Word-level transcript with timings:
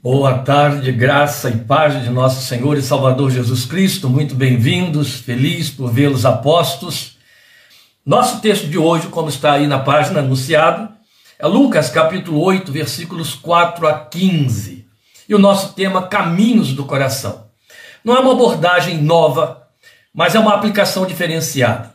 Boa 0.00 0.38
tarde, 0.38 0.92
graça 0.92 1.50
e 1.50 1.56
paz 1.56 2.00
de 2.04 2.08
nosso 2.08 2.46
Senhor 2.46 2.78
e 2.78 2.82
Salvador 2.82 3.32
Jesus 3.32 3.64
Cristo. 3.64 4.08
Muito 4.08 4.32
bem-vindos, 4.32 5.14
feliz 5.14 5.70
por 5.70 5.90
vê-los 5.90 6.24
apostos. 6.24 7.18
Nosso 8.06 8.40
texto 8.40 8.68
de 8.68 8.78
hoje, 8.78 9.08
como 9.08 9.28
está 9.28 9.54
aí 9.54 9.66
na 9.66 9.80
página 9.80 10.20
anunciado, 10.20 10.88
é 11.36 11.44
Lucas 11.48 11.90
capítulo 11.90 12.40
8, 12.40 12.70
versículos 12.70 13.34
4 13.34 13.88
a 13.88 14.04
15. 14.04 14.86
E 15.28 15.34
o 15.34 15.38
nosso 15.38 15.74
tema 15.74 16.06
Caminhos 16.06 16.72
do 16.72 16.84
Coração. 16.84 17.48
Não 18.04 18.16
é 18.16 18.20
uma 18.20 18.34
abordagem 18.34 19.02
nova, 19.02 19.66
mas 20.14 20.36
é 20.36 20.38
uma 20.38 20.54
aplicação 20.54 21.06
diferenciada. 21.06 21.92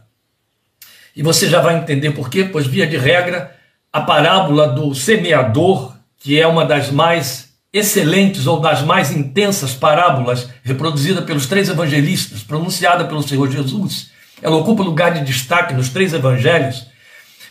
E 1.15 1.23
você 1.23 1.49
já 1.49 1.61
vai 1.61 1.77
entender 1.77 2.11
por 2.11 2.29
quê, 2.29 2.43
pois 2.43 2.67
via 2.67 2.85
de 2.85 2.97
regra, 2.97 3.55
a 3.93 4.01
parábola 4.01 4.67
do 4.67 4.93
semeador, 4.93 5.95
que 6.19 6.37
é 6.37 6.45
uma 6.45 6.65
das 6.65 6.91
mais 6.91 7.52
excelentes 7.73 8.45
ou 8.45 8.59
das 8.59 8.83
mais 8.83 9.11
intensas 9.11 9.73
parábolas 9.73 10.47
reproduzida 10.63 11.23
pelos 11.23 11.47
três 11.47 11.69
evangelistas, 11.69 12.43
pronunciada 12.43 13.05
pelo 13.05 13.27
Senhor 13.27 13.49
Jesus, 13.51 14.11
ela 14.41 14.57
ocupa 14.57 14.83
lugar 14.83 15.13
de 15.13 15.25
destaque 15.25 15.73
nos 15.73 15.89
três 15.89 16.13
evangelhos. 16.13 16.85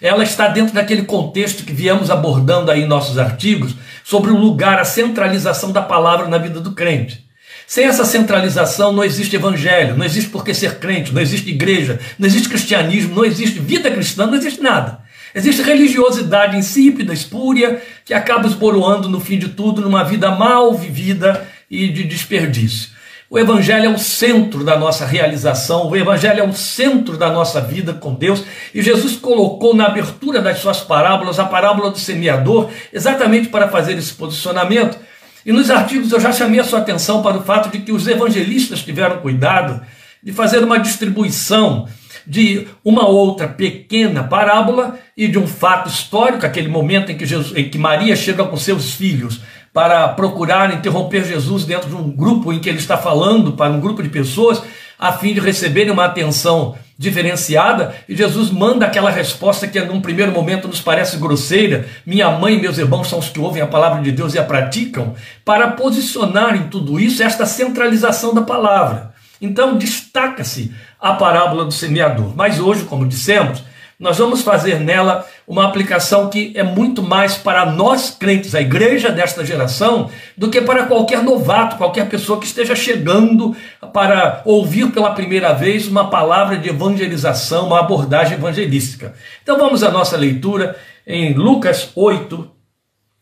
Ela 0.00 0.22
está 0.22 0.48
dentro 0.48 0.74
daquele 0.74 1.02
contexto 1.02 1.64
que 1.64 1.72
viemos 1.72 2.10
abordando 2.10 2.70
aí 2.70 2.82
em 2.82 2.88
nossos 2.88 3.18
artigos 3.18 3.74
sobre 4.04 4.30
o 4.30 4.36
lugar, 4.36 4.78
a 4.78 4.84
centralização 4.84 5.72
da 5.72 5.82
palavra 5.82 6.28
na 6.28 6.38
vida 6.38 6.60
do 6.60 6.72
crente. 6.72 7.24
Sem 7.66 7.86
essa 7.86 8.04
centralização 8.04 8.92
não 8.92 9.02
existe 9.02 9.36
evangelho, 9.36 9.96
não 9.96 10.04
existe 10.04 10.30
por 10.30 10.44
que 10.44 10.52
ser 10.52 10.78
crente, 10.78 11.12
não 11.12 11.22
existe 11.22 11.50
igreja, 11.50 11.98
não 12.18 12.26
existe 12.26 12.48
cristianismo, 12.48 13.14
não 13.14 13.24
existe 13.24 13.58
vida 13.58 13.90
cristã, 13.90 14.26
não 14.26 14.34
existe 14.34 14.60
nada. 14.60 15.01
Existe 15.34 15.62
religiosidade 15.62 16.56
insípida, 16.56 17.12
espúria, 17.12 17.82
que 18.04 18.12
acaba 18.12 18.46
esboroando 18.46 19.08
no 19.08 19.20
fim 19.20 19.38
de 19.38 19.48
tudo 19.48 19.80
numa 19.80 20.04
vida 20.04 20.30
mal 20.30 20.74
vivida 20.74 21.48
e 21.70 21.88
de 21.88 22.04
desperdício. 22.04 22.90
O 23.30 23.38
Evangelho 23.38 23.86
é 23.86 23.88
o 23.88 23.98
centro 23.98 24.62
da 24.62 24.78
nossa 24.78 25.06
realização, 25.06 25.88
o 25.88 25.96
Evangelho 25.96 26.40
é 26.40 26.46
o 26.46 26.52
centro 26.52 27.16
da 27.16 27.32
nossa 27.32 27.62
vida 27.62 27.94
com 27.94 28.12
Deus, 28.12 28.44
e 28.74 28.82
Jesus 28.82 29.16
colocou 29.16 29.74
na 29.74 29.86
abertura 29.86 30.42
das 30.42 30.58
suas 30.58 30.80
parábolas 30.80 31.38
a 31.38 31.46
parábola 31.46 31.90
do 31.90 31.98
semeador, 31.98 32.68
exatamente 32.92 33.48
para 33.48 33.68
fazer 33.68 33.96
esse 33.96 34.12
posicionamento. 34.12 34.98
E 35.46 35.50
nos 35.50 35.70
artigos 35.70 36.12
eu 36.12 36.20
já 36.20 36.30
chamei 36.30 36.60
a 36.60 36.64
sua 36.64 36.80
atenção 36.80 37.22
para 37.22 37.38
o 37.38 37.42
fato 37.42 37.70
de 37.70 37.78
que 37.78 37.90
os 37.90 38.06
evangelistas 38.06 38.82
tiveram 38.82 39.22
cuidado 39.22 39.80
de 40.22 40.30
fazer 40.30 40.62
uma 40.62 40.78
distribuição 40.78 41.88
de 42.26 42.66
uma 42.84 43.06
outra 43.06 43.48
pequena 43.48 44.24
parábola 44.24 44.98
e 45.16 45.28
de 45.28 45.38
um 45.38 45.46
fato 45.46 45.88
histórico, 45.88 46.46
aquele 46.46 46.68
momento 46.68 47.10
em 47.10 47.16
que, 47.16 47.26
Jesus, 47.26 47.56
em 47.56 47.68
que 47.68 47.78
Maria 47.78 48.16
chega 48.16 48.44
com 48.44 48.56
seus 48.56 48.94
filhos 48.94 49.40
para 49.72 50.08
procurar 50.08 50.72
interromper 50.74 51.24
Jesus 51.24 51.64
dentro 51.64 51.88
de 51.88 51.94
um 51.94 52.10
grupo 52.10 52.52
em 52.52 52.58
que 52.58 52.68
ele 52.68 52.78
está 52.78 52.96
falando 52.98 53.52
para 53.52 53.72
um 53.72 53.80
grupo 53.80 54.02
de 54.02 54.08
pessoas, 54.08 54.62
a 54.98 55.12
fim 55.12 55.32
de 55.32 55.40
receberem 55.40 55.90
uma 55.90 56.04
atenção 56.04 56.76
diferenciada, 56.96 57.94
e 58.08 58.14
Jesus 58.14 58.50
manda 58.50 58.86
aquela 58.86 59.10
resposta 59.10 59.66
que 59.66 59.80
num 59.80 60.00
primeiro 60.00 60.30
momento 60.30 60.68
nos 60.68 60.80
parece 60.80 61.16
grosseira: 61.16 61.88
minha 62.06 62.30
mãe 62.30 62.54
e 62.54 62.60
meus 62.60 62.78
irmãos 62.78 63.08
são 63.08 63.18
os 63.18 63.28
que 63.28 63.40
ouvem 63.40 63.62
a 63.62 63.66
palavra 63.66 64.00
de 64.02 64.12
Deus 64.12 64.34
e 64.34 64.38
a 64.38 64.44
praticam, 64.44 65.14
para 65.44 65.72
posicionar 65.72 66.54
em 66.54 66.68
tudo 66.68 67.00
isso 67.00 67.22
esta 67.22 67.46
centralização 67.46 68.32
da 68.32 68.42
palavra. 68.42 69.12
Então 69.40 69.76
destaca-se 69.76 70.72
a 71.02 71.14
parábola 71.14 71.64
do 71.64 71.72
semeador. 71.72 72.32
Mas 72.36 72.60
hoje, 72.60 72.84
como 72.84 73.08
dissemos, 73.08 73.64
nós 73.98 74.18
vamos 74.18 74.42
fazer 74.42 74.80
nela 74.80 75.26
uma 75.46 75.66
aplicação 75.66 76.30
que 76.30 76.52
é 76.56 76.62
muito 76.62 77.02
mais 77.02 77.36
para 77.36 77.66
nós 77.66 78.10
crentes, 78.10 78.54
a 78.54 78.60
igreja 78.60 79.10
desta 79.10 79.44
geração, 79.44 80.10
do 80.36 80.48
que 80.48 80.60
para 80.60 80.86
qualquer 80.86 81.22
novato, 81.22 81.76
qualquer 81.76 82.08
pessoa 82.08 82.38
que 82.38 82.46
esteja 82.46 82.74
chegando 82.76 83.54
para 83.92 84.42
ouvir 84.44 84.92
pela 84.92 85.12
primeira 85.12 85.52
vez 85.52 85.88
uma 85.88 86.08
palavra 86.08 86.56
de 86.56 86.68
evangelização, 86.68 87.66
uma 87.66 87.80
abordagem 87.80 88.34
evangelística. 88.34 89.14
Então 89.42 89.58
vamos 89.58 89.82
à 89.82 89.90
nossa 89.90 90.16
leitura 90.16 90.76
em 91.06 91.34
Lucas 91.34 91.90
8, 91.94 92.50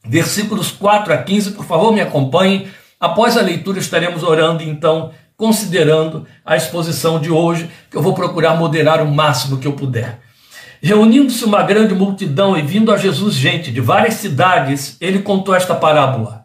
versículos 0.07 0.71
4 0.71 1.13
a 1.15 1.19
15. 1.19 1.53
Por 1.53 1.65
favor, 1.65 1.93
me 1.93 2.01
acompanhem. 2.01 2.69
Após 2.99 3.37
a 3.39 3.43
leitura, 3.43 3.79
estaremos 3.79 4.23
orando 4.23 4.63
então 4.63 5.13
considerando 5.41 6.27
a 6.45 6.55
exposição 6.55 7.19
de 7.19 7.31
hoje, 7.31 7.71
que 7.91 7.97
eu 7.97 8.03
vou 8.03 8.13
procurar 8.13 8.57
moderar 8.57 9.01
o 9.01 9.11
máximo 9.11 9.57
que 9.57 9.67
eu 9.67 9.73
puder. 9.73 10.21
Reunindo-se 10.83 11.43
uma 11.47 11.63
grande 11.63 11.95
multidão 11.95 12.59
e 12.59 12.61
vindo 12.61 12.93
a 12.93 12.99
Jesus 12.99 13.35
gente 13.35 13.73
de 13.73 13.81
várias 13.81 14.15
cidades, 14.15 14.99
ele 15.01 15.21
contou 15.21 15.55
esta 15.55 15.75
parábola. 15.75 16.45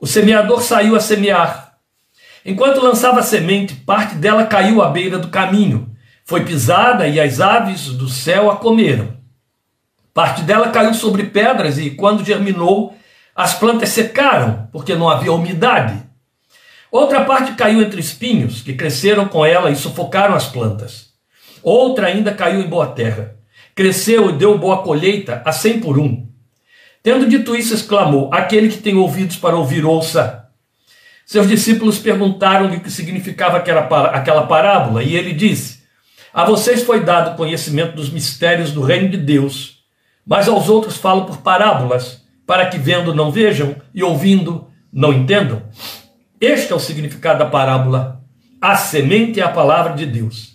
O 0.00 0.06
semeador 0.06 0.62
saiu 0.62 0.94
a 0.94 1.00
semear. 1.00 1.74
Enquanto 2.46 2.80
lançava 2.80 3.18
a 3.18 3.22
semente, 3.22 3.74
parte 3.74 4.14
dela 4.14 4.46
caiu 4.46 4.80
à 4.80 4.90
beira 4.90 5.18
do 5.18 5.28
caminho. 5.28 5.90
Foi 6.24 6.44
pisada 6.44 7.08
e 7.08 7.18
as 7.18 7.40
aves 7.40 7.88
do 7.88 8.08
céu 8.08 8.48
a 8.48 8.56
comeram. 8.56 9.08
Parte 10.12 10.42
dela 10.42 10.68
caiu 10.68 10.94
sobre 10.94 11.24
pedras 11.24 11.78
e, 11.78 11.90
quando 11.90 12.24
germinou, 12.24 12.96
as 13.34 13.54
plantas 13.54 13.88
secaram, 13.88 14.68
porque 14.70 14.94
não 14.94 15.08
havia 15.08 15.32
umidade. 15.32 16.13
Outra 16.94 17.24
parte 17.24 17.54
caiu 17.54 17.82
entre 17.82 17.98
espinhos, 17.98 18.62
que 18.62 18.72
cresceram 18.72 19.26
com 19.26 19.44
ela 19.44 19.68
e 19.68 19.74
sufocaram 19.74 20.36
as 20.36 20.46
plantas. 20.46 21.08
Outra 21.60 22.06
ainda 22.06 22.32
caiu 22.32 22.60
em 22.60 22.68
boa 22.68 22.86
terra. 22.86 23.34
Cresceu 23.74 24.30
e 24.30 24.34
deu 24.34 24.56
boa 24.56 24.80
colheita 24.80 25.42
a 25.44 25.50
cem 25.50 25.80
por 25.80 25.98
um. 25.98 26.28
Tendo 27.02 27.28
dito 27.28 27.56
isso, 27.56 27.74
exclamou: 27.74 28.32
Aquele 28.32 28.68
que 28.68 28.78
tem 28.78 28.94
ouvidos 28.94 29.36
para 29.36 29.56
ouvir, 29.56 29.84
ouça. 29.84 30.44
Seus 31.26 31.48
discípulos 31.48 31.98
perguntaram-lhe 31.98 32.76
o 32.76 32.80
que 32.80 32.92
significava 32.92 33.56
aquela 33.56 34.46
parábola, 34.46 35.02
e 35.02 35.16
ele 35.16 35.32
disse: 35.32 35.80
A 36.32 36.44
vocês 36.44 36.84
foi 36.84 37.00
dado 37.00 37.36
conhecimento 37.36 37.96
dos 37.96 38.08
mistérios 38.08 38.70
do 38.70 38.82
reino 38.82 39.08
de 39.08 39.16
Deus, 39.16 39.78
mas 40.24 40.46
aos 40.46 40.68
outros 40.68 40.96
falo 40.96 41.24
por 41.24 41.38
parábolas, 41.38 42.22
para 42.46 42.66
que 42.66 42.78
vendo 42.78 43.12
não 43.12 43.32
vejam 43.32 43.74
e 43.92 44.00
ouvindo 44.04 44.68
não 44.92 45.12
entendam. 45.12 45.60
Este 46.40 46.72
é 46.72 46.76
o 46.76 46.80
significado 46.80 47.38
da 47.38 47.46
parábola. 47.46 48.20
A 48.60 48.76
semente 48.76 49.40
é 49.40 49.42
a 49.42 49.48
palavra 49.48 49.94
de 49.94 50.06
Deus. 50.06 50.54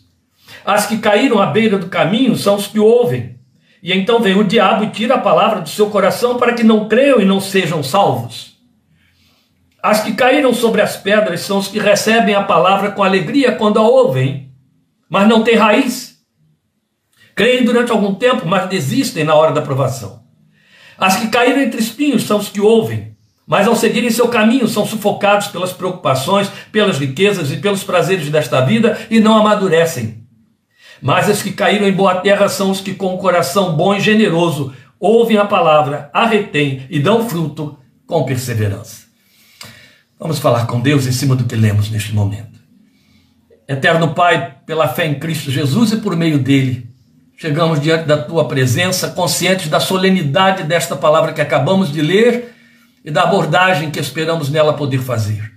As 0.65 0.85
que 0.85 0.97
caíram 0.97 1.41
à 1.41 1.45
beira 1.45 1.77
do 1.77 1.87
caminho 1.87 2.35
são 2.35 2.55
os 2.55 2.67
que 2.67 2.79
ouvem. 2.79 3.39
E 3.81 3.93
então 3.93 4.19
vem 4.19 4.37
o 4.37 4.43
diabo 4.43 4.83
e 4.83 4.89
tira 4.89 5.15
a 5.15 5.19
palavra 5.19 5.61
do 5.61 5.69
seu 5.69 5.89
coração 5.89 6.37
para 6.37 6.53
que 6.53 6.63
não 6.63 6.89
creiam 6.89 7.21
e 7.21 7.25
não 7.25 7.39
sejam 7.39 7.81
salvos. 7.81 8.57
As 9.81 10.03
que 10.03 10.13
caíram 10.13 10.53
sobre 10.53 10.81
as 10.81 10.97
pedras 10.97 11.41
são 11.41 11.57
os 11.57 11.69
que 11.69 11.79
recebem 11.79 12.35
a 12.35 12.43
palavra 12.43 12.91
com 12.91 13.01
alegria 13.01 13.53
quando 13.53 13.79
a 13.79 13.83
ouvem, 13.83 14.51
mas 15.09 15.27
não 15.27 15.43
têm 15.43 15.55
raiz. 15.55 16.19
Creem 17.33 17.63
durante 17.63 17.89
algum 17.89 18.13
tempo, 18.15 18.45
mas 18.45 18.67
desistem 18.67 19.23
na 19.23 19.33
hora 19.33 19.53
da 19.53 19.61
provação. 19.61 20.21
As 20.97 21.15
que 21.15 21.29
caíram 21.29 21.61
entre 21.61 21.79
espinhos 21.79 22.23
são 22.23 22.37
os 22.37 22.49
que 22.49 22.59
ouvem, 22.59 23.08
mas 23.49 23.67
ao 23.67 23.75
seguirem 23.75 24.11
seu 24.11 24.27
caminho 24.27 24.67
são 24.67 24.85
sufocados 24.85 25.47
pelas 25.47 25.73
preocupações, 25.73 26.47
pelas 26.71 26.99
riquezas 26.99 27.51
e 27.51 27.57
pelos 27.57 27.83
prazeres 27.83 28.29
desta 28.29 28.61
vida 28.61 28.95
e 29.09 29.19
não 29.19 29.35
amadurecem. 29.39 30.23
Mas 31.01 31.27
os 31.27 31.41
que 31.41 31.51
caíram 31.51 31.87
em 31.87 31.91
boa 31.91 32.13
terra 32.21 32.47
são 32.47 32.69
os 32.69 32.79
que, 32.79 32.93
com 32.93 33.15
o 33.15 33.17
coração 33.17 33.75
bom 33.75 33.95
e 33.95 33.99
generoso, 33.99 34.71
ouvem 34.99 35.37
a 35.37 35.45
palavra, 35.45 36.11
a 36.13 36.27
retêm 36.27 36.85
e 36.91 36.99
dão 36.99 37.27
fruto 37.27 37.75
com 38.05 38.23
perseverança. 38.23 39.07
Vamos 40.19 40.37
falar 40.37 40.67
com 40.67 40.79
Deus 40.79 41.07
em 41.07 41.11
cima 41.11 41.35
do 41.35 41.45
que 41.45 41.55
lemos 41.55 41.89
neste 41.89 42.13
momento. 42.13 42.59
Eterno 43.67 44.13
Pai, 44.13 44.57
pela 44.63 44.87
fé 44.87 45.07
em 45.07 45.15
Cristo 45.15 45.49
Jesus 45.49 45.91
e 45.91 45.97
por 45.97 46.15
meio 46.15 46.37
dele, 46.37 46.87
chegamos 47.35 47.81
diante 47.81 48.05
da 48.05 48.21
tua 48.21 48.47
presença, 48.47 49.09
conscientes 49.09 49.69
da 49.69 49.79
solenidade 49.79 50.61
desta 50.65 50.95
palavra 50.95 51.33
que 51.33 51.41
acabamos 51.41 51.91
de 51.91 51.99
ler 51.99 52.58
e 53.09 53.11
da 53.11 53.23
abordagem 53.23 53.89
que 53.89 53.99
esperamos 53.99 54.51
nela 54.51 54.73
poder 54.73 54.99
fazer. 54.99 55.51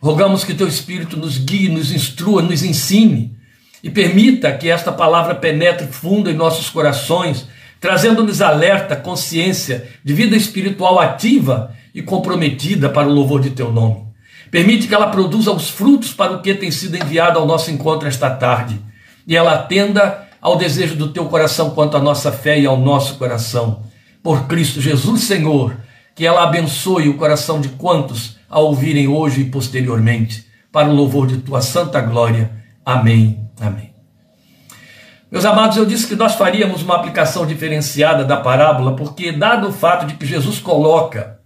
Rogamos 0.00 0.42
que 0.42 0.52
teu 0.52 0.66
Espírito 0.66 1.16
nos 1.16 1.38
guie, 1.38 1.68
nos 1.68 1.92
instrua, 1.92 2.42
nos 2.42 2.64
ensine 2.64 3.36
e 3.80 3.88
permita 3.88 4.50
que 4.50 4.68
esta 4.68 4.90
palavra 4.90 5.36
penetre 5.36 5.86
fundo 5.86 6.28
em 6.28 6.34
nossos 6.34 6.68
corações, 6.68 7.46
trazendo-nos 7.80 8.42
alerta, 8.42 8.96
consciência 8.96 9.88
de 10.04 10.12
vida 10.12 10.34
espiritual 10.36 10.98
ativa 10.98 11.72
e 11.94 12.02
comprometida 12.02 12.88
para 12.88 13.06
o 13.06 13.12
louvor 13.12 13.40
de 13.40 13.50
teu 13.50 13.70
nome. 13.70 14.08
Permite 14.50 14.88
que 14.88 14.94
ela 14.94 15.10
produza 15.10 15.52
os 15.52 15.70
frutos 15.70 16.12
para 16.12 16.32
o 16.32 16.42
que 16.42 16.54
tem 16.54 16.72
sido 16.72 16.96
enviado 16.96 17.38
ao 17.38 17.46
nosso 17.46 17.70
encontro 17.70 18.08
esta 18.08 18.28
tarde 18.30 18.80
e 19.28 19.36
ela 19.36 19.54
atenda 19.54 20.26
ao 20.42 20.56
desejo 20.56 20.96
do 20.96 21.12
teu 21.12 21.26
coração 21.26 21.70
quanto 21.70 21.96
à 21.96 22.00
nossa 22.00 22.32
fé 22.32 22.58
e 22.58 22.66
ao 22.66 22.76
nosso 22.76 23.14
coração. 23.14 23.84
Por 24.24 24.48
Cristo 24.48 24.80
Jesus, 24.80 25.20
Senhor 25.22 25.76
que 26.20 26.26
ela 26.26 26.42
abençoe 26.42 27.08
o 27.08 27.16
coração 27.16 27.62
de 27.62 27.70
quantos 27.70 28.36
a 28.46 28.60
ouvirem 28.60 29.08
hoje 29.08 29.40
e 29.40 29.44
posteriormente, 29.46 30.44
para 30.70 30.86
o 30.86 30.94
louvor 30.94 31.26
de 31.26 31.38
tua 31.38 31.62
santa 31.62 31.98
glória. 31.98 32.50
Amém. 32.84 33.48
Amém. 33.58 33.94
Meus 35.32 35.46
amados, 35.46 35.78
eu 35.78 35.86
disse 35.86 36.06
que 36.06 36.14
nós 36.14 36.34
faríamos 36.34 36.82
uma 36.82 36.96
aplicação 36.96 37.46
diferenciada 37.46 38.22
da 38.22 38.36
parábola, 38.36 38.94
porque, 38.96 39.32
dado 39.32 39.68
o 39.68 39.72
fato 39.72 40.04
de 40.04 40.12
que 40.12 40.26
Jesus 40.26 40.58
coloca 40.58 41.40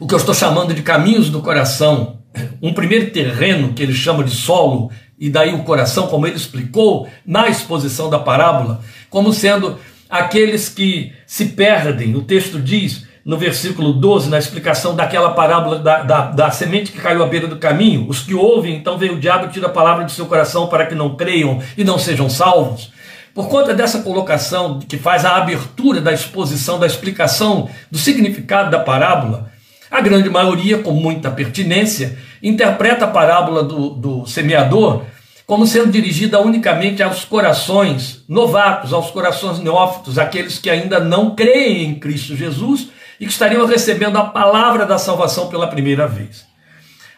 o 0.00 0.06
que 0.06 0.14
eu 0.14 0.18
estou 0.18 0.34
chamando 0.34 0.72
de 0.72 0.80
caminhos 0.80 1.28
do 1.28 1.42
coração, 1.42 2.20
um 2.62 2.72
primeiro 2.72 3.10
terreno 3.10 3.74
que 3.74 3.82
ele 3.82 3.92
chama 3.92 4.24
de 4.24 4.30
solo, 4.30 4.90
e 5.18 5.28
daí 5.28 5.54
o 5.54 5.64
coração, 5.64 6.06
como 6.06 6.26
ele 6.26 6.36
explicou 6.36 7.10
na 7.26 7.46
exposição 7.46 8.08
da 8.08 8.18
parábola, 8.18 8.80
como 9.10 9.34
sendo 9.34 9.78
aqueles 10.08 10.70
que 10.70 11.12
se 11.26 11.48
perdem. 11.48 12.16
O 12.16 12.22
texto 12.22 12.58
diz, 12.58 13.04
no 13.26 13.36
versículo 13.36 13.92
12, 13.92 14.30
na 14.30 14.38
explicação 14.38 14.94
daquela 14.94 15.30
parábola 15.30 15.80
da, 15.80 16.04
da, 16.04 16.20
da, 16.30 16.50
semente 16.52 16.92
que 16.92 17.00
caiu 17.00 17.24
à 17.24 17.26
beira 17.26 17.48
do 17.48 17.56
caminho, 17.56 18.06
os 18.08 18.20
que 18.20 18.32
ouvem, 18.32 18.76
então 18.76 18.96
vem 18.96 19.10
o 19.10 19.18
diabo 19.18 19.46
e 19.46 19.48
tira 19.48 19.66
a 19.66 19.70
palavra 19.70 20.04
de 20.04 20.12
seu 20.12 20.26
coração 20.26 20.68
para 20.68 20.86
que 20.86 20.94
não 20.94 21.16
creiam 21.16 21.60
e 21.76 21.82
não 21.82 21.98
sejam 21.98 22.30
salvos. 22.30 22.92
Por 23.34 23.48
conta 23.48 23.74
dessa 23.74 23.98
colocação 23.98 24.78
que 24.78 24.96
faz 24.96 25.24
a 25.24 25.38
abertura 25.38 26.00
da 26.00 26.12
exposição, 26.12 26.78
da 26.78 26.86
explicação 26.86 27.68
do 27.90 27.98
significado 27.98 28.70
da 28.70 28.78
parábola, 28.78 29.50
a 29.90 30.00
grande 30.00 30.30
maioria, 30.30 30.78
com 30.78 30.92
muita 30.92 31.28
pertinência, 31.28 32.16
interpreta 32.40 33.06
a 33.06 33.08
parábola 33.08 33.64
do, 33.64 33.90
do 33.90 34.26
semeador 34.26 35.02
como 35.44 35.66
sendo 35.66 35.92
dirigida 35.92 36.40
unicamente 36.40 37.02
aos 37.02 37.24
corações 37.24 38.24
novatos, 38.28 38.92
aos 38.92 39.10
corações 39.10 39.60
neófitos, 39.60 40.18
aqueles 40.18 40.58
que 40.58 40.68
ainda 40.68 40.98
não 40.98 41.36
creem 41.36 41.84
em 41.84 41.94
Cristo 41.94 42.36
Jesus 42.36 42.88
e 43.20 43.26
que 43.26 43.32
estariam 43.32 43.66
recebendo 43.66 44.16
a 44.16 44.24
palavra 44.24 44.84
da 44.84 44.98
salvação 44.98 45.48
pela 45.48 45.66
primeira 45.66 46.06
vez. 46.06 46.44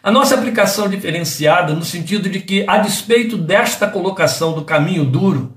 A 0.03 0.11
nossa 0.11 0.35
aplicação 0.35 0.89
diferenciada 0.89 1.75
no 1.75 1.85
sentido 1.85 2.29
de 2.29 2.41
que, 2.41 2.65
a 2.69 2.79
despeito 2.79 3.37
desta 3.37 3.87
colocação 3.87 4.53
do 4.53 4.65
caminho 4.65 5.05
duro, 5.05 5.55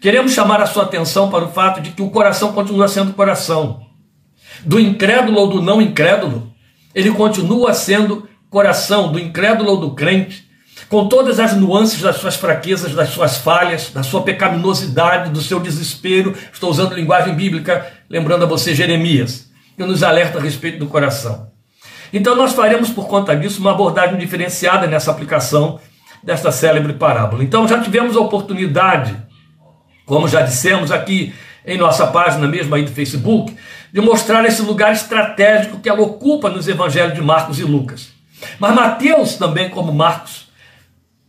queremos 0.00 0.32
chamar 0.32 0.60
a 0.60 0.66
sua 0.66 0.82
atenção 0.82 1.30
para 1.30 1.44
o 1.44 1.52
fato 1.52 1.80
de 1.80 1.90
que 1.90 2.02
o 2.02 2.10
coração 2.10 2.52
continua 2.52 2.88
sendo 2.88 3.12
coração 3.12 3.86
do 4.64 4.78
incrédulo 4.78 5.38
ou 5.38 5.48
do 5.48 5.62
não 5.62 5.80
incrédulo, 5.80 6.52
ele 6.94 7.10
continua 7.12 7.72
sendo 7.72 8.28
coração 8.48 9.12
do 9.12 9.18
incrédulo 9.18 9.70
ou 9.70 9.76
do 9.80 9.94
crente, 9.94 10.48
com 10.88 11.08
todas 11.08 11.38
as 11.38 11.56
nuances 11.56 12.00
das 12.00 12.16
suas 12.16 12.34
fraquezas, 12.34 12.94
das 12.94 13.10
suas 13.10 13.38
falhas, 13.38 13.90
da 13.90 14.02
sua 14.02 14.22
pecaminosidade, 14.22 15.30
do 15.30 15.40
seu 15.40 15.60
desespero. 15.60 16.34
Estou 16.52 16.68
usando 16.68 16.94
linguagem 16.94 17.34
bíblica, 17.34 17.86
lembrando 18.08 18.42
a 18.42 18.48
você 18.48 18.74
Jeremias, 18.74 19.49
que 19.80 19.86
nos 19.86 20.02
alerta 20.02 20.38
a 20.38 20.42
respeito 20.42 20.78
do 20.78 20.88
coração. 20.88 21.48
Então, 22.12 22.36
nós 22.36 22.52
faremos 22.52 22.90
por 22.90 23.08
conta 23.08 23.34
disso 23.34 23.62
uma 23.62 23.70
abordagem 23.70 24.18
diferenciada 24.18 24.86
nessa 24.86 25.10
aplicação 25.10 25.80
desta 26.22 26.52
célebre 26.52 26.92
parábola. 26.92 27.42
Então, 27.42 27.66
já 27.66 27.80
tivemos 27.80 28.14
a 28.14 28.20
oportunidade, 28.20 29.16
como 30.04 30.28
já 30.28 30.42
dissemos 30.42 30.92
aqui 30.92 31.32
em 31.64 31.78
nossa 31.78 32.06
página 32.08 32.46
mesmo 32.46 32.74
aí 32.74 32.82
do 32.82 32.90
Facebook, 32.90 33.56
de 33.90 34.00
mostrar 34.02 34.44
esse 34.44 34.60
lugar 34.60 34.92
estratégico 34.92 35.80
que 35.80 35.88
ela 35.88 36.02
ocupa 36.02 36.50
nos 36.50 36.68
evangelhos 36.68 37.14
de 37.14 37.22
Marcos 37.22 37.58
e 37.58 37.64
Lucas. 37.64 38.10
Mas 38.58 38.74
Mateus 38.74 39.36
também, 39.36 39.70
como 39.70 39.94
Marcos, 39.94 40.50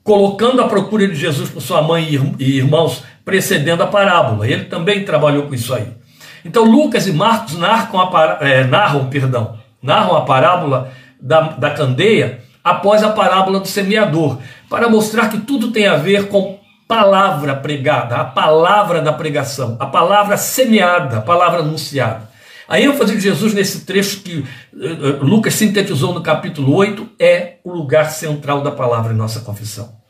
colocando 0.03 0.61
a 0.61 0.67
procura 0.67 1.07
de 1.07 1.15
Jesus 1.15 1.49
por 1.49 1.61
sua 1.61 1.81
mãe 1.81 2.05
e 2.37 2.57
irmãos, 2.57 3.01
precedendo 3.23 3.81
a 3.81 3.87
parábola. 3.87 4.45
Ele 4.45 4.65
também 4.65 5.05
trabalhou 5.05 5.43
com 5.43 5.55
isso 5.55 5.73
aí. 5.73 6.00
Então 6.43 6.63
Lucas 6.63 7.07
e 7.07 7.13
Marcos 7.13 7.57
narram 7.57 7.99
a, 7.99 8.37
é, 8.41 8.63
narram, 8.63 9.09
perdão, 9.09 9.57
narram 9.81 10.15
a 10.15 10.21
parábola 10.21 10.91
da, 11.19 11.41
da 11.41 11.71
candeia 11.71 12.41
após 12.63 13.03
a 13.03 13.09
parábola 13.09 13.59
do 13.59 13.67
semeador, 13.67 14.37
para 14.69 14.89
mostrar 14.89 15.29
que 15.29 15.39
tudo 15.39 15.71
tem 15.71 15.87
a 15.87 15.95
ver 15.95 16.27
com 16.27 16.59
palavra 16.87 17.55
pregada, 17.55 18.17
a 18.17 18.25
palavra 18.25 19.01
da 19.01 19.13
pregação, 19.13 19.77
a 19.79 19.85
palavra 19.85 20.37
semeada, 20.37 21.17
a 21.17 21.21
palavra 21.21 21.61
anunciada. 21.61 22.29
A 22.67 22.79
ênfase 22.79 23.15
de 23.15 23.21
Jesus 23.21 23.53
nesse 23.53 23.85
trecho 23.85 24.21
que 24.21 24.39
uh, 24.73 25.23
Lucas 25.23 25.55
sintetizou 25.55 26.13
no 26.13 26.21
capítulo 26.21 26.75
8 26.75 27.09
é 27.19 27.55
o 27.63 27.73
lugar 27.73 28.11
central 28.11 28.61
da 28.61 28.71
palavra 28.71 29.13
em 29.13 29.17
nossa 29.17 29.41
confissão. 29.41 30.00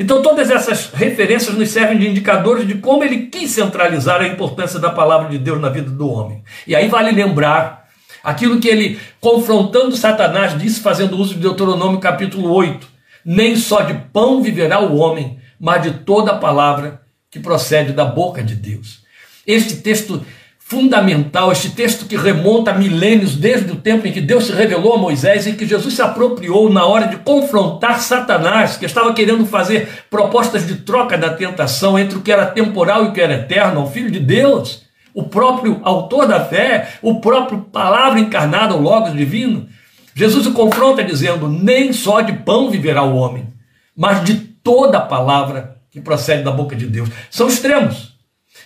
Então, 0.00 0.22
todas 0.22 0.50
essas 0.50 0.90
referências 0.94 1.54
nos 1.54 1.68
servem 1.68 1.98
de 1.98 2.08
indicadores 2.08 2.66
de 2.66 2.76
como 2.76 3.04
ele 3.04 3.26
quis 3.26 3.50
centralizar 3.50 4.22
a 4.22 4.26
importância 4.26 4.78
da 4.78 4.88
palavra 4.88 5.28
de 5.28 5.36
Deus 5.36 5.60
na 5.60 5.68
vida 5.68 5.90
do 5.90 6.08
homem. 6.08 6.42
E 6.66 6.74
aí 6.74 6.88
vale 6.88 7.12
lembrar 7.12 7.86
aquilo 8.24 8.58
que 8.58 8.66
ele, 8.66 8.98
confrontando 9.20 9.94
Satanás, 9.94 10.58
disse, 10.58 10.80
fazendo 10.80 11.18
uso 11.18 11.34
de 11.34 11.40
Deuteronômio 11.40 12.00
capítulo 12.00 12.50
8: 12.50 12.88
Nem 13.22 13.54
só 13.56 13.82
de 13.82 13.92
pão 14.10 14.40
viverá 14.42 14.80
o 14.80 14.96
homem, 14.96 15.38
mas 15.60 15.82
de 15.82 15.90
toda 15.90 16.32
a 16.32 16.38
palavra 16.38 17.02
que 17.30 17.38
procede 17.38 17.92
da 17.92 18.06
boca 18.06 18.42
de 18.42 18.54
Deus. 18.54 19.02
Este 19.46 19.76
texto 19.76 20.24
fundamental, 20.70 21.50
este 21.50 21.70
texto 21.70 22.06
que 22.06 22.16
remonta 22.16 22.70
a 22.70 22.74
milênios 22.74 23.34
desde 23.34 23.72
o 23.72 23.74
tempo 23.74 24.06
em 24.06 24.12
que 24.12 24.20
Deus 24.20 24.46
se 24.46 24.52
revelou 24.52 24.94
a 24.94 24.98
Moisés 24.98 25.44
e 25.44 25.54
que 25.54 25.66
Jesus 25.66 25.94
se 25.94 26.00
apropriou 26.00 26.72
na 26.72 26.86
hora 26.86 27.08
de 27.08 27.16
confrontar 27.16 28.00
Satanás, 28.00 28.76
que 28.76 28.86
estava 28.86 29.12
querendo 29.12 29.44
fazer 29.44 30.04
propostas 30.08 30.68
de 30.68 30.76
troca 30.76 31.18
da 31.18 31.30
tentação 31.30 31.98
entre 31.98 32.16
o 32.16 32.20
que 32.20 32.30
era 32.30 32.46
temporal 32.46 33.04
e 33.04 33.08
o 33.08 33.12
que 33.12 33.20
era 33.20 33.34
eterno, 33.34 33.80
ao 33.80 33.90
Filho 33.90 34.12
de 34.12 34.20
Deus, 34.20 34.84
o 35.12 35.24
próprio 35.24 35.80
autor 35.82 36.28
da 36.28 36.38
fé, 36.38 36.90
o 37.02 37.20
próprio 37.20 37.62
palavra 37.62 38.20
encarnada, 38.20 38.76
o 38.76 38.80
Logos 38.80 39.12
divino. 39.12 39.66
Jesus 40.14 40.46
o 40.46 40.52
confronta 40.52 41.02
dizendo: 41.02 41.48
Nem 41.48 41.92
só 41.92 42.20
de 42.20 42.32
pão 42.32 42.70
viverá 42.70 43.02
o 43.02 43.16
homem, 43.16 43.48
mas 43.96 44.22
de 44.22 44.34
toda 44.34 44.98
a 44.98 45.02
palavra 45.02 45.78
que 45.90 46.00
procede 46.00 46.44
da 46.44 46.52
boca 46.52 46.76
de 46.76 46.86
Deus. 46.86 47.08
São 47.28 47.48
extremos. 47.48 48.09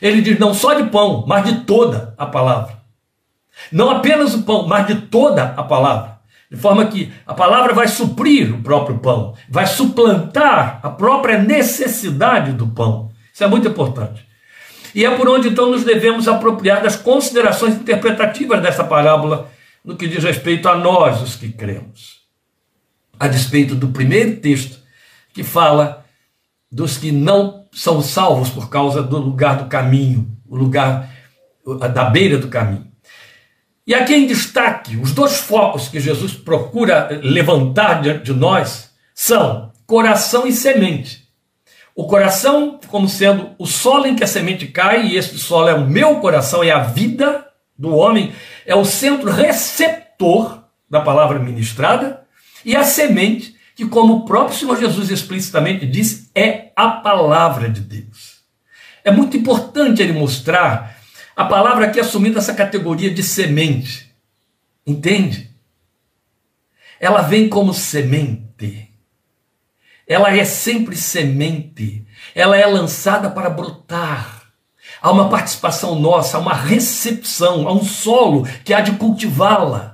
Ele 0.01 0.21
diz 0.21 0.39
não 0.39 0.55
só 0.55 0.75
de 0.75 0.85
pão, 0.91 1.25
mas 1.27 1.45
de 1.45 1.61
toda 1.61 2.15
a 2.17 2.27
palavra. 2.27 2.79
Não 3.71 3.91
apenas 3.91 4.35
o 4.35 4.43
pão, 4.43 4.67
mas 4.67 4.87
de 4.87 4.95
toda 5.03 5.55
a 5.57 5.63
palavra. 5.63 6.19
De 6.51 6.57
forma 6.57 6.87
que 6.87 7.13
a 7.27 7.35
palavra 7.35 7.73
vai 7.73 7.89
suprir 7.89 8.55
o 8.55 8.63
próprio 8.63 8.99
pão, 8.99 9.35
vai 9.49 9.67
suplantar 9.67 10.79
a 10.83 10.91
própria 10.91 11.39
necessidade 11.39 12.53
do 12.53 12.69
pão. 12.69 13.11
Isso 13.33 13.43
é 13.43 13.47
muito 13.47 13.67
importante. 13.67 14.25
E 14.95 15.05
é 15.05 15.11
por 15.17 15.29
onde 15.29 15.49
então 15.49 15.71
nos 15.71 15.83
devemos 15.83 16.29
apropriar 16.29 16.81
das 16.81 16.95
considerações 16.95 17.75
interpretativas 17.75 18.63
dessa 18.63 18.85
parábola 18.85 19.51
no 19.85 19.97
que 19.97 20.07
diz 20.07 20.23
respeito 20.23 20.69
a 20.69 20.77
nós, 20.77 21.21
os 21.21 21.35
que 21.35 21.51
cremos. 21.51 22.21
A 23.19 23.27
despeito 23.27 23.75
do 23.75 23.89
primeiro 23.89 24.37
texto, 24.37 24.79
que 25.33 25.43
fala 25.43 26.05
dos 26.71 26.97
que 26.97 27.11
não 27.11 27.64
são 27.75 28.01
salvos 28.01 28.51
por 28.51 28.71
causa 28.71 29.03
do 29.03 29.19
lugar 29.19 29.57
do 29.57 29.67
caminho, 29.67 30.31
o 30.49 30.57
lugar 30.57 31.11
da 31.93 32.05
beira 32.05 32.39
do 32.39 32.49
caminho. 32.49 32.87
E 33.87 33.95
aqui 33.95 34.15
em 34.15 34.27
destaque, 34.27 34.97
os 34.97 35.13
dois 35.13 35.37
focos 35.37 35.89
que 35.89 36.01
Jesus 36.01 36.33
procura 36.33 37.21
levantar 37.23 38.01
diante 38.01 38.25
de 38.25 38.33
nós 38.33 38.91
são 39.15 39.73
coração 39.87 40.47
e 40.47 40.53
semente. 40.53 41.25
O 41.95 42.07
coração, 42.07 42.81
como 42.89 43.09
sendo 43.09 43.51
o 43.59 43.67
solo 43.67 44.07
em 44.07 44.17
que 44.17 44.25
a 44.25 44.27
semente 44.27 44.67
cai, 44.67 45.07
e 45.07 45.17
esse 45.17 45.39
solo 45.39 45.69
é 45.69 45.75
o 45.75 45.87
meu 45.87 46.17
coração, 46.17 46.65
é 46.65 46.71
a 46.71 46.81
vida 46.81 47.47
do 47.79 47.95
homem, 47.95 48.33
é 48.67 48.75
o 48.75 48.85
centro 48.85 49.31
receptor 49.31 50.65
da 50.89 51.01
palavra 51.01 51.39
ministrada, 51.39 52.23
e 52.65 52.75
a 52.75 52.83
semente 52.83 53.54
que, 53.75 53.87
como 53.87 54.15
o 54.15 54.25
próprio 54.25 54.57
Senhor 54.57 54.79
Jesus 54.79 55.11
explicitamente 55.11 55.87
disse, 55.87 56.31
é 56.35 56.73
a 56.77 56.89
palavra 56.89 57.69
de 57.69 57.81
Deus. 57.81 58.43
É 59.03 59.11
muito 59.11 59.37
importante 59.37 60.01
ele 60.01 60.13
mostrar 60.13 60.97
a 61.37 61.45
palavra 61.45 61.87
aqui 61.87 61.99
assumindo 61.99 62.39
essa 62.39 62.55
categoria 62.55 63.13
de 63.13 63.23
semente. 63.23 64.15
Entende? 64.87 65.51
Ela 67.01 67.23
vem 67.23 67.49
como 67.49 67.75
semente. 67.75 68.91
Ela 70.07 70.37
é 70.37 70.45
sempre 70.45 70.97
semente. 70.97 72.07
Ela 72.35 72.57
é 72.57 72.67
lançada 72.67 73.31
para 73.31 73.51
brotar. 73.51 74.45
Há 75.03 75.11
uma 75.11 75.29
participação 75.29 75.99
nossa, 75.99 76.37
há 76.37 76.41
uma 76.41 76.55
recepção, 76.55 77.69
há 77.69 77.73
um 77.73 77.85
solo 77.85 78.47
que 78.65 78.73
há 78.73 78.81
de 78.81 78.93
cultivá-la. 78.93 79.94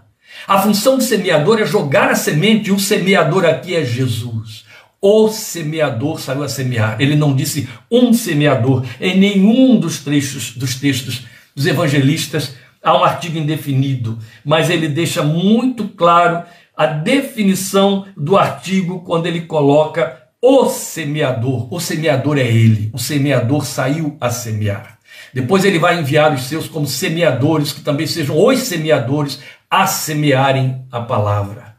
A 0.51 0.59
função 0.59 0.99
do 0.99 1.05
semeador 1.05 1.61
é 1.61 1.65
jogar 1.65 2.11
a 2.11 2.17
semente, 2.17 2.71
e 2.71 2.73
o 2.73 2.79
semeador 2.81 3.45
aqui 3.45 3.77
é 3.77 3.85
Jesus. 3.85 4.65
O 5.01 5.29
semeador 5.29 6.21
saiu 6.21 6.43
a 6.43 6.49
semear. 6.49 6.97
Ele 6.99 7.15
não 7.15 7.37
disse 7.37 7.69
um 7.89 8.13
semeador. 8.13 8.85
Em 9.01 9.17
nenhum 9.17 9.79
dos 9.79 10.01
trechos 10.01 10.57
dos 10.57 10.75
textos 10.75 11.23
dos 11.55 11.67
evangelistas 11.69 12.57
há 12.83 12.99
um 12.99 13.05
artigo 13.05 13.39
indefinido, 13.39 14.19
mas 14.45 14.69
ele 14.69 14.89
deixa 14.89 15.23
muito 15.23 15.87
claro 15.87 16.43
a 16.77 16.85
definição 16.87 18.07
do 18.17 18.37
artigo 18.37 19.05
quando 19.05 19.27
ele 19.27 19.43
coloca 19.43 20.21
o 20.43 20.69
semeador. 20.69 21.73
O 21.73 21.79
semeador 21.79 22.39
é 22.39 22.49
ele. 22.49 22.91
O 22.93 22.99
semeador 22.99 23.65
saiu 23.65 24.17
a 24.21 24.31
semear. 24.31 24.99
Depois 25.33 25.65
ele 25.65 25.79
vai 25.79 26.01
enviar 26.01 26.35
os 26.35 26.43
seus 26.43 26.67
como 26.67 26.89
semeadores, 26.89 27.73
que 27.73 27.83
também 27.83 28.07
sejam 28.07 28.37
os 28.37 28.59
semeadores, 28.59 29.39
a 29.71 29.87
semearem 29.87 30.85
a 30.91 31.01
palavra. 31.01 31.77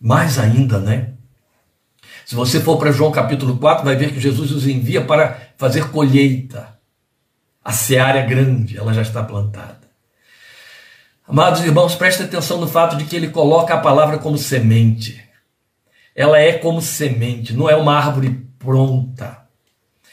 Mais 0.00 0.38
ainda, 0.38 0.80
né? 0.80 1.12
Se 2.24 2.34
você 2.34 2.60
for 2.60 2.76
para 2.76 2.90
João 2.90 3.12
capítulo 3.12 3.56
4, 3.56 3.84
vai 3.84 3.94
ver 3.94 4.12
que 4.12 4.20
Jesus 4.20 4.50
os 4.50 4.66
envia 4.66 5.04
para 5.04 5.40
fazer 5.56 5.90
colheita. 5.90 6.76
A 7.64 7.72
seara 7.72 8.18
é 8.18 8.26
grande, 8.26 8.76
ela 8.76 8.92
já 8.92 9.02
está 9.02 9.22
plantada. 9.22 9.86
Amados 11.26 11.60
irmãos, 11.60 11.94
prestem 11.94 12.26
atenção 12.26 12.60
no 12.60 12.68
fato 12.68 12.96
de 12.96 13.04
que 13.04 13.14
ele 13.14 13.28
coloca 13.28 13.74
a 13.74 13.80
palavra 13.80 14.18
como 14.18 14.36
semente. 14.36 15.24
Ela 16.14 16.40
é 16.40 16.52
como 16.54 16.80
semente, 16.80 17.52
não 17.52 17.70
é 17.70 17.76
uma 17.76 17.96
árvore 17.96 18.30
pronta. 18.58 19.46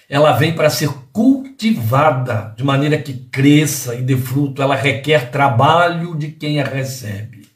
Ela 0.07 0.33
vem 0.33 0.53
para 0.53 0.69
ser 0.69 0.89
cultivada 1.13 2.53
de 2.57 2.63
maneira 2.63 2.97
que 2.97 3.13
cresça 3.13 3.93
e 3.93 4.01
dê 4.01 4.17
fruto. 4.17 4.61
Ela 4.61 4.75
requer 4.75 5.29
trabalho 5.29 6.17
de 6.17 6.31
quem 6.31 6.59
a 6.59 6.65
recebe. 6.65 7.47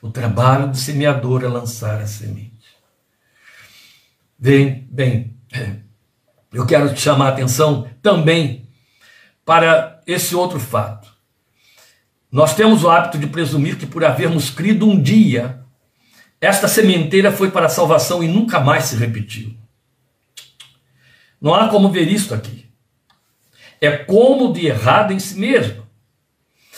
O 0.00 0.10
trabalho 0.10 0.68
do 0.68 0.76
semeador 0.76 1.44
é 1.44 1.48
lançar 1.48 2.00
a 2.00 2.06
semente. 2.06 2.50
Bem, 4.38 4.88
bem, 4.90 5.36
eu 6.52 6.66
quero 6.66 6.92
te 6.92 7.00
chamar 7.00 7.26
a 7.26 7.28
atenção 7.28 7.88
também 8.00 8.66
para 9.44 10.00
esse 10.06 10.34
outro 10.34 10.58
fato. 10.58 11.12
Nós 12.30 12.56
temos 12.56 12.82
o 12.82 12.90
hábito 12.90 13.18
de 13.18 13.26
presumir 13.26 13.76
que 13.76 13.86
por 13.86 14.02
havermos 14.02 14.48
crido 14.48 14.88
um 14.88 15.00
dia, 15.00 15.62
esta 16.40 16.66
sementeira 16.66 17.30
foi 17.30 17.50
para 17.50 17.66
a 17.66 17.68
salvação 17.68 18.24
e 18.24 18.28
nunca 18.28 18.58
mais 18.58 18.86
se 18.86 18.96
repetiu. 18.96 19.54
Não 21.40 21.54
há 21.54 21.68
como 21.68 21.90
ver 21.90 22.08
isto 22.08 22.34
aqui. 22.34 22.61
É 23.82 23.90
como 23.90 24.52
de 24.52 24.64
errado 24.64 25.12
em 25.12 25.18
si 25.18 25.36
mesmo. 25.36 25.82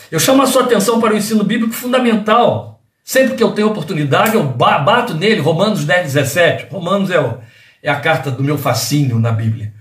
Eu 0.09 0.19
chamo 0.19 0.41
a 0.41 0.47
sua 0.47 0.63
atenção 0.63 0.99
para 0.99 1.13
o 1.13 1.17
ensino 1.17 1.43
bíblico 1.43 1.71
fundamental. 1.71 2.81
Sempre 3.03 3.35
que 3.35 3.43
eu 3.43 3.51
tenho 3.51 3.67
oportunidade, 3.67 4.33
eu 4.33 4.43
bato 4.43 5.13
nele, 5.13 5.39
Romanos 5.39 5.85
10, 5.85 6.13
17. 6.13 6.65
Romanos 6.71 7.11
é 7.11 7.19
o, 7.19 7.37
é 7.83 7.91
a 7.91 7.99
carta 7.99 8.31
do 8.31 8.43
meu 8.43 8.57
fascínio 8.57 9.19
na 9.19 9.31
Bíblia. 9.31 9.71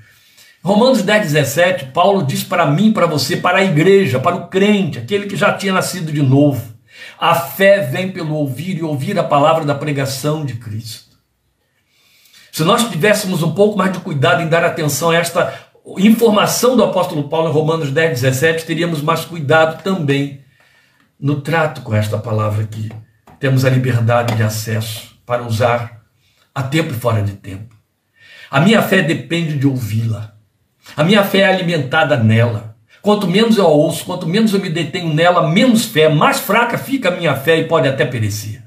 Romanos 0.62 1.00
10, 1.00 1.32
17, 1.32 1.86
Paulo 1.86 2.26
diz 2.26 2.44
para 2.44 2.66
mim, 2.66 2.92
para 2.92 3.06
você, 3.06 3.38
para 3.38 3.58
a 3.58 3.64
igreja, 3.64 4.20
para 4.20 4.36
o 4.36 4.48
crente, 4.48 4.98
aquele 4.98 5.26
que 5.26 5.36
já 5.36 5.54
tinha 5.54 5.72
nascido 5.72 6.12
de 6.12 6.20
novo. 6.20 6.74
A 7.18 7.34
fé 7.34 7.80
vem 7.86 8.12
pelo 8.12 8.34
ouvir 8.34 8.76
e 8.76 8.82
ouvir 8.82 9.18
a 9.18 9.24
palavra 9.24 9.64
da 9.64 9.74
pregação 9.74 10.44
de 10.44 10.56
Cristo. 10.56 11.16
Se 12.52 12.62
nós 12.64 12.86
tivéssemos 12.90 13.42
um 13.42 13.54
pouco 13.54 13.78
mais 13.78 13.92
de 13.92 14.00
cuidado 14.00 14.42
em 14.42 14.48
dar 14.48 14.62
atenção 14.62 15.10
a 15.10 15.16
esta 15.16 15.72
informação 15.98 16.76
do 16.76 16.84
apóstolo 16.84 17.28
Paulo 17.28 17.48
em 17.48 17.52
Romanos 17.52 17.90
10, 17.90 18.20
17, 18.22 18.64
teríamos 18.64 19.02
mais 19.02 19.24
cuidado 19.24 19.82
também 19.82 20.40
no 21.20 21.40
trato 21.40 21.82
com 21.82 21.94
esta 21.94 22.18
palavra 22.18 22.64
aqui. 22.64 22.90
Temos 23.38 23.64
a 23.64 23.70
liberdade 23.70 24.34
de 24.34 24.42
acesso 24.42 25.18
para 25.26 25.42
usar 25.42 26.02
a 26.54 26.62
tempo 26.62 26.92
e 26.92 26.96
fora 26.96 27.22
de 27.22 27.32
tempo. 27.32 27.74
A 28.50 28.60
minha 28.60 28.80
fé 28.82 29.02
depende 29.02 29.58
de 29.58 29.66
ouvi-la. 29.66 30.34
A 30.96 31.02
minha 31.02 31.24
fé 31.24 31.40
é 31.40 31.46
alimentada 31.46 32.16
nela. 32.16 32.76
Quanto 33.02 33.26
menos 33.26 33.58
eu 33.58 33.66
a 33.66 33.68
ouço, 33.68 34.04
quanto 34.04 34.26
menos 34.26 34.54
eu 34.54 34.60
me 34.60 34.70
detenho 34.70 35.12
nela, 35.12 35.50
menos 35.50 35.84
fé, 35.84 36.08
mais 36.08 36.40
fraca 36.40 36.78
fica 36.78 37.08
a 37.08 37.16
minha 37.16 37.36
fé 37.36 37.58
e 37.58 37.68
pode 37.68 37.86
até 37.86 38.06
perecer. 38.06 38.62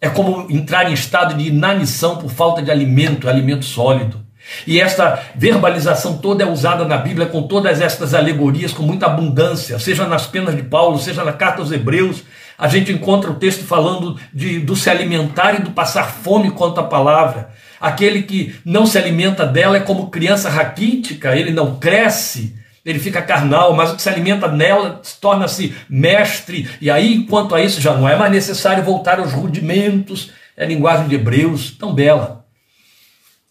É 0.00 0.08
como 0.08 0.50
entrar 0.50 0.90
em 0.90 0.94
estado 0.94 1.34
de 1.34 1.48
inanição 1.48 2.16
por 2.16 2.30
falta 2.30 2.62
de 2.62 2.70
alimento, 2.70 3.28
alimento 3.28 3.64
sólido. 3.64 4.24
E 4.66 4.80
esta 4.80 5.22
verbalização 5.34 6.18
toda 6.18 6.42
é 6.42 6.46
usada 6.46 6.84
na 6.84 6.96
Bíblia 6.96 7.26
com 7.26 7.42
todas 7.42 7.80
estas 7.80 8.14
alegorias, 8.14 8.72
com 8.72 8.82
muita 8.82 9.06
abundância, 9.06 9.78
seja 9.78 10.06
nas 10.06 10.26
penas 10.26 10.56
de 10.56 10.62
Paulo, 10.62 10.98
seja 10.98 11.24
na 11.24 11.32
carta 11.32 11.60
aos 11.60 11.72
Hebreus. 11.72 12.22
A 12.56 12.66
gente 12.66 12.92
encontra 12.92 13.30
o 13.30 13.36
texto 13.36 13.64
falando 13.64 14.18
de, 14.32 14.58
do 14.58 14.74
se 14.74 14.90
alimentar 14.90 15.54
e 15.54 15.62
do 15.62 15.70
passar 15.70 16.10
fome 16.10 16.50
quanto 16.50 16.80
à 16.80 16.84
palavra. 16.84 17.50
Aquele 17.80 18.22
que 18.22 18.56
não 18.64 18.84
se 18.84 18.98
alimenta 18.98 19.46
dela 19.46 19.76
é 19.76 19.80
como 19.80 20.10
criança 20.10 20.50
raquítica, 20.50 21.36
ele 21.36 21.52
não 21.52 21.76
cresce, 21.76 22.56
ele 22.84 22.98
fica 22.98 23.22
carnal, 23.22 23.74
mas 23.74 23.92
o 23.92 23.96
que 23.96 24.02
se 24.02 24.08
alimenta 24.08 24.48
nela 24.48 25.00
torna-se 25.20 25.74
mestre, 25.88 26.68
e 26.80 26.90
aí, 26.90 27.24
quanto 27.24 27.54
a 27.54 27.62
isso, 27.62 27.80
já 27.80 27.94
não 27.94 28.08
é 28.08 28.16
mais 28.16 28.32
necessário 28.32 28.82
voltar 28.82 29.20
aos 29.20 29.32
rudimentos, 29.32 30.32
é 30.56 30.64
a 30.64 30.66
linguagem 30.66 31.06
de 31.06 31.14
Hebreus, 31.14 31.70
tão 31.70 31.94
bela. 31.94 32.37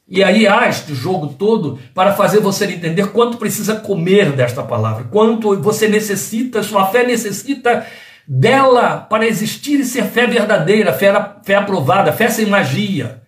E 0.09 0.23
aí 0.23 0.47
há 0.47 0.69
este 0.69 0.95
jogo 0.95 1.27
todo 1.27 1.77
para 1.93 2.13
fazer 2.13 2.39
você 2.39 2.65
entender 2.65 3.07
quanto 3.07 3.37
precisa 3.37 3.75
comer 3.75 4.31
desta 4.31 4.63
palavra, 4.63 5.03
quanto 5.05 5.59
você 5.61 5.87
necessita, 5.87 6.63
sua 6.63 6.87
fé 6.87 7.05
necessita 7.05 7.85
dela 8.25 8.97
para 8.97 9.27
existir 9.27 9.79
e 9.79 9.85
ser 9.85 10.05
fé 10.05 10.25
verdadeira, 10.25 10.93
fé, 10.93 11.13
fé 11.43 11.55
aprovada, 11.55 12.13
fé 12.13 12.29
sem 12.29 12.45
magia. 12.45 13.21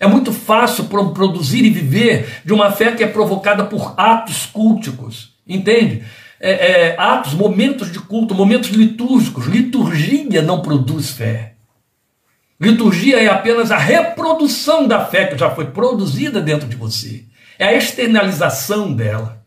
É 0.00 0.06
muito 0.06 0.32
fácil 0.32 0.84
produzir 0.84 1.64
e 1.64 1.70
viver 1.70 2.40
de 2.44 2.52
uma 2.52 2.72
fé 2.72 2.92
que 2.92 3.04
é 3.04 3.06
provocada 3.06 3.64
por 3.64 3.94
atos 3.96 4.46
culticos, 4.46 5.34
entende? 5.46 6.02
É, 6.40 6.50
é, 6.50 6.96
atos, 6.98 7.34
momentos 7.34 7.92
de 7.92 8.00
culto, 8.00 8.34
momentos 8.34 8.70
litúrgicos. 8.70 9.46
Liturgia 9.46 10.42
não 10.42 10.60
produz 10.60 11.10
fé. 11.10 11.51
Liturgia 12.62 13.20
é 13.20 13.26
apenas 13.26 13.72
a 13.72 13.76
reprodução 13.76 14.86
da 14.86 15.04
fé 15.04 15.26
que 15.26 15.36
já 15.36 15.50
foi 15.50 15.66
produzida 15.66 16.40
dentro 16.40 16.68
de 16.68 16.76
você. 16.76 17.24
É 17.58 17.66
a 17.66 17.74
externalização 17.74 18.92
dela 18.92 19.42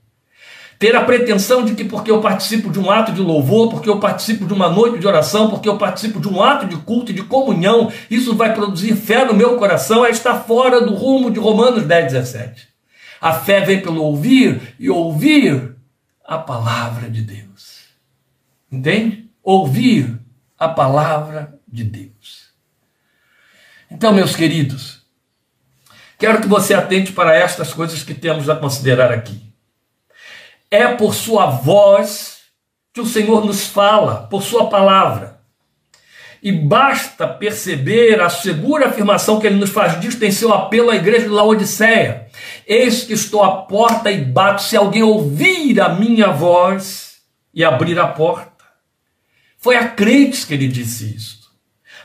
ter 0.78 0.94
a 0.98 1.06
pretensão 1.06 1.64
de 1.64 1.74
que 1.74 1.86
porque 1.86 2.12
eu 2.12 2.20
participo 2.20 2.70
de 2.70 2.78
um 2.78 2.92
ato 2.92 3.14
de 3.14 3.22
louvor, 3.22 3.70
porque 3.70 3.90
eu 3.90 4.02
participo 4.02 4.46
de 4.46 4.54
uma 4.54 4.68
noite 4.68 5.00
de 5.00 5.08
oração, 5.08 5.50
porque 5.50 5.70
eu 5.70 5.78
participo 5.78 6.20
de 6.20 6.28
um 6.28 6.44
ato 6.44 6.66
de 6.66 6.76
culto 6.76 7.12
e 7.12 7.16
de 7.16 7.24
comunhão, 7.24 7.90
isso 8.12 8.36
vai 8.36 8.54
produzir 8.54 8.94
fé 8.98 9.24
no 9.24 9.34
meu 9.34 9.56
coração, 9.58 10.06
é 10.06 10.10
estar 10.10 10.42
fora 10.42 10.82
do 10.82 10.94
rumo 10.94 11.32
de 11.32 11.40
Romanos 11.40 11.86
10, 11.86 12.12
17. 12.12 12.68
A 13.22 13.32
fé 13.32 13.62
vem 13.62 13.82
pelo 13.82 14.04
ouvir 14.04 14.76
e 14.78 14.90
ouvir 14.90 15.78
a 16.28 16.38
palavra 16.38 17.10
de 17.10 17.22
Deus. 17.22 17.86
Entende? 18.70 19.30
Ouvir 19.42 20.20
a 20.60 20.68
palavra 20.68 21.58
de 21.66 21.86
Deus. 21.86 22.45
Então, 23.90 24.14
meus 24.14 24.36
queridos, 24.36 25.02
quero 26.18 26.42
que 26.42 26.48
você 26.48 26.74
atente 26.74 27.12
para 27.12 27.36
estas 27.36 27.74
coisas 27.74 28.04
que 28.04 28.14
temos 28.14 28.50
a 28.50 28.56
considerar 28.56 29.12
aqui. 29.12 29.42
É 30.72 30.88
por 30.88 31.14
sua 31.14 31.46
voz 31.46 32.40
que 32.94 33.02
o 33.02 33.06
Senhor 33.06 33.46
nos 33.46 33.68
fala, 33.68 34.28
por 34.28 34.42
sua 34.42 34.70
palavra. 34.70 35.36
E 36.42 36.52
basta 36.52 37.28
perceber 37.28 38.22
a 38.22 38.30
segura 38.30 38.88
afirmação 38.88 39.40
que 39.40 39.48
ele 39.48 39.56
nos 39.56 39.72
faz 39.72 40.00
disso 40.00 40.24
em 40.24 40.32
seu 40.32 40.54
apelo 40.54 40.92
à 40.92 40.96
igreja 40.96 41.24
de 41.24 41.30
Laodiceia. 41.30 42.28
Eis 42.68 43.04
que 43.04 43.14
estou 43.14 43.44
à 43.44 43.64
porta 43.64 44.12
e 44.12 44.24
bato, 44.24 44.62
se 44.62 44.78
alguém 44.78 45.04
ouvir 45.04 45.82
a 45.82 45.90
minha 45.90 46.28
voz 46.28 47.18
e 47.54 47.64
abrir 47.64 48.00
a 48.00 48.08
porta. 48.08 48.52
Foi 49.58 49.76
a 49.76 49.88
crentes 49.90 50.46
que 50.46 50.54
ele 50.54 50.68
disse 50.68 51.16
isso. 51.16 51.45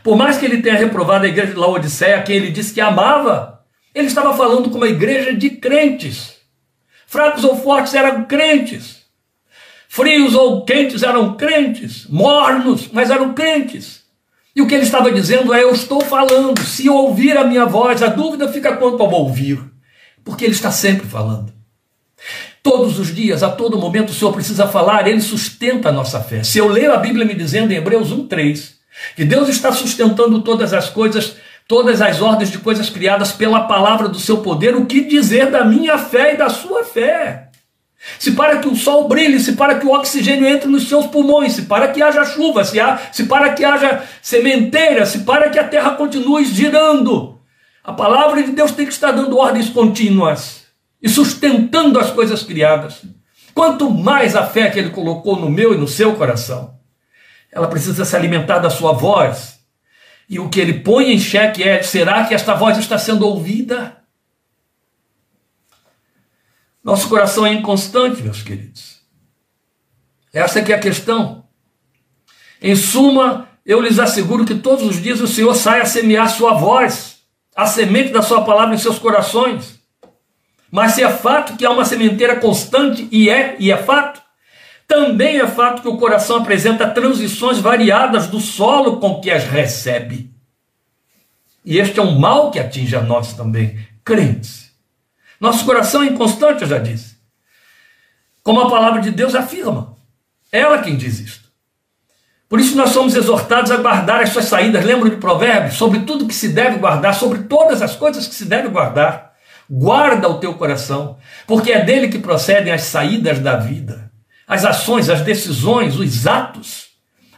Por 0.02 0.16
mais 0.16 0.38
que 0.38 0.47
ele 0.47 0.62
tenha 0.62 0.76
reprovado 0.76 1.25
a 1.25 1.28
igreja 1.28 1.52
de 1.52 1.59
Laodiceia, 1.59 2.16
a 2.16 2.23
quem 2.23 2.37
ele 2.37 2.50
disse 2.50 2.73
que 2.73 2.80
amava, 2.80 3.61
ele 3.95 4.07
estava 4.07 4.37
falando 4.37 4.71
com 4.71 4.76
uma 4.76 4.88
igreja 4.88 5.35
de 5.35 5.50
crentes. 5.50 6.37
Fracos 7.07 7.45
ou 7.45 7.57
fortes 7.57 7.95
eram 7.95 8.25
crentes. 8.25 9.00
Frios 9.88 10.35
ou 10.35 10.64
quentes 10.64 11.02
eram 11.02 11.37
crentes. 11.37 12.07
Mornos, 12.09 12.88
mas 12.92 13.11
eram 13.11 13.35
crentes. 13.35 14.04
E 14.54 14.62
o 14.62 14.66
que 14.66 14.75
ele 14.75 14.85
estava 14.85 15.11
dizendo 15.11 15.52
é: 15.52 15.62
Eu 15.62 15.73
estou 15.73 16.00
falando. 16.00 16.61
Se 16.61 16.88
ouvir 16.88 17.37
a 17.37 17.45
minha 17.45 17.66
voz, 17.66 18.02
a 18.02 18.07
dúvida 18.07 18.52
fica 18.52 18.76
quanto 18.76 19.02
ao 19.02 19.11
ouvir. 19.11 19.61
Porque 20.25 20.45
ele 20.45 20.52
está 20.52 20.71
sempre 20.71 21.07
falando. 21.07 21.52
Todos 22.62 22.99
os 22.99 23.14
dias, 23.14 23.42
a 23.42 23.50
todo 23.50 23.78
momento, 23.78 24.11
o 24.11 24.14
Senhor 24.14 24.33
precisa 24.33 24.69
falar, 24.69 25.09
ele 25.09 25.21
sustenta 25.21 25.88
a 25.88 25.92
nossa 25.92 26.21
fé. 26.21 26.42
Se 26.42 26.59
eu 26.59 26.69
leio 26.69 26.92
a 26.92 26.99
Bíblia 26.99 27.25
me 27.25 27.35
dizendo 27.35 27.73
em 27.73 27.76
Hebreus 27.76 28.12
1,3 28.12 28.80
que 29.16 29.25
Deus 29.25 29.49
está 29.49 29.73
sustentando 29.73 30.40
todas 30.42 30.73
as 30.73 30.88
coisas 30.88 31.37
todas 31.71 32.02
as 32.02 32.21
ordens 32.21 32.50
de 32.50 32.59
coisas 32.59 32.90
criadas 32.90 33.30
pela 33.30 33.61
palavra 33.61 34.09
do 34.09 34.19
seu 34.19 34.38
poder, 34.38 34.75
o 34.75 34.87
que 34.87 35.02
dizer 35.02 35.52
da 35.52 35.64
minha 35.64 35.97
fé 35.97 36.35
e 36.35 36.37
da 36.37 36.49
sua 36.49 36.83
fé? 36.83 37.50
Se 38.19 38.33
para 38.33 38.59
que 38.59 38.66
o 38.66 38.75
sol 38.75 39.07
brilhe, 39.07 39.38
se 39.38 39.52
para 39.52 39.76
que 39.76 39.87
o 39.87 39.92
oxigênio 39.92 40.49
entre 40.49 40.69
nos 40.69 40.88
seus 40.88 41.07
pulmões, 41.07 41.52
se 41.52 41.62
para 41.62 41.87
que 41.87 42.02
haja 42.02 42.25
chuva, 42.25 42.64
se, 42.64 42.80
há, 42.80 42.99
se 43.12 43.25
para 43.26 43.52
que 43.52 43.64
haja 43.64 44.02
sementeira, 44.21 45.07
se 45.07 45.21
para 45.21 45.49
que 45.49 45.61
a 45.61 45.69
terra 45.69 45.92
continue 45.92 46.45
girando. 46.45 47.38
A 47.85 47.92
palavra 47.92 48.42
de 48.42 48.50
Deus 48.50 48.73
tem 48.73 48.85
que 48.85 48.92
estar 48.92 49.12
dando 49.12 49.38
ordens 49.38 49.69
contínuas 49.69 50.64
e 51.00 51.09
sustentando 51.09 52.00
as 52.00 52.11
coisas 52.11 52.42
criadas. 52.42 53.02
Quanto 53.54 53.88
mais 53.88 54.35
a 54.35 54.45
fé 54.45 54.71
que 54.71 54.78
ele 54.80 54.90
colocou 54.90 55.37
no 55.37 55.49
meu 55.49 55.73
e 55.73 55.78
no 55.78 55.87
seu 55.87 56.16
coração, 56.16 56.80
ela 57.52 57.69
precisa 57.69 58.04
se 58.04 58.14
alimentar 58.14 58.59
da 58.59 58.71
sua 58.71 58.92
voz, 58.92 59.61
e 60.28 60.38
o 60.38 60.49
que 60.49 60.61
ele 60.61 60.75
põe 60.75 61.12
em 61.12 61.19
xeque 61.19 61.62
é: 61.62 61.83
será 61.83 62.25
que 62.25 62.35
esta 62.35 62.54
voz 62.54 62.78
está 62.78 62.97
sendo 62.97 63.26
ouvida? 63.26 63.97
Nosso 66.83 67.09
coração 67.09 67.45
é 67.45 67.52
inconstante, 67.52 68.23
meus 68.23 68.40
queridos. 68.40 69.00
Essa 70.33 70.61
é 70.61 70.62
que 70.62 70.73
é 70.73 70.76
a 70.76 70.80
questão. 70.80 71.45
Em 72.62 72.76
suma, 72.76 73.49
eu 73.66 73.80
lhes 73.80 73.99
asseguro 73.99 74.45
que 74.45 74.54
todos 74.54 74.85
os 74.87 75.02
dias 75.02 75.21
o 75.21 75.26
Senhor 75.26 75.54
sai 75.54 75.80
a 75.80 75.85
semear 75.85 76.30
sua 76.30 76.54
voz, 76.54 77.19
a 77.54 77.66
semente 77.66 78.12
da 78.12 78.23
sua 78.23 78.45
palavra 78.45 78.75
em 78.75 78.78
seus 78.78 78.99
corações. 78.99 79.80
Mas 80.71 80.92
se 80.92 81.02
é 81.02 81.11
fato 81.11 81.57
que 81.57 81.66
há 81.66 81.71
uma 81.71 81.85
sementeira 81.85 82.37
constante, 82.37 83.09
e 83.11 83.28
é, 83.28 83.57
e 83.59 83.73
é 83.73 83.76
fato, 83.76 84.23
também 84.91 85.39
é 85.39 85.47
fato 85.47 85.83
que 85.83 85.89
o 85.89 85.97
coração 85.97 86.39
apresenta 86.39 86.91
transições 86.91 87.61
variadas 87.61 88.27
do 88.27 88.41
solo 88.41 88.99
com 88.99 89.21
que 89.21 89.31
as 89.31 89.45
recebe. 89.45 90.35
E 91.65 91.79
este 91.79 92.01
é 92.01 92.03
um 92.03 92.19
mal 92.19 92.51
que 92.51 92.59
atinge 92.59 92.97
a 92.97 93.01
nós 93.01 93.33
também, 93.35 93.79
crentes. 94.05 94.73
Nosso 95.39 95.65
coração 95.65 96.03
é 96.03 96.07
inconstante, 96.07 96.63
eu 96.63 96.69
já 96.69 96.79
disse. 96.79 97.17
Como 98.43 98.61
a 98.61 98.69
palavra 98.69 99.01
de 99.01 99.13
Deus 99.13 99.37
afirma. 99.37 99.97
Ela 100.51 100.83
quem 100.83 100.97
diz 100.97 101.21
isto. 101.21 101.49
Por 102.49 102.59
isso 102.59 102.77
nós 102.77 102.91
somos 102.91 103.15
exortados 103.15 103.71
a 103.71 103.77
guardar 103.77 104.21
as 104.21 104.31
suas 104.31 104.47
saídas. 104.47 104.85
Lembra 104.85 105.09
de 105.09 105.17
Provérbios? 105.19 105.75
Sobre 105.75 106.01
tudo 106.01 106.27
que 106.27 106.35
se 106.35 106.49
deve 106.49 106.79
guardar, 106.79 107.15
sobre 107.15 107.45
todas 107.45 107.81
as 107.81 107.95
coisas 107.95 108.27
que 108.27 108.35
se 108.35 108.45
deve 108.45 108.67
guardar. 108.67 109.35
Guarda 109.71 110.29
o 110.29 110.41
teu 110.41 110.55
coração, 110.55 111.17
porque 111.47 111.71
é 111.71 111.85
dele 111.85 112.09
que 112.09 112.19
procedem 112.19 112.73
as 112.73 112.83
saídas 112.83 113.39
da 113.39 113.55
vida, 113.55 114.10
as 114.50 114.64
ações, 114.64 115.09
as 115.09 115.21
decisões, 115.21 115.97
os 115.97 116.26
atos, 116.26 116.88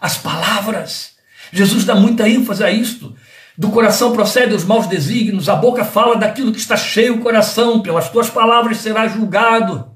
as 0.01 0.17
palavras. 0.17 1.13
Jesus 1.53 1.85
dá 1.85 1.95
muita 1.95 2.27
ênfase 2.27 2.65
a 2.65 2.71
isto. 2.71 3.15
Do 3.57 3.69
coração 3.69 4.15
procedem 4.15 4.57
os 4.57 4.65
maus 4.65 4.87
desígnios, 4.87 5.47
a 5.47 5.55
boca 5.55 5.85
fala 5.85 6.17
daquilo 6.17 6.51
que 6.51 6.59
está 6.59 6.75
cheio 6.75 7.17
o 7.17 7.21
coração, 7.21 7.83
pelas 7.83 8.09
tuas 8.09 8.31
palavras 8.31 8.79
será 8.79 9.07
julgado. 9.09 9.95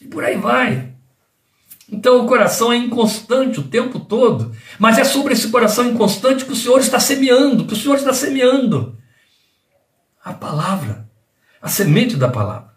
E 0.00 0.08
por 0.08 0.24
aí 0.24 0.36
vai. 0.36 0.92
Então 1.88 2.24
o 2.24 2.26
coração 2.26 2.72
é 2.72 2.76
inconstante 2.76 3.60
o 3.60 3.68
tempo 3.68 4.00
todo, 4.00 4.52
mas 4.76 4.98
é 4.98 5.04
sobre 5.04 5.34
esse 5.34 5.50
coração 5.50 5.88
inconstante 5.88 6.44
que 6.44 6.52
o 6.52 6.56
Senhor 6.56 6.80
está 6.80 6.98
semeando, 6.98 7.64
que 7.64 7.74
o 7.74 7.76
Senhor 7.76 7.94
está 7.94 8.12
semeando 8.12 8.98
a 10.24 10.32
palavra 10.32 11.08
a 11.62 11.68
semente 11.68 12.16
da 12.16 12.28
palavra. 12.28 12.74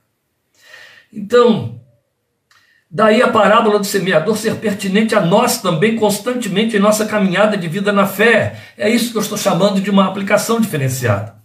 Então, 1.12 1.83
daí 2.94 3.24
a 3.24 3.28
parábola 3.28 3.80
do 3.80 3.86
semeador 3.86 4.38
ser 4.38 4.56
pertinente 4.56 5.16
a 5.16 5.22
nós 5.22 5.60
também 5.60 5.96
constantemente 5.96 6.78
em 6.78 6.80
nossa 6.80 7.06
caminhada 7.06 7.58
de 7.58 7.68
vida 7.68 7.92
na 7.92 8.06
fé. 8.06 8.58
É 8.78 8.88
isso 8.88 9.12
que 9.12 9.18
eu 9.18 9.22
estou 9.22 9.38
chamando 9.38 9.82
de 9.82 9.90
uma 9.90 10.08
aplicação 10.08 10.62
diferenciada. 10.62 11.36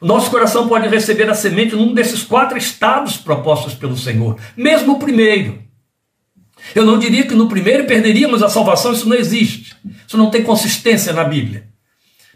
O 0.00 0.06
nosso 0.06 0.30
coração 0.30 0.68
pode 0.68 0.86
receber 0.88 1.28
a 1.28 1.34
semente 1.34 1.74
num 1.74 1.92
desses 1.92 2.22
quatro 2.22 2.56
estados 2.56 3.16
propostos 3.16 3.74
pelo 3.74 3.96
Senhor, 3.96 4.38
mesmo 4.56 4.92
o 4.92 4.98
primeiro. 4.98 5.58
Eu 6.74 6.84
não 6.84 6.98
diria 6.98 7.26
que 7.26 7.34
no 7.34 7.48
primeiro 7.48 7.84
perderíamos 7.84 8.42
a 8.42 8.48
salvação, 8.48 8.92
isso 8.92 9.08
não 9.08 9.16
existe. 9.16 9.74
Isso 10.06 10.16
não 10.16 10.30
tem 10.30 10.42
consistência 10.42 11.12
na 11.12 11.24
Bíblia 11.24 11.66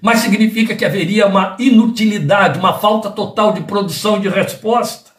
mas 0.01 0.21
significa 0.21 0.75
que 0.75 0.85
haveria 0.85 1.27
uma 1.27 1.57
inutilidade, 1.59 2.59
uma 2.59 2.79
falta 2.79 3.11
total 3.11 3.53
de 3.53 3.63
produção 3.63 4.19
de 4.19 4.29
resposta. 4.29 5.11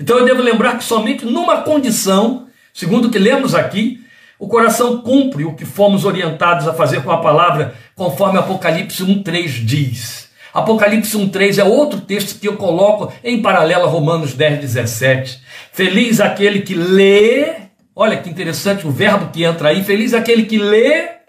Então 0.00 0.18
eu 0.18 0.24
devo 0.24 0.42
lembrar 0.42 0.78
que 0.78 0.84
somente 0.84 1.24
numa 1.24 1.58
condição, 1.58 2.46
segundo 2.72 3.08
o 3.08 3.10
que 3.10 3.18
lemos 3.18 3.54
aqui, 3.54 4.00
o 4.38 4.48
coração 4.48 5.02
cumpre 5.02 5.44
o 5.44 5.54
que 5.54 5.66
fomos 5.66 6.04
orientados 6.04 6.66
a 6.66 6.72
fazer 6.72 7.02
com 7.02 7.10
a 7.10 7.20
palavra, 7.20 7.74
conforme 7.94 8.38
Apocalipse 8.38 9.04
1,3 9.04 9.64
diz. 9.64 10.30
Apocalipse 10.52 11.16
1,3 11.16 11.58
é 11.58 11.64
outro 11.64 12.00
texto 12.00 12.40
que 12.40 12.48
eu 12.48 12.56
coloco 12.56 13.12
em 13.22 13.42
paralelo 13.42 13.84
a 13.84 13.88
Romanos 13.88 14.32
10, 14.34 14.60
17. 14.60 15.42
Feliz 15.72 16.20
aquele 16.20 16.62
que 16.62 16.74
lê, 16.74 17.54
olha 17.94 18.16
que 18.16 18.30
interessante 18.30 18.86
o 18.86 18.90
verbo 18.90 19.30
que 19.30 19.44
entra 19.44 19.68
aí, 19.68 19.84
feliz 19.84 20.14
aquele 20.14 20.44
que 20.44 20.58
lê 20.58 21.20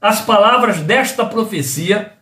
as 0.00 0.20
palavras 0.20 0.78
desta 0.78 1.24
profecia 1.26 2.12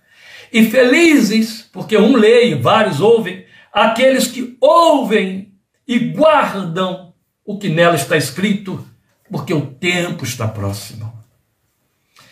e 0.52 0.64
felizes, 0.64 1.68
porque 1.72 1.96
um 1.96 2.16
lê 2.16 2.48
e 2.48 2.54
vários 2.54 3.00
ouvem, 3.00 3.44
aqueles 3.72 4.26
que 4.26 4.56
ouvem 4.60 5.52
e 5.86 5.98
guardam 5.98 7.09
o 7.50 7.58
que 7.58 7.68
nela 7.68 7.96
está 7.96 8.16
escrito, 8.16 8.86
porque 9.30 9.52
o 9.52 9.66
tempo 9.66 10.24
está 10.24 10.46
próximo. 10.46 11.12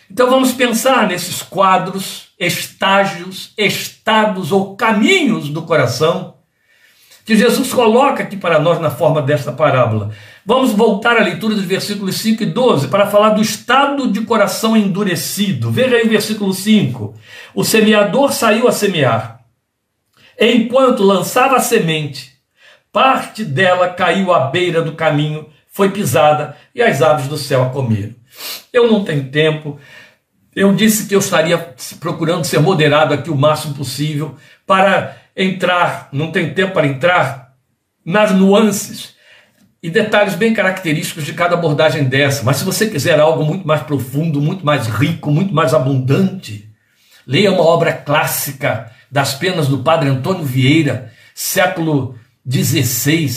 Então 0.09 0.29
vamos 0.29 0.51
pensar 0.53 1.07
nesses 1.07 1.41
quadros, 1.41 2.29
estágios, 2.39 3.53
estados 3.57 4.51
ou 4.51 4.75
caminhos 4.75 5.49
do 5.49 5.61
coração 5.63 6.35
que 7.25 7.35
Jesus 7.35 7.71
coloca 7.71 8.23
aqui 8.23 8.35
para 8.35 8.57
nós 8.57 8.79
na 8.79 8.89
forma 8.89 9.21
desta 9.21 9.51
parábola. 9.51 10.09
Vamos 10.43 10.71
voltar 10.71 11.15
à 11.15 11.21
leitura 11.21 11.53
dos 11.53 11.63
versículos 11.63 12.15
5 12.15 12.41
e 12.41 12.45
12 12.47 12.87
para 12.87 13.05
falar 13.05 13.31
do 13.31 13.41
estado 13.41 14.11
de 14.11 14.21
coração 14.21 14.75
endurecido. 14.75 15.69
Veja 15.69 15.97
aí 15.97 16.07
o 16.07 16.09
versículo 16.09 16.51
5. 16.53 17.13
O 17.53 17.63
semeador 17.63 18.33
saiu 18.33 18.67
a 18.67 18.71
semear. 18.71 19.41
Enquanto 20.39 21.03
lançava 21.03 21.57
a 21.57 21.59
semente, 21.59 22.38
parte 22.91 23.43
dela 23.43 23.89
caiu 23.89 24.33
à 24.33 24.47
beira 24.47 24.81
do 24.81 24.93
caminho, 24.93 25.47
foi 25.71 25.89
pisada 25.89 26.55
e 26.73 26.81
as 26.81 27.01
aves 27.01 27.27
do 27.27 27.37
céu 27.37 27.63
a 27.63 27.69
comeram. 27.69 28.15
Eu 28.73 28.91
não 28.91 29.03
tenho 29.03 29.29
tempo. 29.29 29.79
Eu 30.55 30.73
disse 30.73 31.07
que 31.07 31.15
eu 31.15 31.19
estaria 31.19 31.57
procurando 31.99 32.45
ser 32.45 32.59
moderado 32.59 33.13
aqui 33.13 33.29
o 33.29 33.35
máximo 33.35 33.75
possível 33.75 34.35
para 34.65 35.17
entrar, 35.35 36.09
não 36.11 36.31
tem 36.31 36.53
tempo 36.53 36.73
para 36.73 36.87
entrar 36.87 37.53
nas 38.03 38.31
nuances 38.31 39.15
e 39.81 39.89
detalhes 39.89 40.35
bem 40.35 40.53
característicos 40.53 41.23
de 41.23 41.33
cada 41.33 41.55
abordagem 41.55 42.03
dessa. 42.03 42.43
Mas 42.43 42.57
se 42.57 42.65
você 42.65 42.89
quiser 42.89 43.19
algo 43.19 43.45
muito 43.45 43.65
mais 43.65 43.81
profundo, 43.83 44.41
muito 44.41 44.65
mais 44.65 44.87
rico, 44.87 45.31
muito 45.31 45.53
mais 45.53 45.73
abundante, 45.73 46.69
leia 47.25 47.51
uma 47.51 47.63
obra 47.63 47.93
clássica 47.93 48.91
das 49.09 49.33
penas 49.33 49.67
do 49.67 49.79
padre 49.79 50.09
Antônio 50.09 50.43
Vieira, 50.43 51.11
século 51.33 52.15
XVI, 52.47 53.29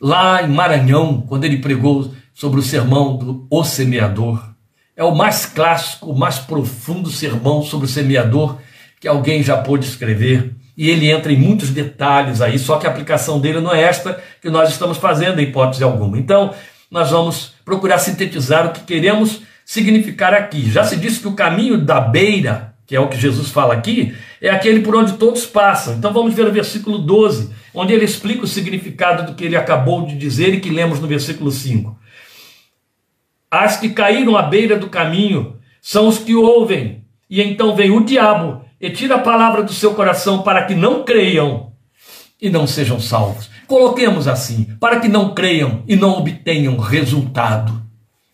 lá 0.00 0.42
em 0.42 0.48
Maranhão, 0.48 1.20
quando 1.22 1.44
ele 1.44 1.58
pregou 1.58 2.12
sobre 2.34 2.60
o 2.60 2.62
sermão 2.62 3.16
do 3.16 3.46
O 3.50 3.64
Semeador. 3.64 4.54
É 4.96 5.04
o 5.04 5.14
mais 5.14 5.46
clássico, 5.46 6.10
o 6.10 6.18
mais 6.18 6.38
profundo 6.38 7.10
sermão 7.10 7.62
sobre 7.62 7.86
o 7.86 7.88
semeador 7.88 8.58
que 9.00 9.06
alguém 9.06 9.42
já 9.42 9.56
pôde 9.56 9.86
escrever 9.86 10.56
e 10.78 10.88
ele 10.88 11.10
entra 11.10 11.32
em 11.32 11.36
muitos 11.36 11.70
detalhes 11.70 12.40
aí, 12.40 12.56
só 12.56 12.78
que 12.78 12.86
a 12.86 12.90
aplicação 12.90 13.40
dele 13.40 13.60
não 13.60 13.74
é 13.74 13.82
esta 13.82 14.22
que 14.40 14.48
nós 14.48 14.70
estamos 14.70 14.96
fazendo, 14.96 15.40
em 15.40 15.44
hipótese 15.44 15.82
alguma. 15.82 16.16
Então, 16.16 16.54
nós 16.88 17.10
vamos 17.10 17.54
procurar 17.64 17.98
sintetizar 17.98 18.64
o 18.64 18.70
que 18.70 18.80
queremos 18.82 19.42
significar 19.64 20.32
aqui. 20.32 20.70
Já 20.70 20.84
se 20.84 20.94
disse 20.96 21.18
que 21.18 21.26
o 21.26 21.34
caminho 21.34 21.78
da 21.78 22.00
beira, 22.00 22.74
que 22.86 22.94
é 22.94 23.00
o 23.00 23.08
que 23.08 23.20
Jesus 23.20 23.50
fala 23.50 23.74
aqui, 23.74 24.14
é 24.40 24.50
aquele 24.50 24.78
por 24.78 24.94
onde 24.94 25.14
todos 25.14 25.44
passam. 25.44 25.94
Então 25.94 26.12
vamos 26.12 26.32
ver 26.32 26.46
o 26.46 26.52
versículo 26.52 26.98
12, 26.98 27.50
onde 27.78 27.94
ele 27.94 28.04
explica 28.04 28.42
o 28.42 28.48
significado 28.48 29.24
do 29.24 29.36
que 29.36 29.44
ele 29.44 29.54
acabou 29.54 30.04
de 30.04 30.16
dizer 30.16 30.52
e 30.52 30.60
que 30.60 30.68
lemos 30.68 30.98
no 30.98 31.06
versículo 31.06 31.52
5. 31.52 31.96
As 33.48 33.76
que 33.76 33.90
caíram 33.90 34.36
à 34.36 34.42
beira 34.42 34.76
do 34.76 34.88
caminho 34.88 35.56
são 35.80 36.08
os 36.08 36.18
que 36.18 36.34
ouvem, 36.34 37.04
e 37.30 37.40
então 37.40 37.76
vem 37.76 37.92
o 37.92 38.04
diabo 38.04 38.64
e 38.80 38.90
tira 38.90 39.14
a 39.14 39.20
palavra 39.20 39.62
do 39.62 39.72
seu 39.72 39.94
coração 39.94 40.42
para 40.42 40.64
que 40.64 40.74
não 40.74 41.04
creiam 41.04 41.72
e 42.42 42.50
não 42.50 42.66
sejam 42.66 42.98
salvos. 42.98 43.48
Coloquemos 43.68 44.26
assim, 44.26 44.76
para 44.80 44.98
que 44.98 45.06
não 45.06 45.32
creiam 45.32 45.84
e 45.86 45.94
não 45.94 46.18
obtenham 46.18 46.76
resultado, 46.78 47.80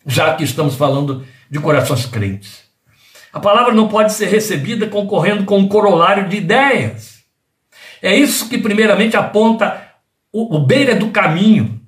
já 0.07 0.33
que 0.33 0.43
estamos 0.43 0.73
falando 0.73 1.23
de 1.51 1.59
corações 1.59 2.07
crentes. 2.07 2.63
A 3.31 3.39
palavra 3.39 3.75
não 3.75 3.87
pode 3.87 4.11
ser 4.11 4.25
recebida 4.25 4.87
concorrendo 4.87 5.43
com 5.43 5.59
um 5.59 5.67
corolário 5.67 6.27
de 6.27 6.37
ideias. 6.37 7.14
É 8.05 8.15
isso 8.15 8.47
que 8.47 8.59
primeiramente 8.59 9.17
aponta 9.17 9.81
o, 10.31 10.57
o 10.57 10.59
beira 10.59 10.95
do 10.95 11.09
caminho. 11.09 11.81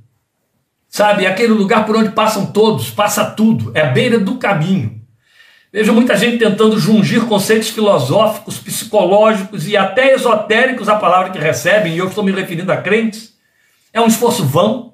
Sabe, 0.89 1.27
aquele 1.27 1.53
lugar 1.53 1.86
por 1.86 1.95
onde 1.95 2.10
passam 2.10 2.47
todos, 2.47 2.89
passa 2.89 3.23
tudo, 3.23 3.71
é 3.75 3.82
a 3.82 3.91
beira 3.91 4.17
do 4.17 4.36
caminho. 4.36 4.99
Vejo 5.71 5.93
muita 5.93 6.17
gente 6.17 6.39
tentando 6.39 6.80
jungir 6.80 7.25
conceitos 7.25 7.69
filosóficos, 7.69 8.58
psicológicos 8.58 9.67
e 9.67 9.77
até 9.77 10.13
esotéricos 10.15 10.89
à 10.89 10.95
palavra 10.95 11.30
que 11.30 11.38
recebem, 11.38 11.93
e 11.93 11.99
eu 11.99 12.08
estou 12.08 12.23
me 12.23 12.32
referindo 12.32 12.71
a 12.71 12.77
crentes. 12.77 13.36
É 13.93 14.01
um 14.01 14.08
esforço 14.08 14.43
vão. 14.43 14.93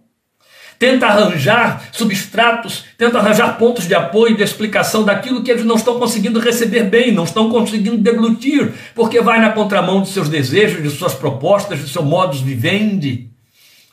Tenta 0.83 1.07
arranjar 1.07 1.81
substratos, 1.93 2.83
tenta 2.97 3.17
arranjar 3.17 3.57
pontos 3.57 3.87
de 3.87 3.95
apoio, 3.95 4.35
de 4.35 4.43
explicação 4.43 5.05
daquilo 5.05 5.41
que 5.41 5.49
eles 5.49 5.63
não 5.63 5.77
estão 5.77 5.97
conseguindo 5.97 6.41
receber 6.41 6.83
bem, 6.83 7.09
não 7.09 7.23
estão 7.23 7.49
conseguindo 7.49 7.95
deglutir, 7.99 8.73
porque 8.93 9.21
vai 9.21 9.39
na 9.39 9.51
contramão 9.51 10.01
de 10.01 10.09
seus 10.09 10.27
desejos, 10.27 10.83
de 10.83 10.89
suas 10.89 11.13
propostas, 11.13 11.79
de 11.79 11.87
seu 11.87 12.03
modus 12.03 12.41
vivendi, 12.41 13.29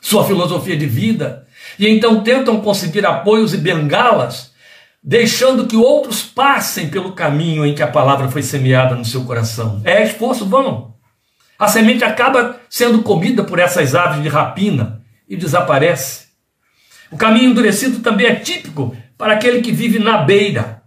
sua 0.01 0.25
filosofia 0.25 0.75
de 0.75 0.85
vida. 0.85 1.47
E 1.79 1.87
então 1.87 2.21
tentam 2.23 2.59
conseguir 2.59 3.05
apoios 3.05 3.53
e 3.53 3.57
bengalas 3.57 4.51
deixando 5.01 5.67
que 5.67 5.77
outros 5.77 6.21
passem 6.21 6.89
pelo 6.89 7.13
caminho 7.13 7.65
em 7.65 7.73
que 7.73 7.81
a 7.81 7.87
palavra 7.87 8.27
foi 8.27 8.43
semeada 8.43 8.95
no 8.95 9.05
seu 9.05 9.23
coração. 9.23 9.81
É 9.85 10.03
esforço 10.03 10.45
vão. 10.45 10.93
A 11.57 11.69
semente 11.69 12.03
acaba 12.03 12.59
sendo 12.69 13.01
comida 13.01 13.45
por 13.45 13.59
essas 13.59 13.95
aves 13.95 14.21
de 14.21 14.27
rapina 14.27 15.01
e 15.25 15.37
desaparece. 15.37 16.20
O 17.11 17.17
caminho 17.17 17.51
endurecido 17.51 17.99
também 17.99 18.27
é 18.27 18.35
típico 18.35 18.95
para 19.17 19.33
aquele 19.33 19.61
que 19.61 19.71
vive 19.71 19.99
na 19.99 20.19
beira, 20.19 20.81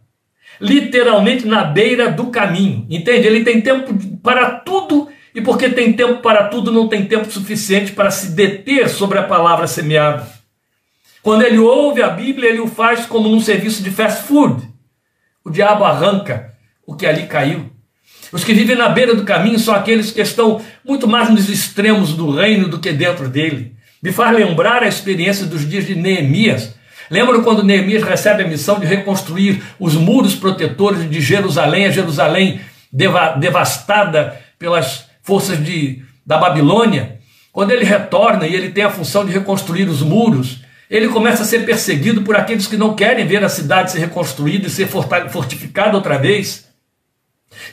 literalmente 0.61 1.47
na 1.47 1.65
beira 1.65 2.11
do 2.11 2.27
caminho. 2.27 2.87
Entende? 2.89 3.27
Ele 3.27 3.45
tem 3.45 3.61
tempo 3.61 3.95
para 4.23 4.51
tudo 4.51 5.09
e 5.35 5.41
porque 5.41 5.69
tem 5.69 5.93
tempo 5.93 6.23
para 6.23 6.49
tudo, 6.49 6.73
não 6.73 6.89
tem 6.89 7.05
tempo 7.07 7.31
suficiente 7.31 7.93
para 7.93 8.11
se 8.11 8.31
deter 8.31 8.89
sobre 8.89 9.19
a 9.19 9.25
palavra 9.25 9.67
semeada. 9.67 10.27
Quando 11.23 11.43
ele 11.43 11.59
ouve 11.59 12.03
a 12.03 12.09
Bíblia, 12.09 12.51
ele 12.51 12.61
o 12.61 12.67
faz 12.67 13.07
como 13.07 13.29
num 13.29 13.41
serviço 13.41 13.83
de 13.83 13.91
fast 13.91 14.25
food. 14.25 14.63
O 15.45 15.51
diabo 15.51 15.85
arranca 15.85 16.55
o 16.87 16.95
que 16.95 17.07
ali 17.07 17.27
caiu. 17.27 17.71
Os 18.33 18.45
que 18.45 18.53
vivem 18.53 18.77
na 18.77 18.89
beira 18.89 19.15
do 19.15 19.25
caminho 19.25 19.59
são 19.59 19.75
aqueles 19.75 20.11
que 20.11 20.21
estão 20.21 20.61
muito 20.85 21.07
mais 21.07 21.31
nos 21.31 21.49
extremos 21.49 22.15
do 22.15 22.31
reino 22.31 22.69
do 22.69 22.81
que 22.81 22.93
dentro 22.93 23.29
dele. 23.29 23.74
Me 24.05 24.13
faz 24.13 24.37
lembrar 24.37 24.83
a 24.83 24.87
experiência 24.87 25.47
dos 25.47 25.67
dias 25.67 25.87
de 25.87 25.95
Neemias. 25.95 26.75
Lembra 27.11 27.41
quando 27.41 27.63
Neemias 27.63 28.03
recebe 28.03 28.43
a 28.43 28.47
missão 28.47 28.79
de 28.79 28.85
reconstruir 28.85 29.63
os 29.81 29.95
muros 29.95 30.35
protetores 30.35 31.09
de 31.09 31.23
Jerusalém, 31.23 31.87
a 31.87 31.91
Jerusalém 31.91 32.61
devastada 32.93 34.39
pelas 34.59 35.07
forças 35.23 35.65
de, 35.65 36.03
da 36.27 36.37
Babilônia? 36.37 37.19
Quando 37.51 37.71
ele 37.71 37.83
retorna 37.83 38.47
e 38.47 38.55
ele 38.55 38.73
tem 38.73 38.85
a 38.85 38.91
função 38.91 39.25
de 39.25 39.33
reconstruir 39.33 39.89
os 39.89 40.03
muros, 40.03 40.63
ele 40.91 41.09
começa 41.09 41.43
a 41.43 41.47
ser 41.47 41.65
perseguido 41.65 42.21
por 42.21 42.37
aqueles 42.37 42.67
que 42.67 42.77
não 42.77 42.95
querem 42.95 43.27
ver 43.27 43.43
a 43.43 43.49
cidade 43.49 43.91
ser 43.91 44.01
reconstruída 44.01 44.67
e 44.67 44.71
ser 44.71 44.87
fortificada 44.87 45.97
outra 45.97 46.19
vez. 46.19 46.69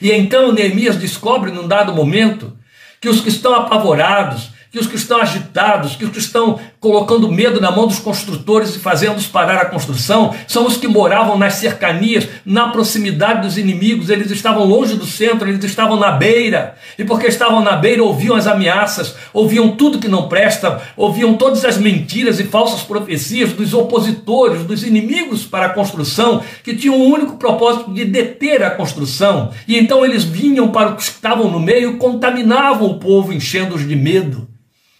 E 0.00 0.10
então 0.10 0.50
Neemias 0.50 0.96
descobre 0.96 1.50
num 1.50 1.68
dado 1.68 1.92
momento 1.92 2.56
que 3.02 3.08
os 3.10 3.20
que 3.20 3.28
estão 3.28 3.54
apavorados, 3.54 4.51
que 4.72 4.78
os 4.78 4.86
que 4.86 4.96
estão 4.96 5.20
agitados, 5.20 5.96
que 5.96 6.04
os 6.06 6.10
que 6.10 6.18
estão 6.18 6.58
colocando 6.80 7.30
medo 7.30 7.60
na 7.60 7.70
mão 7.70 7.86
dos 7.86 7.98
construtores 7.98 8.74
e 8.74 8.78
fazendo-os 8.78 9.26
parar 9.26 9.60
a 9.60 9.66
construção, 9.66 10.34
são 10.48 10.66
os 10.66 10.78
que 10.78 10.88
moravam 10.88 11.36
nas 11.36 11.54
cercanias, 11.54 12.26
na 12.42 12.68
proximidade 12.68 13.42
dos 13.42 13.58
inimigos, 13.58 14.08
eles 14.08 14.30
estavam 14.30 14.64
longe 14.64 14.94
do 14.94 15.04
centro, 15.04 15.46
eles 15.46 15.62
estavam 15.62 15.98
na 15.98 16.12
beira, 16.12 16.74
e 16.98 17.04
porque 17.04 17.26
estavam 17.26 17.62
na 17.62 17.76
beira, 17.76 18.02
ouviam 18.02 18.34
as 18.34 18.46
ameaças, 18.46 19.14
ouviam 19.34 19.76
tudo 19.76 19.98
que 19.98 20.08
não 20.08 20.26
presta, 20.26 20.80
ouviam 20.96 21.34
todas 21.34 21.66
as 21.66 21.76
mentiras 21.76 22.40
e 22.40 22.44
falsas 22.44 22.80
profecias 22.80 23.52
dos 23.52 23.74
opositores, 23.74 24.64
dos 24.64 24.82
inimigos 24.82 25.44
para 25.44 25.66
a 25.66 25.74
construção, 25.74 26.42
que 26.64 26.74
tinham 26.74 26.98
o 26.98 27.12
único 27.12 27.36
propósito 27.36 27.92
de 27.92 28.06
deter 28.06 28.62
a 28.62 28.70
construção, 28.70 29.50
e 29.68 29.78
então 29.78 30.02
eles 30.02 30.24
vinham 30.24 30.68
para 30.68 30.94
os 30.94 31.10
que 31.10 31.14
estavam 31.14 31.50
no 31.50 31.60
meio 31.60 31.98
contaminavam 31.98 32.88
o 32.88 32.98
povo, 32.98 33.34
enchendo-os 33.34 33.86
de 33.86 33.94
medo. 33.94 34.48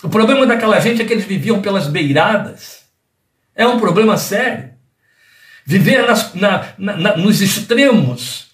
O 0.03 0.09
problema 0.09 0.47
daquela 0.47 0.81
gente 0.81 1.01
é 1.01 1.05
que 1.05 1.13
eles 1.13 1.25
viviam 1.25 1.63
pelas 1.63 1.87
beiradas. 1.87 2.83
É 3.55 3.67
um 3.67 3.79
problema 3.79 4.17
sério. 4.17 4.71
Viver 5.65 6.07
nas, 6.07 6.35
na, 6.35 6.67
na, 6.77 7.17
nos 7.17 7.41
extremos 7.41 8.49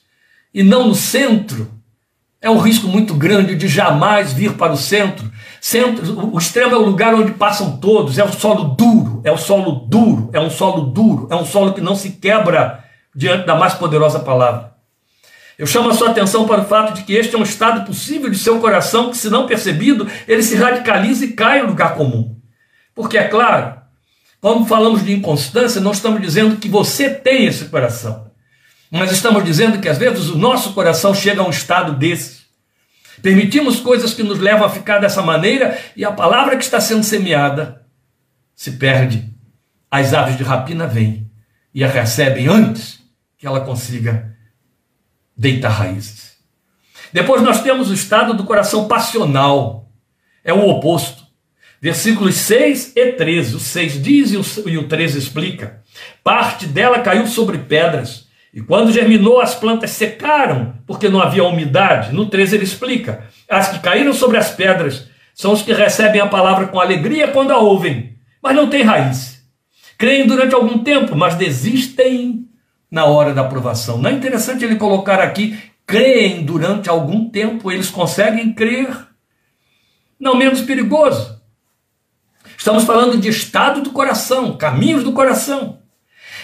e 0.53 0.63
não 0.63 0.89
no 0.89 0.95
centro 0.95 1.71
é 2.41 2.49
um 2.49 2.59
risco 2.59 2.87
muito 2.87 3.15
grande 3.15 3.57
de 3.57 3.67
jamais 3.67 4.33
vir 4.33 4.55
para 4.55 4.73
o 4.73 4.77
centro. 4.77 5.31
centro. 5.61 6.33
O 6.33 6.39
extremo 6.39 6.75
é 6.75 6.79
o 6.79 6.85
lugar 6.85 7.15
onde 7.15 7.33
passam 7.33 7.79
todos, 7.79 8.19
é 8.19 8.25
o 8.25 8.33
solo 8.33 8.77
duro, 8.77 9.21
é 9.25 9.33
o 9.33 9.39
solo 9.39 9.87
duro, 9.89 10.31
é 10.33 10.39
um 10.39 10.51
solo 10.51 10.83
duro, 10.83 11.27
é 11.31 11.35
um 11.35 11.45
solo 11.45 11.73
que 11.73 11.81
não 11.81 11.97
se 11.97 12.11
quebra 12.11 12.85
diante 13.15 13.47
da 13.47 13.57
mais 13.57 13.75
poderosa 13.75 14.21
palavra. 14.21 14.78
Eu 15.59 15.67
chamo 15.67 15.91
a 15.91 15.95
sua 15.95 16.11
atenção 16.11 16.47
para 16.47 16.63
o 16.63 16.65
fato 16.65 16.95
de 16.95 17.03
que 17.03 17.13
este 17.15 17.35
é 17.35 17.39
um 17.39 17.43
estado 17.43 17.85
possível 17.85 18.31
de 18.31 18.39
seu 18.39 18.61
coração 18.61 19.11
que, 19.11 19.17
se 19.17 19.29
não 19.29 19.49
percebido, 19.49 20.09
ele 20.29 20.43
se 20.43 20.55
radicaliza 20.55 21.25
e 21.25 21.33
cai 21.33 21.61
no 21.61 21.71
lugar 21.71 21.97
comum. 21.97 22.41
Porque, 22.95 23.19
é 23.19 23.27
claro, 23.27 23.77
quando 24.41 24.67
falamos 24.67 25.05
de 25.05 25.13
inconstância, 25.13 25.81
não 25.81 25.91
estamos 25.91 26.21
dizendo 26.21 26.59
que 26.59 26.69
você 26.69 27.11
tem 27.11 27.47
esse 27.47 27.65
coração, 27.65 28.31
mas 28.89 29.11
estamos 29.11 29.45
dizendo 29.45 29.81
que 29.81 29.89
às 29.89 29.99
vezes 29.99 30.29
o 30.29 30.39
nosso 30.39 30.73
coração 30.75 31.13
chega 31.13 31.43
a 31.43 31.47
um 31.47 31.51
estado 31.51 31.97
desse. 31.97 32.39
Permitimos 33.21 33.81
coisas 33.81 34.15
que 34.15 34.23
nos 34.23 34.39
levam 34.39 34.65
a 34.65 34.71
ficar 34.71 34.99
dessa 34.99 35.23
maneira 35.23 35.77
e 35.97 36.05
a 36.05 36.13
palavra 36.13 36.57
que 36.57 36.63
está 36.63 36.81
sendo 36.81 37.03
semeada 37.03 37.85
se 38.55 38.73
perde. 38.73 39.29
As 39.91 40.15
aves 40.15 40.37
de 40.37 40.45
rapina 40.45 40.87
vêm 40.87 41.29
e 41.75 41.83
a 41.83 41.89
recebem 41.89 42.47
antes 42.47 43.01
que 43.37 43.47
ela 43.47 43.61
consiga 43.61 44.38
deita 45.39 45.69
raízes. 45.69 46.33
Depois 47.13 47.41
nós 47.41 47.63
temos 47.63 47.89
o 47.91 47.95
estado 47.95 48.35
do 48.35 48.45
coração 48.45 48.89
passional, 48.89 49.89
é 50.45 50.53
o 50.53 50.69
oposto. 50.69 51.23
Versículos 51.81 52.35
6 52.35 52.95
e 52.97 53.13
13. 53.13 53.55
O 53.55 53.61
6 53.61 54.03
diz 54.03 54.33
e 54.33 54.77
o 54.77 54.89
13 54.89 55.19
explica. 55.19 55.81
Parte 56.25 56.67
dela 56.67 56.99
caiu 56.99 57.27
sobre 57.27 57.59
pedras, 57.59 58.27
e 58.53 58.61
quando 58.61 58.93
germinou, 58.93 59.41
as 59.41 59.55
plantas 59.55 59.91
secaram, 59.91 60.75
porque 60.87 61.09
não 61.09 61.21
havia 61.21 61.45
umidade. 61.45 62.13
No 62.13 62.27
13 62.27 62.57
ele 62.57 62.65
explica: 62.65 63.25
as 63.49 63.69
que 63.69 63.79
caíram 63.79 64.13
sobre 64.13 64.39
as 64.39 64.51
pedras 64.51 65.09
são 65.35 65.53
os 65.53 65.63
que 65.63 65.73
recebem 65.73 66.21
a 66.21 66.27
palavra 66.27 66.67
com 66.67 66.81
alegria 66.81 67.29
quando 67.29 67.53
a 67.53 67.59
ouvem, 67.59 68.17
mas 68.43 68.57
não 68.57 68.69
têm 68.69 68.83
raiz. 68.83 69.39
Creem 69.97 70.27
durante 70.27 70.55
algum 70.55 70.79
tempo, 70.79 71.15
mas 71.15 71.37
desistem 71.37 72.48
na 72.91 73.05
hora 73.05 73.35
da 73.35 73.43
aprovação. 73.43 73.99
Não 73.99 74.11
é 74.11 74.13
interessante 74.13 74.65
ele 74.65 74.77
colocar 74.77 75.21
aqui, 75.21 75.59
creem 75.87 76.45
durante 76.45 76.89
algum 76.89 77.29
tempo, 77.29 77.71
eles 77.71 77.91
conseguem 77.91 78.53
crer. 78.53 78.89
Não 80.19 80.35
menos 80.35 80.61
perigoso. 80.61 81.39
Estamos 82.57 82.85
falando 82.85 83.19
de 83.19 83.29
estado 83.29 83.83
do 83.83 83.91
coração, 83.91 84.57
caminhos 84.57 85.05
do 85.05 85.13
coração. 85.13 85.79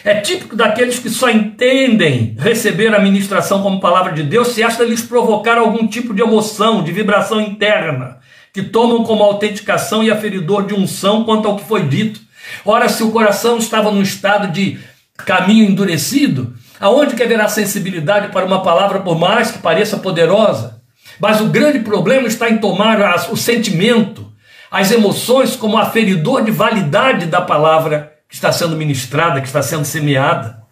É 0.05 0.21
típico 0.21 0.55
daqueles 0.55 0.99
que 0.99 1.09
só 1.09 1.31
entendem 1.31 2.37
receber 2.39 2.95
a 2.95 3.01
ministração 3.01 3.63
como 3.63 3.81
palavra 3.81 4.13
de 4.13 4.23
Deus 4.23 4.49
se 4.49 4.63
esta 4.63 4.85
lhes 4.85 5.03
provocar 5.03 5.57
algum 5.57 5.87
tipo 5.87 6.13
de 6.13 6.21
emoção, 6.21 6.85
de 6.85 6.93
vibração 6.93 7.41
interna, 7.41 8.19
que 8.53 8.63
tomam 8.63 9.03
como 9.03 9.23
autenticação 9.23 10.05
e 10.05 10.11
aferidor 10.11 10.67
de 10.67 10.75
unção 10.75 11.25
quanto 11.25 11.49
ao 11.49 11.57
que 11.57 11.65
foi 11.65 11.89
dito. 11.89 12.21
Ora, 12.65 12.89
se 12.89 13.03
o 13.03 13.11
coração 13.11 13.57
estava 13.57 13.91
num 13.91 14.03
estado 14.03 14.53
de 14.53 14.79
caminho 15.19 15.71
endurecido, 15.71 16.55
aonde 16.81 17.15
que 17.15 17.23
haverá 17.23 17.49
sensibilidade 17.49 18.29
para 18.29 18.45
uma 18.45 18.63
palavra, 18.63 19.01
por 19.01 19.19
mais 19.19 19.51
que 19.51 19.59
pareça 19.59 19.99
poderosa? 19.99 20.83
Mas 21.21 21.41
o 21.41 21.47
grande 21.47 21.81
problema 21.81 22.27
está 22.27 22.51
em 22.51 22.59
tomar 22.59 22.99
o 23.31 23.37
sentimento, 23.37 24.33
as 24.71 24.91
emoções 24.91 25.55
como 25.55 25.79
aferidor 25.79 26.43
de 26.43 26.51
validade 26.51 27.27
da 27.27 27.41
palavra 27.41 28.13
que 28.29 28.35
está 28.35 28.51
sendo 28.51 28.77
ministrada, 28.77 29.41
que 29.41 29.47
está 29.47 29.63
sendo 29.63 29.85
semeada. 29.85 30.63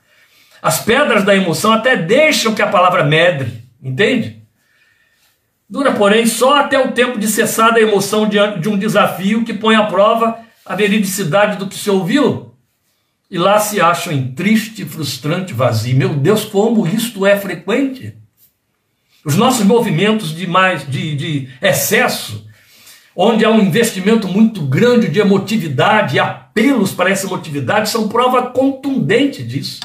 As 0.61 0.81
pedras 0.81 1.25
da 1.25 1.35
emoção 1.35 1.73
até 1.73 1.97
deixam 1.97 2.55
que 2.55 2.63
a 2.63 2.67
palavra 2.67 3.05
medre, 3.05 3.63
entende? 3.81 4.43
Dura, 5.71 5.93
porém, 5.93 6.27
só 6.27 6.57
até 6.61 6.79
o 6.79 6.93
tempo 6.93 7.19
de 7.19 7.29
cessar 7.29 7.73
a 7.73 7.81
emoção 7.81 8.29
diante 8.29 8.59
de 8.59 8.69
um 8.69 8.77
desafio 8.77 9.45
que 9.45 9.55
põe 9.55 9.77
à 9.77 9.85
prova 9.85 10.39
a 10.67 10.75
veridicidade 10.75 11.57
do 11.57 11.69
que 11.69 11.77
se 11.77 11.89
ouviu 11.89 12.52
e 13.33 13.39
lá 13.39 13.59
se 13.59 13.81
acham 13.81 14.13
em 14.13 14.31
triste, 14.33 14.85
frustrante 14.85 15.55
vazio. 15.55 15.97
Meu 15.97 16.11
Deus, 16.11 16.45
como 16.45 16.87
isto 16.87 17.25
é 17.25 17.35
frequente! 17.35 18.15
Os 19.25 19.37
nossos 19.37 19.65
movimentos 19.65 20.37
de 20.37 20.47
mais 20.47 20.87
de, 20.87 21.17
de 21.17 21.49
excesso, 21.63 22.47
onde 23.17 23.43
há 23.43 23.51
um 23.51 23.63
investimento 23.63 24.29
muito 24.29 24.61
grande 24.61 25.09
de 25.09 25.19
emotividade 25.19 26.17
e 26.17 26.21
apelos 26.21 26.93
para 26.93 27.09
essa 27.09 27.27
emotividade, 27.27 27.89
são 27.89 28.07
prova 28.07 28.51
contundente 28.51 29.43
disso. 29.43 29.81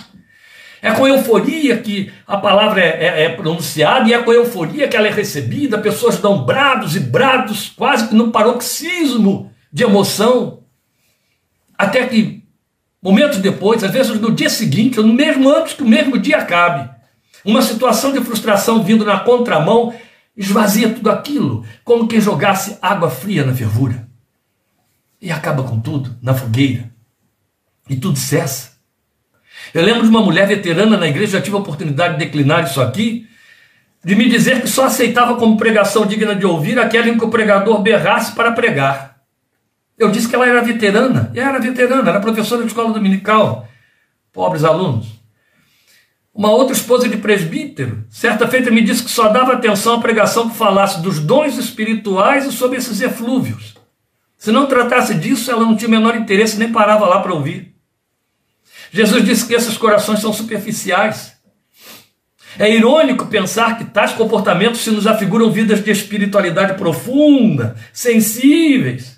É 0.81 0.91
com 0.91 1.07
euforia 1.07 1.77
que 1.77 2.11
a 2.27 2.35
palavra 2.35 2.81
é, 2.81 3.05
é, 3.05 3.23
é, 3.23 3.29
pronunciada 3.29 4.09
e 4.09 4.13
é 4.13 4.21
com 4.21 4.33
euforia 4.33 4.89
que 4.89 4.97
ela 4.97 5.07
é 5.07 5.11
recebida. 5.11 5.77
Pessoas 5.77 6.19
dão 6.19 6.43
brados 6.43 6.97
e 6.97 6.99
brados, 6.99 7.69
quase 7.69 8.09
que 8.09 8.15
no 8.15 8.29
paroxismo 8.29 9.53
de 9.71 9.83
emoção, 9.83 10.63
até 11.77 12.05
que 12.07 12.36
Momentos 13.07 13.37
depois, 13.37 13.81
às 13.85 13.91
vezes 13.91 14.19
no 14.19 14.35
dia 14.35 14.49
seguinte, 14.49 14.99
ou 14.99 15.07
no 15.07 15.13
mesmo 15.13 15.49
antes 15.49 15.71
que 15.71 15.81
o 15.81 15.87
mesmo 15.87 16.17
dia 16.17 16.39
acabe, 16.39 16.89
uma 17.45 17.61
situação 17.61 18.11
de 18.11 18.19
frustração 18.19 18.83
vindo 18.83 19.05
na 19.05 19.21
contramão 19.21 19.93
esvazia 20.35 20.89
tudo 20.89 21.09
aquilo, 21.09 21.65
como 21.85 22.05
quem 22.05 22.19
jogasse 22.19 22.77
água 22.81 23.09
fria 23.09 23.45
na 23.45 23.55
fervura. 23.55 24.09
E 25.21 25.31
acaba 25.31 25.63
com 25.63 25.79
tudo, 25.79 26.17
na 26.21 26.33
fogueira. 26.33 26.91
E 27.89 27.95
tudo 27.95 28.19
cessa. 28.19 28.73
Eu 29.73 29.85
lembro 29.85 30.03
de 30.03 30.09
uma 30.09 30.21
mulher 30.21 30.45
veterana 30.45 30.97
na 30.97 31.07
igreja, 31.07 31.37
já 31.37 31.41
tive 31.41 31.55
a 31.55 31.59
oportunidade 31.59 32.15
de 32.17 32.25
declinar 32.25 32.65
isso 32.65 32.81
aqui, 32.81 33.25
de 34.03 34.15
me 34.15 34.27
dizer 34.27 34.59
que 34.59 34.67
só 34.67 34.83
aceitava 34.83 35.37
como 35.37 35.55
pregação 35.55 36.05
digna 36.05 36.35
de 36.35 36.45
ouvir 36.45 36.77
aquela 36.77 37.07
em 37.07 37.17
que 37.17 37.23
o 37.23 37.29
pregador 37.29 37.81
berrasse 37.81 38.33
para 38.33 38.51
pregar. 38.51 39.16
Eu 39.97 40.11
disse 40.11 40.29
que 40.29 40.35
ela 40.35 40.47
era 40.47 40.61
veterana, 40.61 41.31
e 41.33 41.39
era 41.39 41.59
veterana, 41.59 42.07
era 42.07 42.19
professora 42.19 42.61
de 42.61 42.67
escola 42.67 42.93
dominical, 42.93 43.67
pobres 44.31 44.63
alunos. 44.63 45.07
Uma 46.31 46.51
outra 46.51 46.75
esposa 46.75 47.09
de 47.09 47.17
presbítero, 47.17 48.05
certa 48.07 48.47
feita 48.47 48.69
me 48.69 48.83
disse 48.83 49.03
que 49.03 49.09
só 49.09 49.29
dava 49.29 49.53
atenção 49.53 49.95
à 49.95 49.99
pregação 49.99 50.49
que 50.49 50.55
falasse 50.55 51.01
dos 51.01 51.19
dons 51.19 51.57
espirituais 51.57 52.45
e 52.45 52.51
sobre 52.51 52.77
esses 52.77 53.01
eflúvios. 53.01 53.75
Se 54.37 54.51
não 54.51 54.67
tratasse 54.67 55.15
disso, 55.15 55.49
ela 55.49 55.61
não 55.61 55.75
tinha 55.75 55.87
o 55.87 55.91
menor 55.91 56.15
interesse, 56.15 56.59
nem 56.59 56.71
parava 56.71 57.07
lá 57.07 57.19
para 57.19 57.33
ouvir. 57.33 57.73
Jesus 58.91 59.25
disse 59.25 59.47
que 59.47 59.55
esses 59.55 59.75
corações 59.77 60.19
são 60.19 60.31
superficiais. 60.31 61.35
É 62.59 62.71
irônico 62.71 63.25
pensar 63.25 63.79
que 63.79 63.85
tais 63.85 64.13
comportamentos 64.13 64.81
se 64.81 64.91
nos 64.91 65.07
afiguram 65.07 65.51
vidas 65.51 65.83
de 65.83 65.89
espiritualidade 65.89 66.75
profunda, 66.75 67.75
sensíveis 67.91 69.16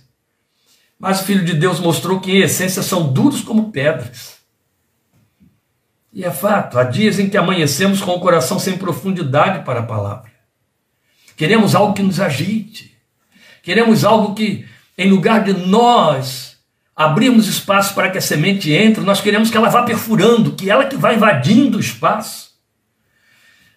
Mas 0.99 1.21
o 1.21 1.23
Filho 1.23 1.45
de 1.45 1.53
Deus 1.53 1.79
mostrou 1.79 2.19
que, 2.19 2.31
em 2.31 2.41
essência, 2.41 2.83
são 2.83 3.13
duros 3.13 3.41
como 3.41 3.71
pedras. 3.71 4.37
E 6.11 6.25
é 6.25 6.31
fato, 6.31 6.77
há 6.77 6.83
dias 6.83 7.17
em 7.19 7.29
que 7.29 7.37
amanhecemos 7.37 8.01
com 8.01 8.11
o 8.11 8.19
coração 8.19 8.59
sem 8.59 8.77
profundidade 8.77 9.63
para 9.63 9.79
a 9.79 9.85
palavra. 9.85 10.29
Queremos 11.37 11.73
algo 11.73 11.93
que 11.93 12.03
nos 12.03 12.19
agite. 12.19 12.97
Queremos 13.63 14.03
algo 14.03 14.35
que, 14.35 14.67
em 14.97 15.09
lugar 15.09 15.43
de 15.43 15.53
nós 15.53 16.57
abrirmos 16.93 17.47
espaço 17.47 17.95
para 17.95 18.09
que 18.09 18.17
a 18.17 18.21
semente 18.21 18.73
entre, 18.73 19.01
nós 19.05 19.21
queremos 19.21 19.49
que 19.49 19.55
ela 19.55 19.69
vá 19.69 19.83
perfurando, 19.83 20.51
que 20.55 20.69
ela 20.69 20.85
que 20.85 20.97
vá 20.97 21.13
invadindo 21.13 21.77
o 21.77 21.81
espaço. 21.81 22.49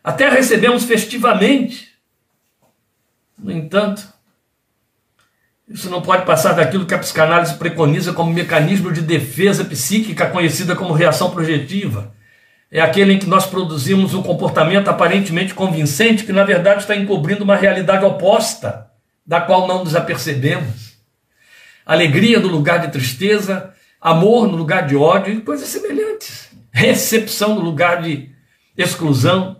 Até 0.02 0.28
recebemos 0.28 0.82
festivamente. 0.82 1.92
No 3.38 3.52
entanto, 3.52 4.11
isso 5.72 5.88
não 5.88 6.02
pode 6.02 6.26
passar 6.26 6.52
daquilo 6.52 6.84
que 6.84 6.94
a 6.94 6.98
psicanálise 6.98 7.54
preconiza 7.54 8.12
como 8.12 8.32
mecanismo 8.32 8.92
de 8.92 9.00
defesa 9.00 9.64
psíquica 9.64 10.26
conhecida 10.26 10.76
como 10.76 10.92
reação 10.92 11.30
projetiva. 11.30 12.12
É 12.70 12.80
aquele 12.80 13.14
em 13.14 13.18
que 13.18 13.26
nós 13.26 13.46
produzimos 13.46 14.12
um 14.12 14.22
comportamento 14.22 14.88
aparentemente 14.88 15.54
convincente 15.54 16.24
que, 16.24 16.32
na 16.32 16.44
verdade, 16.44 16.80
está 16.80 16.94
encobrindo 16.94 17.42
uma 17.44 17.56
realidade 17.56 18.04
oposta, 18.04 18.90
da 19.26 19.40
qual 19.40 19.66
não 19.66 19.82
nos 19.82 19.96
apercebemos. 19.96 20.92
Alegria 21.86 22.38
no 22.38 22.48
lugar 22.48 22.80
de 22.80 22.92
tristeza, 22.92 23.72
amor 24.00 24.48
no 24.48 24.56
lugar 24.56 24.86
de 24.86 24.94
ódio 24.94 25.32
e 25.32 25.40
coisas 25.40 25.68
semelhantes. 25.68 26.50
Recepção 26.70 27.54
no 27.54 27.60
lugar 27.62 28.02
de 28.02 28.30
exclusão. 28.76 29.58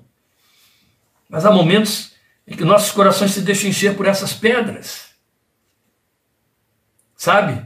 Mas 1.29 1.47
há 1.47 1.51
momentos 1.51 2.13
em 2.47 2.55
que 2.55 2.65
nossos 2.65 2.93
corações 2.93 3.31
se 3.31 3.41
deixam 3.41 3.71
encher 3.71 3.95
por 3.95 4.07
essas 4.07 4.35
pedras. 4.35 5.12
Sabe? 7.23 7.65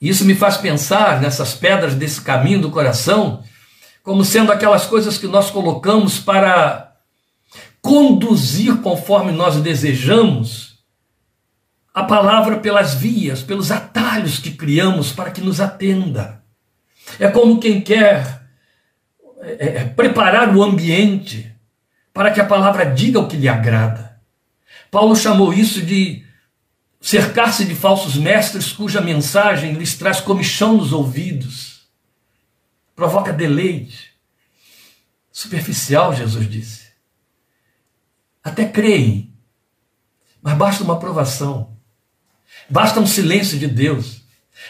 Isso 0.00 0.24
me 0.24 0.34
faz 0.34 0.56
pensar 0.56 1.20
nessas 1.20 1.52
pedras 1.52 1.94
desse 1.94 2.22
caminho 2.22 2.62
do 2.62 2.70
coração 2.70 3.44
como 4.02 4.24
sendo 4.24 4.50
aquelas 4.50 4.86
coisas 4.86 5.18
que 5.18 5.26
nós 5.26 5.50
colocamos 5.50 6.18
para 6.18 6.96
conduzir 7.82 8.80
conforme 8.80 9.30
nós 9.30 9.56
desejamos 9.56 10.82
a 11.92 12.02
palavra 12.02 12.60
pelas 12.60 12.94
vias, 12.94 13.42
pelos 13.42 13.70
atalhos 13.70 14.38
que 14.38 14.52
criamos 14.52 15.12
para 15.12 15.30
que 15.30 15.42
nos 15.42 15.60
atenda. 15.60 16.42
É 17.20 17.28
como 17.28 17.60
quem 17.60 17.82
quer 17.82 18.42
é, 19.42 19.66
é, 19.66 19.84
preparar 19.84 20.56
o 20.56 20.62
ambiente 20.62 21.54
para 22.10 22.30
que 22.30 22.40
a 22.40 22.46
palavra 22.46 22.86
diga 22.86 23.20
o 23.20 23.28
que 23.28 23.36
lhe 23.36 23.48
agrada. 23.48 24.18
Paulo 24.90 25.14
chamou 25.14 25.52
isso 25.52 25.82
de 25.82 26.31
cercar-se 27.02 27.64
de 27.64 27.74
falsos 27.74 28.14
mestres 28.14 28.72
cuja 28.72 29.00
mensagem 29.00 29.72
lhes 29.72 29.96
traz 29.96 30.20
comichão 30.20 30.76
nos 30.76 30.92
ouvidos, 30.92 31.82
provoca 32.94 33.32
deleite. 33.32 34.12
Superficial, 35.32 36.14
Jesus 36.14 36.48
disse. 36.48 36.92
Até 38.44 38.66
creem, 38.66 39.32
mas 40.40 40.56
basta 40.56 40.84
uma 40.84 40.94
aprovação, 40.94 41.76
basta 42.70 43.00
um 43.00 43.06
silêncio 43.06 43.58
de 43.58 43.66
Deus, 43.66 44.22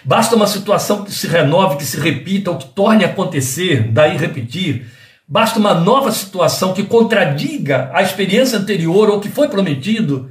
basta 0.02 0.34
uma 0.34 0.46
situação 0.46 1.04
que 1.04 1.12
se 1.12 1.26
renove, 1.26 1.76
que 1.76 1.84
se 1.84 2.00
repita, 2.00 2.50
ou 2.50 2.58
que 2.58 2.68
torne 2.68 3.04
a 3.04 3.08
acontecer, 3.08 3.90
daí 3.92 4.16
repetir. 4.16 4.90
Basta 5.28 5.58
uma 5.58 5.74
nova 5.74 6.10
situação 6.12 6.72
que 6.72 6.84
contradiga 6.84 7.90
a 7.92 8.02
experiência 8.02 8.58
anterior 8.58 9.10
ou 9.10 9.20
que 9.20 9.30
foi 9.30 9.48
prometido 9.48 10.30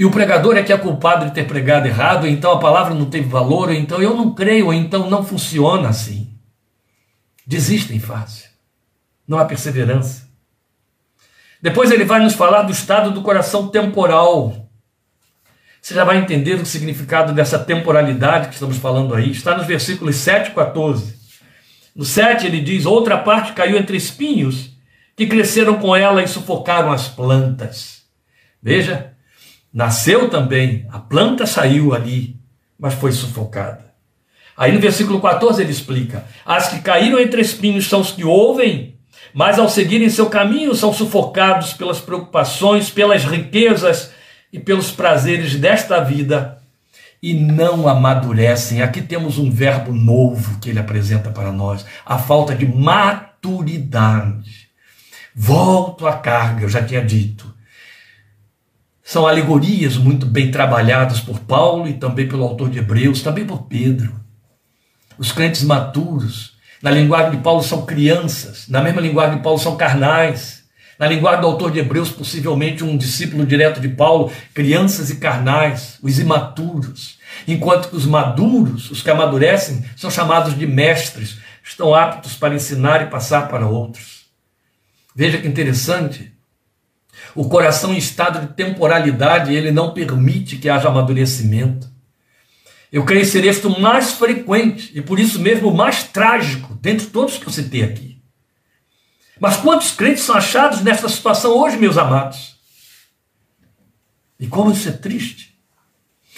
e 0.00 0.04
o 0.06 0.10
pregador 0.10 0.56
é 0.56 0.62
que 0.62 0.72
é 0.72 0.78
culpado 0.78 1.26
de 1.26 1.34
ter 1.34 1.46
pregado 1.46 1.86
errado, 1.86 2.26
então 2.26 2.52
a 2.52 2.58
palavra 2.58 2.94
não 2.94 3.04
teve 3.04 3.28
valor, 3.28 3.70
então 3.70 4.00
eu 4.00 4.16
não 4.16 4.34
creio, 4.34 4.72
então 4.72 5.10
não 5.10 5.22
funciona 5.22 5.90
assim. 5.90 6.32
Desistem 7.46 8.00
fácil. 8.00 8.48
Não 9.28 9.38
há 9.38 9.44
perseverança. 9.44 10.26
Depois 11.60 11.90
ele 11.90 12.06
vai 12.06 12.18
nos 12.18 12.32
falar 12.32 12.62
do 12.62 12.72
estado 12.72 13.10
do 13.10 13.20
coração 13.20 13.68
temporal. 13.68 14.70
Você 15.82 15.92
já 15.92 16.02
vai 16.02 16.16
entender 16.16 16.54
o 16.54 16.64
significado 16.64 17.34
dessa 17.34 17.58
temporalidade 17.58 18.48
que 18.48 18.54
estamos 18.54 18.78
falando 18.78 19.14
aí. 19.14 19.30
Está 19.30 19.54
nos 19.54 19.66
versículos 19.66 20.16
7 20.16 20.52
e 20.52 20.54
14. 20.54 21.14
No 21.94 22.06
7 22.06 22.46
ele 22.46 22.62
diz: 22.62 22.86
Outra 22.86 23.18
parte 23.18 23.52
caiu 23.52 23.76
entre 23.76 23.98
espinhos 23.98 24.70
que 25.14 25.26
cresceram 25.26 25.78
com 25.78 25.94
ela 25.94 26.22
e 26.22 26.26
sufocaram 26.26 26.90
as 26.90 27.06
plantas. 27.06 28.00
Veja, 28.62 29.09
Nasceu 29.72 30.28
também, 30.28 30.86
a 30.90 30.98
planta 30.98 31.46
saiu 31.46 31.94
ali, 31.94 32.36
mas 32.78 32.94
foi 32.94 33.12
sufocada. 33.12 33.90
Aí 34.56 34.72
no 34.72 34.80
versículo 34.80 35.20
14 35.20 35.62
ele 35.62 35.70
explica: 35.70 36.24
As 36.44 36.68
que 36.68 36.80
caíram 36.80 37.18
entre 37.18 37.40
espinhos 37.40 37.88
são 37.88 38.00
os 38.00 38.10
que 38.10 38.24
ouvem, 38.24 38.96
mas 39.32 39.58
ao 39.58 39.68
seguirem 39.68 40.08
seu 40.08 40.26
caminho 40.26 40.74
são 40.74 40.92
sufocados 40.92 41.72
pelas 41.72 42.00
preocupações, 42.00 42.90
pelas 42.90 43.24
riquezas 43.24 44.10
e 44.52 44.58
pelos 44.58 44.90
prazeres 44.90 45.54
desta 45.54 46.00
vida 46.00 46.60
e 47.22 47.34
não 47.34 47.86
amadurecem. 47.86 48.82
Aqui 48.82 49.02
temos 49.02 49.38
um 49.38 49.50
verbo 49.50 49.92
novo 49.92 50.58
que 50.58 50.70
ele 50.70 50.78
apresenta 50.78 51.30
para 51.30 51.52
nós: 51.52 51.84
a 52.04 52.18
falta 52.18 52.54
de 52.54 52.66
maturidade. 52.66 54.68
Volto 55.34 56.06
à 56.06 56.16
carga, 56.16 56.64
eu 56.64 56.68
já 56.68 56.82
tinha 56.82 57.04
dito. 57.04 57.54
São 59.10 59.26
alegorias 59.26 59.96
muito 59.96 60.24
bem 60.24 60.52
trabalhadas 60.52 61.18
por 61.18 61.40
Paulo 61.40 61.88
e 61.88 61.94
também 61.94 62.28
pelo 62.28 62.44
autor 62.44 62.70
de 62.70 62.78
Hebreus, 62.78 63.22
também 63.22 63.44
por 63.44 63.62
Pedro. 63.64 64.14
Os 65.18 65.32
crentes 65.32 65.64
maturos, 65.64 66.52
na 66.80 66.92
linguagem 66.92 67.32
de 67.32 67.38
Paulo, 67.38 67.60
são 67.60 67.84
crianças, 67.84 68.68
na 68.68 68.80
mesma 68.80 69.00
linguagem 69.00 69.38
de 69.38 69.42
Paulo, 69.42 69.58
são 69.58 69.76
carnais. 69.76 70.62
Na 70.96 71.08
linguagem 71.08 71.40
do 71.40 71.48
autor 71.48 71.72
de 71.72 71.80
Hebreus, 71.80 72.08
possivelmente 72.08 72.84
um 72.84 72.96
discípulo 72.96 73.44
direto 73.44 73.80
de 73.80 73.88
Paulo, 73.88 74.30
crianças 74.54 75.10
e 75.10 75.16
carnais, 75.16 75.98
os 76.00 76.20
imaturos. 76.20 77.18
Enquanto 77.48 77.88
que 77.88 77.96
os 77.96 78.06
maduros, 78.06 78.92
os 78.92 79.02
que 79.02 79.10
amadurecem, 79.10 79.84
são 79.96 80.08
chamados 80.08 80.56
de 80.56 80.68
mestres, 80.68 81.38
estão 81.64 81.92
aptos 81.96 82.34
para 82.34 82.54
ensinar 82.54 83.02
e 83.02 83.10
passar 83.10 83.48
para 83.48 83.66
outros. 83.66 84.26
Veja 85.16 85.38
que 85.38 85.48
interessante. 85.48 86.32
O 87.34 87.48
coração 87.48 87.92
em 87.94 87.98
estado 87.98 88.46
de 88.46 88.54
temporalidade, 88.54 89.54
ele 89.54 89.70
não 89.70 89.94
permite 89.94 90.56
que 90.56 90.68
haja 90.68 90.88
amadurecimento. 90.88 91.88
Eu 92.92 93.04
creio 93.04 93.24
ser 93.24 93.44
este 93.44 93.66
o 93.66 93.80
mais 93.80 94.12
frequente 94.12 94.90
e 94.94 95.00
por 95.00 95.20
isso 95.20 95.38
mesmo 95.38 95.68
o 95.68 95.76
mais 95.76 96.04
trágico 96.04 96.74
dentre 96.80 97.06
todos 97.06 97.38
que 97.38 97.46
eu 97.46 97.52
citei 97.52 97.82
aqui. 97.82 98.20
Mas 99.38 99.56
quantos 99.56 99.92
crentes 99.92 100.24
são 100.24 100.36
achados 100.36 100.82
nesta 100.82 101.08
situação 101.08 101.52
hoje, 101.52 101.76
meus 101.76 101.96
amados? 101.96 102.56
E 104.38 104.46
como 104.46 104.72
isso 104.72 104.88
é 104.88 104.92
triste. 104.92 105.56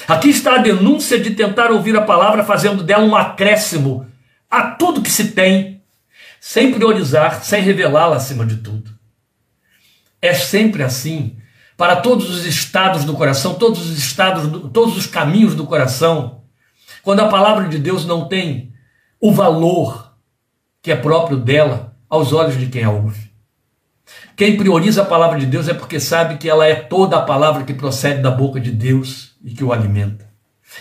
Aqui 0.06 0.28
está 0.28 0.56
a 0.56 0.58
denúncia 0.58 1.18
de 1.18 1.30
tentar 1.30 1.70
ouvir 1.70 1.96
a 1.96 2.02
palavra 2.02 2.44
fazendo 2.44 2.82
dela 2.82 3.04
um 3.04 3.16
acréscimo 3.16 4.06
a 4.50 4.62
tudo 4.62 5.02
que 5.02 5.10
se 5.10 5.32
tem, 5.32 5.82
sem 6.40 6.72
priorizar, 6.72 7.42
sem 7.42 7.62
revelá-la 7.62 8.16
acima 8.16 8.44
de 8.44 8.56
tudo. 8.56 8.91
É 10.22 10.32
sempre 10.32 10.84
assim. 10.84 11.36
Para 11.76 11.96
todos 11.96 12.30
os 12.30 12.46
estados 12.46 13.04
do 13.04 13.14
coração, 13.14 13.54
todos 13.54 13.90
os 13.90 13.98
estados, 13.98 14.70
todos 14.72 14.96
os 14.96 15.06
caminhos 15.06 15.54
do 15.56 15.66
coração. 15.66 16.42
Quando 17.02 17.20
a 17.20 17.28
palavra 17.28 17.68
de 17.68 17.78
Deus 17.78 18.06
não 18.06 18.28
tem 18.28 18.72
o 19.20 19.32
valor 19.32 20.14
que 20.80 20.92
é 20.92 20.96
próprio 20.96 21.38
dela 21.38 21.96
aos 22.08 22.32
olhos 22.32 22.56
de 22.56 22.66
quem 22.66 22.84
a 22.84 22.90
ouve. 22.90 23.32
Quem 24.36 24.56
prioriza 24.56 25.02
a 25.02 25.06
palavra 25.06 25.38
de 25.38 25.46
Deus 25.46 25.68
é 25.68 25.74
porque 25.74 26.00
sabe 26.00 26.36
que 26.36 26.48
ela 26.48 26.66
é 26.66 26.74
toda 26.74 27.16
a 27.16 27.22
palavra 27.22 27.64
que 27.64 27.74
procede 27.74 28.22
da 28.22 28.30
boca 28.30 28.60
de 28.60 28.70
Deus 28.70 29.36
e 29.44 29.52
que 29.52 29.64
o 29.64 29.72
alimenta. 29.72 30.28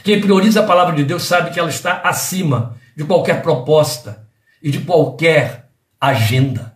Quem 0.04 0.22
prioriza 0.22 0.62
a 0.62 0.66
palavra 0.66 0.96
de 0.96 1.04
Deus 1.04 1.24
sabe 1.24 1.52
que 1.52 1.60
ela 1.60 1.70
está 1.70 2.02
acima 2.04 2.78
de 2.96 3.04
qualquer 3.04 3.42
proposta 3.42 4.28
e 4.62 4.72
de 4.72 4.80
qualquer 4.80 5.70
agenda. 6.00 6.71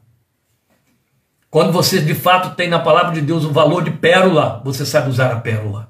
Quando 1.56 1.72
você 1.72 2.02
de 2.02 2.14
fato 2.14 2.54
tem 2.54 2.68
na 2.68 2.80
palavra 2.80 3.14
de 3.14 3.22
Deus 3.22 3.46
o 3.46 3.50
valor 3.54 3.82
de 3.82 3.92
pérola, 3.92 4.62
você 4.66 4.86
sabe 4.86 5.10
usar 5.10 5.32
a 5.32 5.40
pérola. 5.40 5.88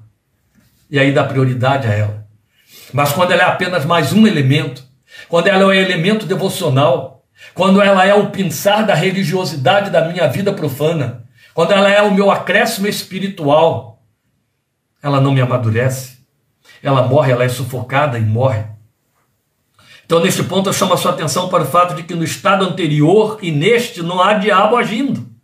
E 0.88 0.96
aí 0.96 1.10
dá 1.10 1.24
prioridade 1.24 1.88
a 1.88 1.92
ela. 1.92 2.24
Mas 2.92 3.12
quando 3.12 3.32
ela 3.32 3.42
é 3.42 3.46
apenas 3.46 3.84
mais 3.84 4.12
um 4.12 4.28
elemento, 4.28 4.84
quando 5.28 5.48
ela 5.48 5.62
é 5.62 5.66
um 5.66 5.72
elemento 5.72 6.24
devocional, 6.24 7.24
quando 7.52 7.82
ela 7.82 8.06
é 8.06 8.14
o 8.14 8.30
pensar 8.30 8.86
da 8.86 8.94
religiosidade 8.94 9.90
da 9.90 10.08
minha 10.08 10.28
vida 10.28 10.52
profana, 10.52 11.24
quando 11.52 11.72
ela 11.72 11.90
é 11.90 12.00
o 12.00 12.14
meu 12.14 12.30
acréscimo 12.30 12.86
espiritual, 12.86 14.04
ela 15.02 15.20
não 15.20 15.32
me 15.32 15.40
amadurece. 15.40 16.18
Ela 16.80 17.02
morre, 17.08 17.32
ela 17.32 17.42
é 17.42 17.48
sufocada 17.48 18.20
e 18.20 18.22
morre. 18.24 18.62
Então, 20.04 20.20
neste 20.20 20.44
ponto, 20.44 20.68
eu 20.68 20.72
chamo 20.72 20.94
a 20.94 20.96
sua 20.96 21.10
atenção 21.10 21.48
para 21.48 21.64
o 21.64 21.66
fato 21.66 21.96
de 21.96 22.04
que 22.04 22.14
no 22.14 22.22
estado 22.22 22.64
anterior 22.64 23.40
e 23.42 23.50
neste 23.50 24.00
não 24.00 24.22
há 24.22 24.34
diabo 24.34 24.76
agindo. 24.76 25.34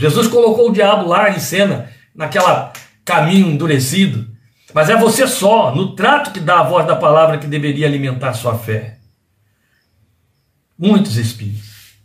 Jesus 0.00 0.28
colocou 0.28 0.70
o 0.70 0.72
diabo 0.72 1.06
lá 1.06 1.28
em 1.28 1.38
cena, 1.38 1.92
naquela 2.14 2.72
caminho 3.04 3.48
endurecido. 3.48 4.26
Mas 4.72 4.88
é 4.88 4.96
você 4.96 5.26
só, 5.26 5.74
no 5.74 5.94
trato 5.94 6.32
que 6.32 6.40
dá 6.40 6.60
a 6.60 6.62
voz 6.62 6.86
da 6.86 6.96
palavra, 6.96 7.36
que 7.36 7.46
deveria 7.46 7.86
alimentar 7.86 8.32
sua 8.32 8.58
fé. 8.58 8.96
Muitos 10.78 11.18
espinhos. 11.18 11.98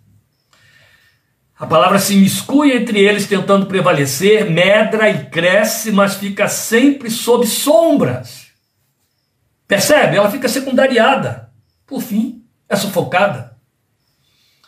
A 1.58 1.66
palavra 1.66 1.98
se 1.98 2.18
miscui 2.18 2.74
entre 2.74 3.00
eles, 3.00 3.28
tentando 3.28 3.66
prevalecer, 3.66 4.52
medra 4.52 5.10
e 5.10 5.28
cresce, 5.28 5.90
mas 5.90 6.16
fica 6.16 6.50
sempre 6.50 7.10
sob 7.10 7.48
sombras. 7.48 8.48
Percebe? 9.66 10.18
Ela 10.18 10.30
fica 10.30 10.50
secundariada. 10.50 11.50
Por 11.88 12.02
fim, 12.02 12.44
é 12.68 12.76
sufocada. 12.76 13.55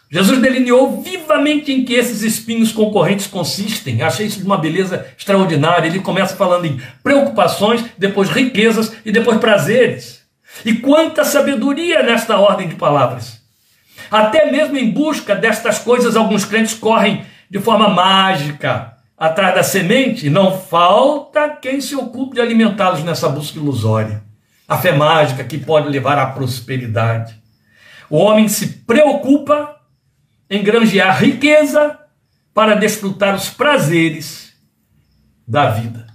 Jesus 0.09 0.39
delineou 0.39 1.01
vivamente 1.01 1.71
em 1.71 1.83
que 1.83 1.93
esses 1.93 2.21
espinhos 2.21 2.71
concorrentes 2.71 3.27
consistem. 3.27 4.01
Achei 4.01 4.25
isso 4.25 4.39
de 4.39 4.45
uma 4.45 4.57
beleza 4.57 5.05
extraordinária. 5.17 5.87
Ele 5.87 5.99
começa 5.99 6.35
falando 6.35 6.65
em 6.65 6.81
preocupações, 7.03 7.83
depois 7.97 8.29
riquezas 8.29 8.93
e 9.05 9.11
depois 9.11 9.37
prazeres. 9.37 10.21
E 10.63 10.75
quanta 10.75 11.25
sabedoria 11.25 12.01
nesta 12.01 12.37
ordem 12.37 12.69
de 12.69 12.75
palavras. 12.75 13.41
Até 14.09 14.49
mesmo 14.49 14.77
em 14.77 14.89
busca 14.89 15.35
destas 15.35 15.79
coisas, 15.79 16.15
alguns 16.15 16.45
crentes 16.45 16.73
correm 16.73 17.25
de 17.51 17.59
forma 17.59 17.89
mágica 17.89 18.93
atrás 19.17 19.55
da 19.55 19.63
semente. 19.63 20.29
Não 20.29 20.57
falta 20.57 21.49
quem 21.49 21.81
se 21.81 21.95
ocupe 21.95 22.35
de 22.35 22.41
alimentá-los 22.41 23.03
nessa 23.03 23.27
busca 23.27 23.59
ilusória. 23.59 24.23
A 24.65 24.77
fé 24.77 24.93
mágica 24.93 25.43
que 25.43 25.57
pode 25.57 25.89
levar 25.89 26.17
à 26.17 26.27
prosperidade. 26.27 27.35
O 28.09 28.17
homem 28.17 28.47
se 28.47 28.67
preocupa 28.85 29.76
em 30.49 30.63
riqueza 31.19 31.99
para 32.53 32.75
desfrutar 32.75 33.35
os 33.35 33.49
prazeres 33.49 34.53
da 35.47 35.69
vida. 35.69 36.07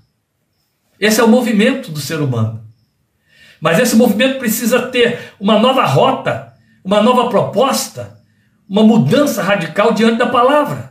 Esse 0.99 1.21
é 1.21 1.25
o 1.25 1.29
movimento 1.29 1.90
do 1.90 2.01
ser 2.01 2.21
humano. 2.21 2.62
Mas 3.61 3.79
esse 3.79 3.95
movimento 3.95 4.38
precisa 4.38 4.88
ter 4.88 5.35
uma 5.38 5.59
nova 5.59 5.85
rota, 5.85 6.53
uma 6.85 7.01
nova 7.01 7.29
proposta, 7.29 8.18
uma 8.68 8.83
mudança 8.83 9.42
radical 9.42 9.92
diante 9.92 10.18
da 10.18 10.27
palavra. 10.27 10.90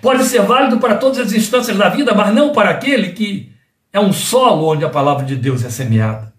Pode 0.00 0.24
ser 0.24 0.42
válido 0.42 0.78
para 0.78 0.96
todas 0.96 1.18
as 1.18 1.32
instâncias 1.32 1.76
da 1.76 1.88
vida, 1.88 2.14
mas 2.14 2.34
não 2.34 2.52
para 2.52 2.70
aquele 2.70 3.12
que 3.12 3.52
é 3.92 3.98
um 3.98 4.12
solo 4.12 4.72
onde 4.72 4.84
a 4.84 4.90
palavra 4.90 5.24
de 5.24 5.34
Deus 5.34 5.64
é 5.64 5.70
semeada. 5.70 6.32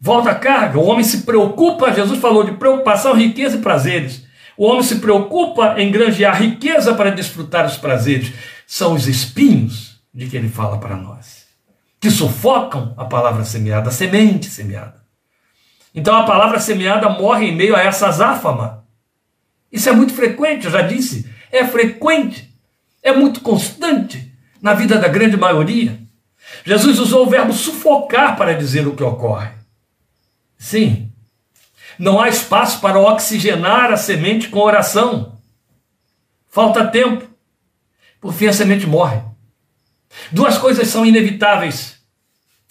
Volta 0.00 0.30
a 0.30 0.34
carga, 0.34 0.78
o 0.78 0.86
homem 0.86 1.04
se 1.04 1.18
preocupa, 1.18 1.92
Jesus 1.92 2.18
falou 2.18 2.42
de 2.42 2.52
preocupação, 2.52 3.14
riqueza 3.14 3.56
e 3.56 3.60
prazeres. 3.60 4.21
O 4.56 4.66
homem 4.66 4.82
se 4.82 4.96
preocupa 4.96 5.74
em 5.78 5.90
granjear 5.90 6.40
riqueza 6.40 6.94
para 6.94 7.10
desfrutar 7.10 7.66
os 7.66 7.76
prazeres. 7.76 8.32
São 8.66 8.94
os 8.94 9.08
espinhos 9.08 10.00
de 10.12 10.26
que 10.26 10.36
ele 10.36 10.48
fala 10.48 10.78
para 10.78 10.96
nós, 10.96 11.46
que 12.00 12.10
sufocam 12.10 12.94
a 12.96 13.04
palavra 13.04 13.44
semeada, 13.44 13.88
a 13.88 13.92
semente 13.92 14.46
semeada. 14.46 15.02
Então 15.94 16.14
a 16.16 16.24
palavra 16.24 16.58
semeada 16.58 17.08
morre 17.08 17.46
em 17.46 17.56
meio 17.56 17.76
a 17.76 17.82
essa 17.82 18.08
azáfama. 18.08 18.86
Isso 19.70 19.88
é 19.88 19.92
muito 19.92 20.14
frequente, 20.14 20.66
eu 20.66 20.70
já 20.70 20.82
disse, 20.82 21.30
é 21.50 21.66
frequente, 21.66 22.54
é 23.02 23.12
muito 23.12 23.40
constante 23.40 24.32
na 24.60 24.74
vida 24.74 24.98
da 24.98 25.08
grande 25.08 25.36
maioria. 25.36 25.98
Jesus 26.64 26.98
usou 26.98 27.26
o 27.26 27.30
verbo 27.30 27.52
sufocar 27.52 28.36
para 28.36 28.54
dizer 28.54 28.86
o 28.86 28.94
que 28.94 29.02
ocorre. 29.02 29.50
Sim, 30.58 31.11
não 32.02 32.20
há 32.20 32.28
espaço 32.28 32.80
para 32.80 32.98
oxigenar 32.98 33.92
a 33.92 33.96
semente 33.96 34.48
com 34.48 34.58
oração. 34.58 35.40
Falta 36.48 36.84
tempo. 36.88 37.30
Por 38.20 38.34
fim, 38.34 38.48
a 38.48 38.52
semente 38.52 38.88
morre. 38.88 39.22
Duas 40.32 40.58
coisas 40.58 40.88
são 40.88 41.06
inevitáveis, 41.06 42.02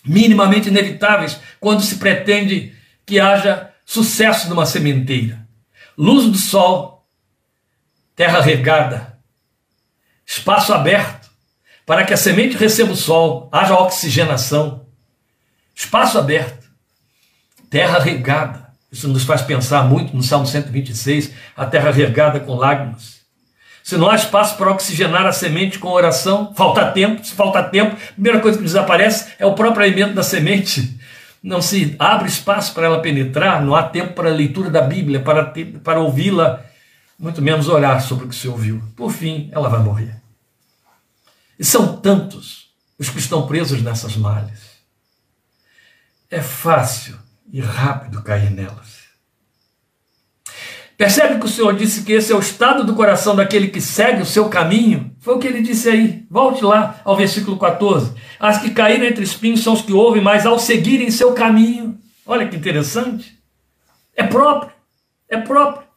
minimamente 0.04 0.68
inevitáveis, 0.68 1.40
quando 1.62 1.82
se 1.82 1.96
pretende 1.96 2.76
que 3.06 3.22
haja 3.22 3.74
sucesso 3.86 4.50
numa 4.50 4.66
sementeira: 4.66 5.48
luz 5.98 6.26
do 6.26 6.38
sol, 6.38 7.08
terra 8.14 8.42
regada, 8.42 9.18
espaço 10.26 10.74
aberto 10.74 11.32
para 11.86 12.04
que 12.04 12.14
a 12.14 12.18
semente 12.18 12.58
receba 12.58 12.92
o 12.92 12.98
sol, 12.98 13.48
haja 13.50 13.80
oxigenação, 13.80 14.86
espaço 15.74 16.20
aberto, 16.20 16.70
terra 17.70 17.98
regada. 17.98 18.61
Isso 18.92 19.08
nos 19.08 19.24
faz 19.24 19.42
pensar 19.42 19.84
muito 19.86 20.16
no 20.16 20.22
Salmo 20.22 20.46
126, 20.46 21.32
a 21.56 21.66
terra 21.66 21.92
regada 21.92 22.40
com 22.42 22.56
lágrimas. 22.56 23.22
Se 23.84 23.98
não 23.98 24.10
há 24.10 24.16
espaço 24.16 24.58
para 24.58 24.72
oxigenar 24.72 25.26
a 25.26 25.32
semente 25.32 25.80
com 25.80 25.90
oração, 25.90 26.54
falta 26.54 26.92
tempo. 26.92 27.26
Se 27.26 27.34
falta 27.34 27.64
tempo, 27.64 27.96
a 27.96 28.14
primeira 28.14 28.40
coisa 28.40 28.58
que 28.58 28.64
desaparece 28.64 29.34
é 29.40 29.46
o 29.46 29.54
próprio 29.54 29.84
alimento 29.84 30.14
da 30.14 30.24
semente. 30.24 31.00
Não 31.42 31.62
se 31.62 31.96
abre 31.98 32.28
espaço 32.28 32.74
para 32.74 32.86
ela 32.86 33.02
penetrar, 33.02 33.64
não 33.64 33.76
há 33.76 33.82
tempo 33.82 34.14
para 34.14 34.30
a 34.30 34.34
leitura 34.34 34.70
da 34.70 34.82
Bíblia, 34.82 35.22
para, 35.22 35.52
para 35.84 36.00
ouvi-la, 36.00 36.64
muito 37.18 37.42
menos 37.42 37.68
orar 37.68 38.02
sobre 38.02 38.26
o 38.26 38.30
que 38.30 38.36
se 38.36 38.48
ouviu. 38.48 38.84
Por 38.96 39.12
fim, 39.12 39.50
ela 39.52 39.70
vai 39.70 39.80
morrer. 39.80 40.22
E 41.58 41.64
são 41.64 41.98
tantos 41.98 42.70
os 43.00 43.10
que 43.10 43.18
estão 43.18 43.48
presos 43.48 43.82
nessas 43.82 44.16
malhas. 44.16 44.60
É 46.30 46.42
fácil 46.42 47.18
e 47.52 47.60
rápido 47.60 48.24
cair 48.24 48.50
nelas. 48.52 49.02
Percebe 50.98 51.40
que 51.40 51.46
o 51.46 51.50
Senhor 51.50 51.76
disse 51.76 52.04
que 52.04 52.14
esse 52.14 52.32
é 52.32 52.36
o 52.36 52.40
estado 52.40 52.84
do 52.84 52.94
coração 52.94 53.36
daquele 53.36 53.70
que 53.70 53.82
segue 53.82 54.22
o 54.22 54.26
seu 54.26 54.50
caminho? 54.50 55.12
Foi 55.20 55.34
o 55.34 55.40
que 55.40 55.48
ele 55.48 55.62
disse 55.62 55.90
aí. 55.90 56.24
Volte 56.30 56.64
lá 56.64 57.02
ao 57.04 57.18
versículo 57.18 57.58
14. 57.58 58.14
As 58.40 58.60
que 58.60 58.70
caíram 58.70 59.06
entre 59.06 59.24
espinhos 59.24 59.64
são 59.64 59.74
os 59.74 59.82
que 59.82 59.92
ouvem, 59.92 60.22
mas 60.22 60.46
ao 60.46 60.60
seguirem 60.60 61.10
seu 61.10 61.34
caminho. 61.34 61.98
Olha 62.24 62.48
que 62.48 62.56
interessante. 62.56 63.36
É 64.16 64.24
próprio. 64.24 64.72
É 65.28 65.38
próprio. 65.38 65.88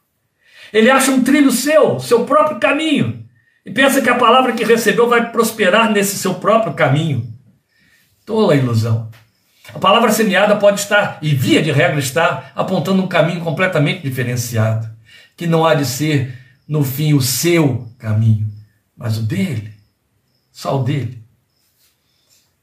Ele 0.73 0.89
acha 0.89 1.11
um 1.11 1.23
trilho 1.23 1.51
seu, 1.51 1.99
seu 1.99 2.25
próprio 2.25 2.59
caminho. 2.59 3.23
E 3.63 3.71
pensa 3.71 4.01
que 4.01 4.09
a 4.09 4.15
palavra 4.15 4.53
que 4.53 4.63
recebeu 4.63 5.07
vai 5.07 5.31
prosperar 5.31 5.91
nesse 5.91 6.17
seu 6.17 6.33
próprio 6.33 6.73
caminho. 6.73 7.31
Tola 8.25 8.55
ilusão. 8.55 9.11
A 9.73 9.79
palavra 9.79 10.11
semeada 10.11 10.55
pode 10.55 10.79
estar, 10.79 11.17
e 11.21 11.33
via 11.33 11.61
de 11.61 11.71
regra 11.71 11.99
está, 11.99 12.51
apontando 12.55 13.01
um 13.01 13.07
caminho 13.07 13.41
completamente 13.41 14.01
diferenciado, 14.01 14.87
que 15.35 15.47
não 15.47 15.65
há 15.65 15.73
de 15.73 15.85
ser, 15.85 16.37
no 16.67 16.83
fim, 16.83 17.13
o 17.13 17.21
seu 17.21 17.91
caminho, 17.97 18.47
mas 18.95 19.17
o 19.17 19.23
dele, 19.23 19.73
só 20.51 20.79
o 20.79 20.83
dele. 20.83 21.23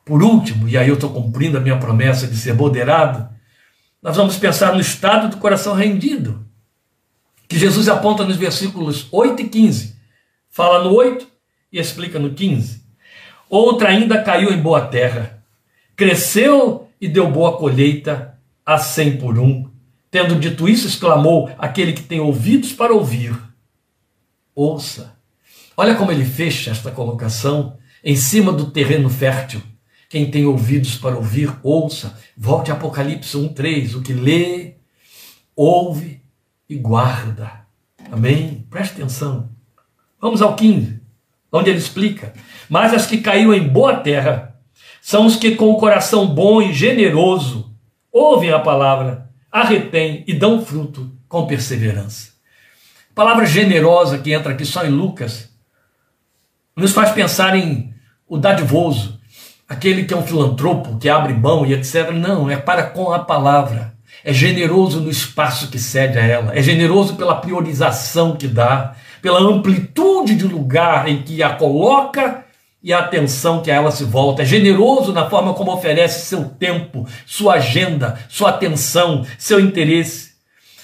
Por 0.04 0.22
último, 0.22 0.68
e 0.68 0.76
aí 0.76 0.88
eu 0.88 0.94
estou 0.94 1.10
cumprindo 1.12 1.58
a 1.58 1.60
minha 1.60 1.78
promessa 1.78 2.26
de 2.26 2.36
ser 2.36 2.54
moderado, 2.54 3.28
nós 4.02 4.16
vamos 4.16 4.36
pensar 4.36 4.74
no 4.74 4.80
estado 4.80 5.28
do 5.28 5.36
coração 5.36 5.74
rendido, 5.74 6.44
que 7.48 7.58
Jesus 7.58 7.88
aponta 7.88 8.24
nos 8.24 8.36
versículos 8.36 9.06
8 9.12 9.42
e 9.42 9.48
15. 9.48 9.96
Fala 10.48 10.82
no 10.82 10.94
8 10.94 11.26
e 11.70 11.78
explica 11.78 12.18
no 12.18 12.32
15. 12.32 12.82
Outra 13.48 13.90
ainda 13.90 14.22
caiu 14.22 14.50
em 14.50 14.60
boa 14.60 14.86
terra, 14.86 15.44
cresceu 15.94 16.81
e 17.02 17.08
deu 17.08 17.28
boa 17.28 17.58
colheita 17.58 18.38
a 18.64 18.78
cem 18.78 19.16
por 19.16 19.36
um. 19.36 19.68
Tendo 20.08 20.38
dito 20.38 20.68
isso, 20.68 20.86
exclamou 20.86 21.50
aquele 21.58 21.92
que 21.92 22.02
tem 22.02 22.20
ouvidos 22.20 22.72
para 22.72 22.94
ouvir: 22.94 23.36
Ouça. 24.54 25.16
Olha 25.76 25.96
como 25.96 26.12
ele 26.12 26.24
fecha 26.24 26.70
esta 26.70 26.92
colocação 26.92 27.76
em 28.04 28.14
cima 28.14 28.52
do 28.52 28.70
terreno 28.70 29.10
fértil. 29.10 29.60
Quem 30.08 30.30
tem 30.30 30.46
ouvidos 30.46 30.96
para 30.96 31.16
ouvir, 31.16 31.52
ouça. 31.62 32.16
Volte 32.36 32.70
a 32.70 32.74
Apocalipse 32.74 33.36
1:3, 33.36 33.96
o 33.96 34.02
que 34.02 34.12
lê, 34.12 34.76
ouve 35.56 36.22
e 36.68 36.76
guarda. 36.76 37.66
Amém? 38.12 38.64
Preste 38.70 38.92
atenção. 38.92 39.50
Vamos 40.20 40.40
ao 40.40 40.54
15, 40.54 41.00
onde 41.50 41.70
ele 41.70 41.78
explica: 41.78 42.32
Mas 42.68 42.94
as 42.94 43.06
que 43.06 43.18
caíram 43.18 43.52
em 43.52 43.66
boa 43.66 43.96
terra, 43.96 44.51
são 45.02 45.26
os 45.26 45.34
que, 45.34 45.56
com 45.56 45.68
o 45.68 45.78
coração 45.78 46.28
bom 46.28 46.62
e 46.62 46.72
generoso, 46.72 47.74
ouvem 48.12 48.52
a 48.52 48.60
palavra, 48.60 49.28
a 49.50 49.68
e 49.72 50.32
dão 50.32 50.64
fruto 50.64 51.10
com 51.28 51.44
perseverança. 51.44 52.30
A 53.10 53.14
palavra 53.14 53.44
generosa 53.44 54.18
que 54.18 54.32
entra 54.32 54.52
aqui 54.52 54.64
só 54.64 54.84
em 54.84 54.90
Lucas 54.90 55.50
nos 56.76 56.92
faz 56.92 57.10
pensar 57.10 57.56
em 57.56 57.92
o 58.28 58.38
dadivoso, 58.38 59.18
aquele 59.68 60.04
que 60.04 60.14
é 60.14 60.16
um 60.16 60.22
filantropo, 60.22 60.96
que 60.98 61.08
abre 61.08 61.34
mão 61.34 61.66
e 61.66 61.74
etc. 61.74 62.12
Não, 62.12 62.48
é 62.48 62.56
para 62.56 62.84
com 62.84 63.12
a 63.12 63.18
palavra. 63.18 63.94
É 64.24 64.32
generoso 64.32 65.00
no 65.00 65.10
espaço 65.10 65.68
que 65.68 65.80
cede 65.80 66.16
a 66.16 66.24
ela, 66.24 66.56
é 66.56 66.62
generoso 66.62 67.16
pela 67.16 67.40
priorização 67.40 68.36
que 68.36 68.46
dá, 68.46 68.94
pela 69.20 69.40
amplitude 69.40 70.36
de 70.36 70.44
lugar 70.44 71.08
em 71.08 71.22
que 71.22 71.42
a 71.42 71.56
coloca 71.56 72.41
e 72.82 72.92
a 72.92 72.98
atenção 72.98 73.62
que 73.62 73.70
a 73.70 73.74
ela 73.74 73.90
se 73.90 74.04
volta. 74.04 74.42
É 74.42 74.44
generoso 74.44 75.12
na 75.12 75.30
forma 75.30 75.54
como 75.54 75.72
oferece 75.72 76.26
seu 76.26 76.44
tempo, 76.44 77.06
sua 77.24 77.54
agenda, 77.54 78.18
sua 78.28 78.50
atenção, 78.50 79.24
seu 79.38 79.60
interesse. 79.60 80.32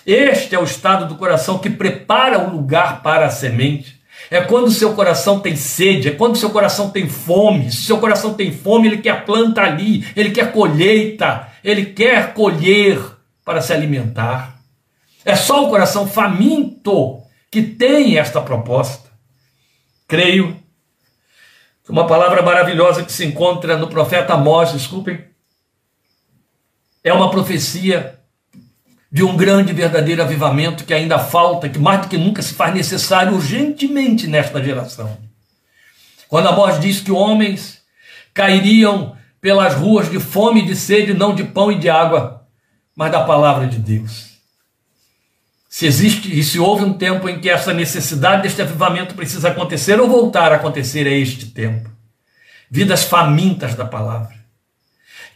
Este 0.06 0.54
é 0.54 0.58
o 0.58 0.64
estado 0.64 1.06
do 1.06 1.16
coração 1.16 1.58
que 1.58 1.68
prepara 1.68 2.38
o 2.38 2.50
lugar 2.50 3.02
para 3.02 3.26
a 3.26 3.30
semente. 3.30 3.98
É 4.30 4.40
quando 4.40 4.70
seu 4.70 4.94
coração 4.94 5.40
tem 5.40 5.56
sede, 5.56 6.08
é 6.08 6.10
quando 6.12 6.36
seu 6.36 6.50
coração 6.50 6.90
tem 6.90 7.08
fome. 7.08 7.70
Se 7.70 7.82
seu 7.82 7.98
coração 7.98 8.34
tem 8.34 8.52
fome, 8.52 8.88
ele 8.88 8.98
quer 8.98 9.24
planta 9.24 9.62
ali, 9.62 10.06
ele 10.14 10.30
quer 10.30 10.52
colheita, 10.52 11.48
ele 11.64 11.86
quer 11.86 12.34
colher 12.34 12.98
para 13.44 13.60
se 13.60 13.72
alimentar. 13.72 14.58
É 15.24 15.34
só 15.34 15.66
o 15.66 15.68
coração 15.68 16.06
faminto 16.06 17.20
que 17.50 17.62
tem 17.62 18.18
esta 18.18 18.40
proposta. 18.40 19.08
Creio 20.06 20.56
uma 21.88 22.06
palavra 22.06 22.42
maravilhosa 22.42 23.02
que 23.02 23.12
se 23.12 23.24
encontra 23.24 23.76
no 23.76 23.88
profeta 23.88 24.34
Amós, 24.34 24.72
desculpem, 24.72 25.24
é 27.02 27.12
uma 27.12 27.30
profecia 27.30 28.18
de 29.10 29.24
um 29.24 29.36
grande 29.36 29.70
e 29.70 29.74
verdadeiro 29.74 30.22
avivamento 30.22 30.84
que 30.84 30.92
ainda 30.92 31.18
falta, 31.18 31.68
que 31.68 31.78
mais 31.78 32.02
do 32.02 32.08
que 32.08 32.18
nunca 32.18 32.42
se 32.42 32.52
faz 32.52 32.74
necessário 32.74 33.34
urgentemente 33.34 34.26
nesta 34.26 34.62
geração. 34.62 35.16
Quando 36.28 36.48
Amós 36.48 36.78
diz 36.78 37.00
que 37.00 37.10
homens 37.10 37.82
cairiam 38.34 39.16
pelas 39.40 39.74
ruas 39.74 40.10
de 40.10 40.20
fome 40.20 40.60
e 40.60 40.66
de 40.66 40.76
sede, 40.76 41.14
não 41.14 41.34
de 41.34 41.44
pão 41.44 41.72
e 41.72 41.78
de 41.78 41.88
água, 41.88 42.46
mas 42.94 43.10
da 43.10 43.24
palavra 43.24 43.66
de 43.66 43.78
Deus. 43.78 44.27
Se 45.68 45.86
existe 45.86 46.36
e 46.36 46.42
se 46.42 46.58
houve 46.58 46.82
um 46.82 46.94
tempo 46.94 47.28
em 47.28 47.38
que 47.38 47.50
essa 47.50 47.74
necessidade 47.74 48.42
deste 48.42 48.62
avivamento 48.62 49.14
precisa 49.14 49.48
acontecer 49.48 50.00
ou 50.00 50.08
voltar 50.08 50.50
a 50.50 50.56
acontecer, 50.56 51.06
é 51.06 51.12
este 51.12 51.46
tempo. 51.46 51.90
Vidas 52.70 53.04
famintas 53.04 53.74
da 53.74 53.84
palavra, 53.84 54.34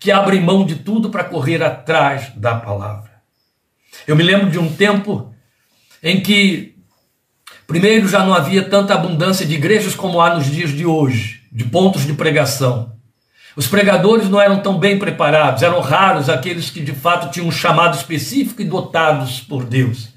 que 0.01 0.11
abrem 0.11 0.41
mão 0.41 0.65
de 0.65 0.77
tudo 0.77 1.11
para 1.11 1.25
correr 1.25 1.63
atrás 1.63 2.33
da 2.35 2.55
palavra. 2.55 3.13
Eu 4.07 4.17
me 4.17 4.23
lembro 4.23 4.51
de 4.51 4.59
um 4.59 4.75
tempo 4.75 5.35
em 6.03 6.21
que, 6.21 6.77
primeiro, 7.67 8.09
já 8.09 8.25
não 8.25 8.35
havia 8.35 8.63
tanta 8.69 8.95
abundância 8.95 9.47
de 9.47 9.55
igrejas 9.55 9.95
como 9.95 10.21
há 10.21 10.35
nos 10.35 10.51
dias 10.51 10.71
de 10.71 10.87
hoje, 10.87 11.43
de 11.53 11.65
pontos 11.65 12.07
de 12.07 12.15
pregação. 12.15 12.93
Os 13.55 13.67
pregadores 13.67 14.31
não 14.31 14.41
eram 14.41 14.63
tão 14.63 14.79
bem 14.79 14.99
preparados, 14.99 15.63
eram 15.63 15.81
raros 15.81 16.31
aqueles 16.31 16.71
que 16.71 16.81
de 16.81 16.93
fato 16.93 17.31
tinham 17.31 17.49
um 17.49 17.53
chamado 17.53 17.95
específico 17.95 18.63
e 18.63 18.65
dotados 18.65 19.41
por 19.41 19.65
Deus. 19.65 20.12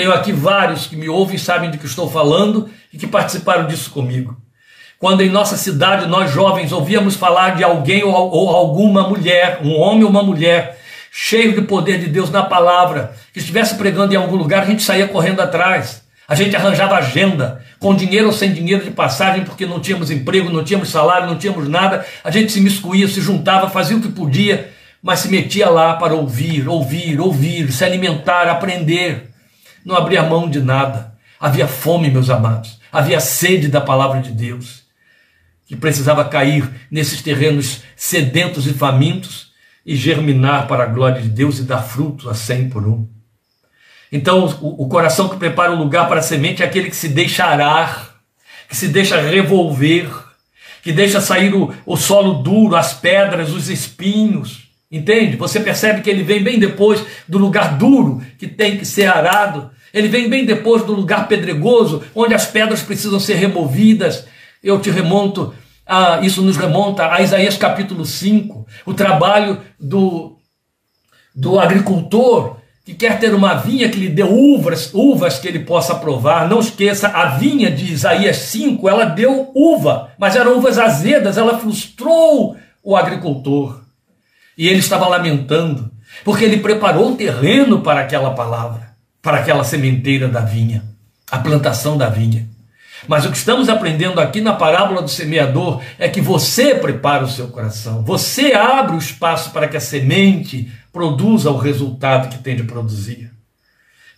Tenho 0.00 0.14
aqui 0.14 0.32
vários 0.32 0.86
que 0.86 0.96
me 0.96 1.10
ouvem 1.10 1.36
sabem 1.36 1.70
do 1.70 1.76
que 1.76 1.84
estou 1.84 2.10
falando 2.10 2.70
e 2.90 2.96
que 2.96 3.06
participaram 3.06 3.66
disso 3.66 3.90
comigo. 3.90 4.34
Quando 4.98 5.20
em 5.20 5.28
nossa 5.28 5.58
cidade 5.58 6.06
nós 6.06 6.30
jovens 6.30 6.72
ouvíamos 6.72 7.16
falar 7.16 7.54
de 7.54 7.62
alguém 7.62 8.02
ou, 8.02 8.14
ou 8.14 8.48
alguma 8.48 9.06
mulher, 9.06 9.60
um 9.62 9.78
homem 9.78 10.04
ou 10.04 10.08
uma 10.08 10.22
mulher, 10.22 10.80
cheio 11.12 11.52
de 11.52 11.60
poder 11.60 11.98
de 11.98 12.06
Deus 12.06 12.30
na 12.30 12.42
palavra, 12.42 13.14
que 13.30 13.40
estivesse 13.40 13.74
pregando 13.74 14.14
em 14.14 14.16
algum 14.16 14.36
lugar, 14.36 14.62
a 14.62 14.64
gente 14.64 14.82
saía 14.82 15.06
correndo 15.06 15.40
atrás. 15.40 16.02
A 16.26 16.34
gente 16.34 16.56
arranjava 16.56 16.94
agenda, 16.94 17.62
com 17.78 17.94
dinheiro 17.94 18.28
ou 18.28 18.32
sem 18.32 18.54
dinheiro 18.54 18.82
de 18.82 18.92
passagem, 18.92 19.44
porque 19.44 19.66
não 19.66 19.80
tínhamos 19.80 20.10
emprego, 20.10 20.48
não 20.48 20.64
tínhamos 20.64 20.88
salário, 20.88 21.26
não 21.26 21.36
tínhamos 21.36 21.68
nada. 21.68 22.06
A 22.24 22.30
gente 22.30 22.50
se 22.50 22.62
miscuía, 22.62 23.06
se 23.06 23.20
juntava, 23.20 23.68
fazia 23.68 23.98
o 23.98 24.00
que 24.00 24.08
podia, 24.08 24.70
mas 25.02 25.18
se 25.20 25.28
metia 25.28 25.68
lá 25.68 25.92
para 25.96 26.14
ouvir, 26.14 26.66
ouvir, 26.66 27.20
ouvir, 27.20 27.70
se 27.70 27.84
alimentar, 27.84 28.48
aprender. 28.48 29.29
Não 29.84 29.96
abria 29.96 30.22
mão 30.22 30.48
de 30.48 30.60
nada. 30.60 31.14
Havia 31.38 31.66
fome, 31.66 32.10
meus 32.10 32.28
amados. 32.28 32.78
Havia 32.92 33.20
sede 33.20 33.68
da 33.68 33.80
palavra 33.80 34.20
de 34.20 34.30
Deus, 34.30 34.82
que 35.66 35.76
precisava 35.76 36.24
cair 36.24 36.68
nesses 36.90 37.22
terrenos 37.22 37.82
sedentos 37.96 38.66
e 38.66 38.72
famintos 38.72 39.52
e 39.84 39.96
germinar 39.96 40.66
para 40.66 40.84
a 40.84 40.86
glória 40.86 41.22
de 41.22 41.28
Deus 41.28 41.58
e 41.58 41.62
dar 41.62 41.82
frutos 41.82 42.26
a 42.26 42.34
cem 42.34 42.68
por 42.68 42.86
um. 42.86 43.08
Então, 44.12 44.46
o, 44.60 44.84
o 44.84 44.88
coração 44.88 45.28
que 45.28 45.36
prepara 45.36 45.72
o 45.72 45.78
lugar 45.78 46.08
para 46.08 46.20
a 46.20 46.22
semente 46.22 46.62
é 46.62 46.66
aquele 46.66 46.90
que 46.90 46.96
se 46.96 47.08
deixa 47.08 47.44
arar, 47.44 48.16
que 48.68 48.76
se 48.76 48.88
deixa 48.88 49.20
revolver, 49.20 50.10
que 50.82 50.92
deixa 50.92 51.20
sair 51.20 51.54
o, 51.54 51.72
o 51.86 51.96
solo 51.96 52.42
duro, 52.42 52.76
as 52.76 52.92
pedras, 52.92 53.50
os 53.50 53.68
espinhos. 53.68 54.69
Entende? 54.90 55.36
Você 55.36 55.60
percebe 55.60 56.00
que 56.00 56.10
ele 56.10 56.24
vem 56.24 56.42
bem 56.42 56.58
depois 56.58 57.04
do 57.28 57.38
lugar 57.38 57.78
duro 57.78 58.20
que 58.36 58.48
tem 58.48 58.76
que 58.76 58.84
ser 58.84 59.06
arado. 59.06 59.70
Ele 59.94 60.08
vem 60.08 60.28
bem 60.28 60.44
depois 60.44 60.82
do 60.82 60.92
lugar 60.92 61.28
pedregoso, 61.28 62.02
onde 62.14 62.34
as 62.34 62.46
pedras 62.46 62.82
precisam 62.82 63.20
ser 63.20 63.34
removidas. 63.34 64.26
Eu 64.62 64.80
te 64.80 64.90
remonto, 64.90 65.54
a, 65.86 66.20
isso 66.22 66.42
nos 66.42 66.56
remonta 66.56 67.12
a 67.12 67.20
Isaías 67.22 67.56
capítulo 67.56 68.04
5, 68.04 68.66
o 68.84 68.92
trabalho 68.92 69.60
do, 69.78 70.36
do 71.34 71.58
agricultor 71.58 72.56
que 72.84 72.94
quer 72.94 73.20
ter 73.20 73.32
uma 73.32 73.54
vinha 73.54 73.88
que 73.88 73.98
lhe 73.98 74.08
dê 74.08 74.24
uvas, 74.24 74.90
uvas 74.92 75.38
que 75.38 75.46
ele 75.46 75.60
possa 75.60 75.94
provar. 75.94 76.48
Não 76.48 76.58
esqueça, 76.58 77.08
a 77.08 77.26
vinha 77.26 77.70
de 77.70 77.92
Isaías 77.92 78.36
5, 78.38 78.88
ela 78.88 79.04
deu 79.04 79.52
uva, 79.54 80.10
mas 80.18 80.34
eram 80.34 80.58
uvas 80.58 80.78
azedas, 80.78 81.38
ela 81.38 81.58
frustrou 81.58 82.56
o 82.82 82.96
agricultor. 82.96 83.80
E 84.60 84.68
ele 84.68 84.80
estava 84.80 85.08
lamentando, 85.08 85.90
porque 86.22 86.44
ele 86.44 86.58
preparou 86.58 87.12
o 87.12 87.16
terreno 87.16 87.80
para 87.80 88.00
aquela 88.00 88.34
palavra, 88.34 88.94
para 89.22 89.38
aquela 89.38 89.64
sementeira 89.64 90.28
da 90.28 90.42
vinha, 90.42 90.84
a 91.30 91.38
plantação 91.38 91.96
da 91.96 92.10
vinha. 92.10 92.46
Mas 93.08 93.24
o 93.24 93.30
que 93.30 93.38
estamos 93.38 93.70
aprendendo 93.70 94.20
aqui 94.20 94.42
na 94.42 94.52
parábola 94.52 95.00
do 95.00 95.08
semeador 95.08 95.80
é 95.98 96.10
que 96.10 96.20
você 96.20 96.74
prepara 96.74 97.24
o 97.24 97.30
seu 97.30 97.48
coração, 97.48 98.04
você 98.04 98.52
abre 98.52 98.96
o 98.96 98.98
espaço 98.98 99.50
para 99.50 99.66
que 99.66 99.78
a 99.78 99.80
semente 99.80 100.70
produza 100.92 101.50
o 101.50 101.56
resultado 101.56 102.28
que 102.28 102.42
tem 102.42 102.54
de 102.54 102.64
produzir. 102.64 103.30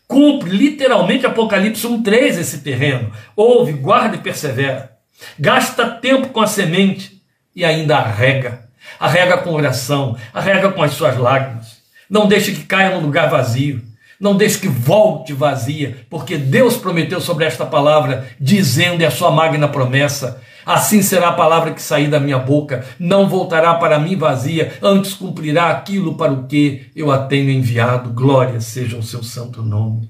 Cumpre 0.08 0.50
literalmente 0.50 1.24
Apocalipse 1.24 1.86
1,3 1.86 2.40
esse 2.40 2.58
terreno. 2.58 3.12
Ouve, 3.36 3.74
guarda 3.74 4.16
e 4.16 4.18
persevera. 4.18 4.90
Gasta 5.38 5.88
tempo 5.88 6.30
com 6.30 6.40
a 6.40 6.48
semente 6.48 7.22
e 7.54 7.64
ainda 7.64 7.98
arrega. 7.98 8.61
Arrega 9.02 9.36
com 9.38 9.52
oração, 9.52 10.16
arrega 10.32 10.70
com 10.70 10.80
as 10.80 10.92
suas 10.92 11.18
lágrimas. 11.18 11.78
Não 12.08 12.28
deixe 12.28 12.52
que 12.52 12.62
caia 12.62 12.94
num 12.94 13.04
lugar 13.04 13.28
vazio. 13.28 13.82
Não 14.20 14.36
deixe 14.36 14.60
que 14.60 14.68
volte 14.68 15.32
vazia, 15.32 16.06
porque 16.08 16.36
Deus 16.36 16.76
prometeu 16.76 17.20
sobre 17.20 17.44
esta 17.44 17.66
palavra, 17.66 18.28
dizendo, 18.38 19.02
é 19.02 19.06
a 19.06 19.10
sua 19.10 19.32
magna 19.32 19.66
promessa: 19.66 20.40
Assim 20.64 21.02
será 21.02 21.30
a 21.30 21.32
palavra 21.32 21.74
que 21.74 21.82
sair 21.82 22.06
da 22.06 22.20
minha 22.20 22.38
boca, 22.38 22.86
não 22.96 23.28
voltará 23.28 23.74
para 23.74 23.98
mim 23.98 24.14
vazia, 24.14 24.78
antes 24.80 25.14
cumprirá 25.14 25.70
aquilo 25.70 26.14
para 26.14 26.32
o 26.32 26.46
que 26.46 26.88
eu 26.94 27.10
a 27.10 27.26
tenho 27.26 27.50
enviado. 27.50 28.10
Glória 28.10 28.60
seja 28.60 28.96
o 28.96 29.02
seu 29.02 29.24
santo 29.24 29.62
nome. 29.62 30.08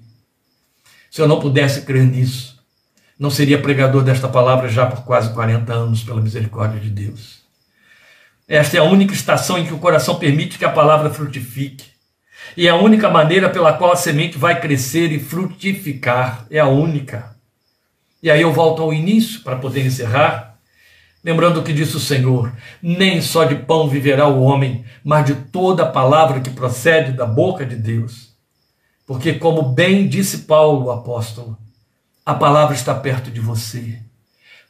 Se 1.11 1.23
eu 1.23 1.27
não 1.27 1.41
pudesse 1.41 1.81
crer 1.81 2.05
nisso, 2.05 2.63
não 3.19 3.31
seria 3.31 3.63
pregador 3.63 4.03
desta 4.03 4.29
palavra 4.29 4.69
já 4.69 4.85
por 4.85 5.03
quase 5.03 5.33
40 5.33 5.73
anos, 5.73 6.03
pela 6.03 6.21
misericórdia 6.21 6.79
de 6.79 6.91
Deus. 6.91 7.42
Esta 8.53 8.77
é 8.77 8.81
a 8.81 8.85
única 8.85 9.15
estação 9.15 9.57
em 9.57 9.65
que 9.65 9.73
o 9.73 9.79
coração 9.79 10.17
permite 10.17 10.59
que 10.59 10.65
a 10.67 10.71
palavra 10.71 11.09
frutifique. 11.09 11.87
E 12.55 12.67
é 12.67 12.71
a 12.71 12.77
única 12.77 13.09
maneira 13.09 13.49
pela 13.49 13.73
qual 13.73 13.93
a 13.93 13.97
semente 13.97 14.37
vai 14.37 14.61
crescer 14.61 15.11
e 15.11 15.19
frutificar. 15.19 16.45
É 16.51 16.59
a 16.59 16.69
única. 16.69 17.35
E 18.23 18.31
aí 18.31 18.43
eu 18.43 18.53
volto 18.53 18.83
ao 18.83 18.93
início 18.93 19.41
para 19.41 19.57
poder 19.57 19.87
encerrar, 19.87 20.59
lembrando 21.25 21.61
o 21.61 21.63
que 21.63 21.73
disse 21.73 21.97
o 21.97 21.99
Senhor: 21.99 22.53
nem 22.83 23.23
só 23.23 23.45
de 23.45 23.55
pão 23.55 23.89
viverá 23.89 24.29
o 24.29 24.43
homem, 24.43 24.85
mas 25.03 25.25
de 25.25 25.35
toda 25.35 25.85
a 25.85 25.91
palavra 25.91 26.43
que 26.43 26.51
procede 26.51 27.13
da 27.13 27.25
boca 27.25 27.65
de 27.65 27.75
Deus. 27.75 28.35
Porque, 29.07 29.33
como 29.33 29.63
bem 29.63 30.07
disse 30.07 30.41
Paulo, 30.41 30.89
o 30.89 30.91
apóstolo, 30.91 31.57
a 32.23 32.35
palavra 32.35 32.75
está 32.75 32.95
perto 32.95 33.31
de 33.31 33.41
você, 33.41 33.99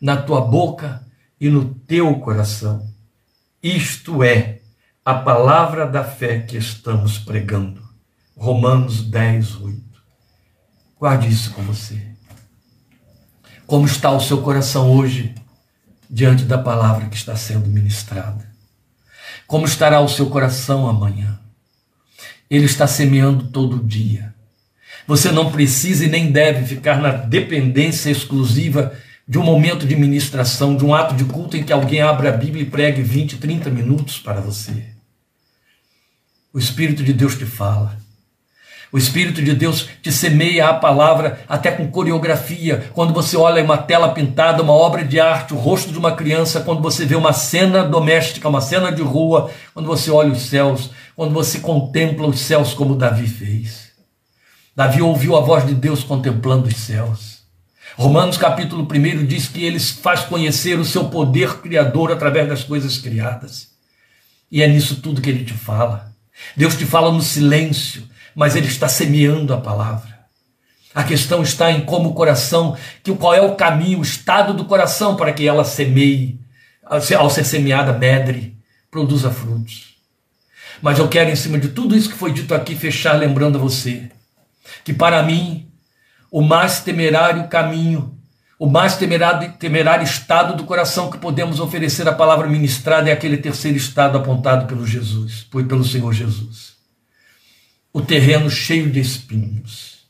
na 0.00 0.16
tua 0.16 0.40
boca 0.40 1.04
e 1.40 1.48
no 1.48 1.64
teu 1.64 2.14
coração. 2.20 2.91
Isto 3.62 4.24
é 4.24 4.58
a 5.04 5.14
palavra 5.14 5.86
da 5.86 6.02
fé 6.02 6.40
que 6.40 6.56
estamos 6.56 7.16
pregando. 7.16 7.80
Romanos 8.36 9.02
10, 9.02 9.54
8. 9.60 9.82
Guarde 10.98 11.28
isso 11.28 11.52
com 11.52 11.62
você. 11.62 11.96
Como 13.64 13.86
está 13.86 14.10
o 14.10 14.18
seu 14.18 14.42
coração 14.42 14.90
hoje 14.90 15.32
diante 16.10 16.42
da 16.42 16.58
palavra 16.58 17.08
que 17.08 17.14
está 17.14 17.36
sendo 17.36 17.68
ministrada? 17.68 18.50
Como 19.46 19.64
estará 19.64 20.00
o 20.00 20.08
seu 20.08 20.28
coração 20.28 20.88
amanhã? 20.88 21.38
Ele 22.50 22.64
está 22.64 22.88
semeando 22.88 23.46
todo 23.46 23.78
dia. 23.78 24.34
Você 25.06 25.30
não 25.30 25.52
precisa 25.52 26.04
e 26.04 26.08
nem 26.08 26.32
deve 26.32 26.66
ficar 26.66 27.00
na 27.00 27.12
dependência 27.12 28.10
exclusiva 28.10 28.92
de 29.32 29.38
um 29.38 29.42
momento 29.42 29.86
de 29.86 29.96
ministração, 29.96 30.76
de 30.76 30.84
um 30.84 30.94
ato 30.94 31.14
de 31.14 31.24
culto 31.24 31.56
em 31.56 31.62
que 31.62 31.72
alguém 31.72 32.02
abra 32.02 32.28
a 32.28 32.36
Bíblia 32.36 32.64
e 32.64 32.66
pregue 32.66 33.00
20, 33.00 33.38
30 33.38 33.70
minutos 33.70 34.18
para 34.18 34.42
você. 34.42 34.84
O 36.52 36.58
Espírito 36.58 37.02
de 37.02 37.14
Deus 37.14 37.34
te 37.38 37.46
fala. 37.46 37.96
O 38.92 38.98
Espírito 38.98 39.40
de 39.40 39.54
Deus 39.54 39.88
te 40.02 40.12
semeia 40.12 40.68
a 40.68 40.74
palavra 40.74 41.40
até 41.48 41.70
com 41.70 41.90
coreografia. 41.90 42.90
Quando 42.92 43.14
você 43.14 43.34
olha 43.34 43.64
uma 43.64 43.78
tela 43.78 44.10
pintada, 44.10 44.62
uma 44.62 44.74
obra 44.74 45.02
de 45.02 45.18
arte, 45.18 45.54
o 45.54 45.56
rosto 45.56 45.90
de 45.90 45.98
uma 45.98 46.12
criança, 46.14 46.60
quando 46.60 46.82
você 46.82 47.06
vê 47.06 47.14
uma 47.14 47.32
cena 47.32 47.84
doméstica, 47.84 48.50
uma 48.50 48.60
cena 48.60 48.92
de 48.92 49.00
rua, 49.00 49.50
quando 49.72 49.86
você 49.86 50.10
olha 50.10 50.30
os 50.30 50.42
céus, 50.42 50.90
quando 51.16 51.32
você 51.32 51.58
contempla 51.60 52.26
os 52.26 52.38
céus 52.38 52.74
como 52.74 52.94
Davi 52.94 53.26
fez. 53.26 53.92
Davi 54.76 55.00
ouviu 55.00 55.38
a 55.38 55.40
voz 55.40 55.66
de 55.66 55.74
Deus 55.74 56.04
contemplando 56.04 56.68
os 56.68 56.76
céus. 56.76 57.31
Romanos 57.96 58.36
capítulo 58.36 58.86
1 58.90 59.26
diz 59.26 59.48
que 59.48 59.64
ele 59.64 59.78
faz 59.78 60.20
conhecer 60.20 60.78
o 60.78 60.84
seu 60.84 61.06
poder 61.06 61.58
criador 61.58 62.10
através 62.10 62.48
das 62.48 62.64
coisas 62.64 62.98
criadas. 62.98 63.70
E 64.50 64.62
é 64.62 64.68
nisso 64.68 64.96
tudo 64.96 65.20
que 65.20 65.28
ele 65.28 65.44
te 65.44 65.54
fala. 65.54 66.12
Deus 66.56 66.76
te 66.76 66.86
fala 66.86 67.12
no 67.12 67.22
silêncio, 67.22 68.08
mas 68.34 68.56
ele 68.56 68.66
está 68.66 68.88
semeando 68.88 69.52
a 69.52 69.60
palavra. 69.60 70.12
A 70.94 71.04
questão 71.04 71.42
está 71.42 71.70
em 71.70 71.82
como 71.82 72.10
o 72.10 72.14
coração, 72.14 72.76
que 73.02 73.14
qual 73.14 73.34
é 73.34 73.40
o 73.40 73.54
caminho, 73.54 73.98
o 73.98 74.02
estado 74.02 74.52
do 74.52 74.64
coração 74.64 75.16
para 75.16 75.32
que 75.32 75.46
ela 75.46 75.64
semeie, 75.64 76.38
ao 76.84 77.30
ser 77.30 77.44
semeada, 77.44 77.92
medre, 77.92 78.56
produza 78.90 79.30
frutos. 79.30 79.96
Mas 80.82 80.98
eu 80.98 81.08
quero, 81.08 81.30
em 81.30 81.36
cima 81.36 81.58
de 81.58 81.68
tudo 81.68 81.96
isso 81.96 82.10
que 82.10 82.16
foi 82.16 82.32
dito 82.32 82.54
aqui, 82.54 82.74
fechar 82.74 83.14
lembrando 83.14 83.56
a 83.56 83.60
você 83.60 84.10
que 84.84 84.92
para 84.92 85.22
mim 85.22 85.71
o 86.32 86.40
mais 86.40 86.80
temerário 86.80 87.46
caminho, 87.46 88.18
o 88.58 88.66
mais 88.66 88.96
temerário, 88.96 89.52
temerário 89.58 90.02
estado 90.02 90.56
do 90.56 90.64
coração 90.64 91.10
que 91.10 91.18
podemos 91.18 91.60
oferecer 91.60 92.08
a 92.08 92.14
palavra 92.14 92.48
ministrada 92.48 93.10
é 93.10 93.12
aquele 93.12 93.36
terceiro 93.36 93.76
estado 93.76 94.16
apontado 94.16 94.66
pelo 94.66 94.86
Jesus, 94.86 95.46
pelo 95.68 95.84
Senhor 95.84 96.10
Jesus. 96.14 96.72
O 97.92 98.00
terreno 98.00 98.50
cheio 98.50 98.90
de 98.90 98.98
espinhos. 98.98 100.06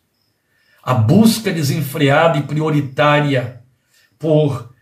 A 0.80 0.94
busca 0.94 1.52
desenfreada 1.52 2.38
e 2.38 2.42
prioritária 2.42 3.60
por 4.16 4.72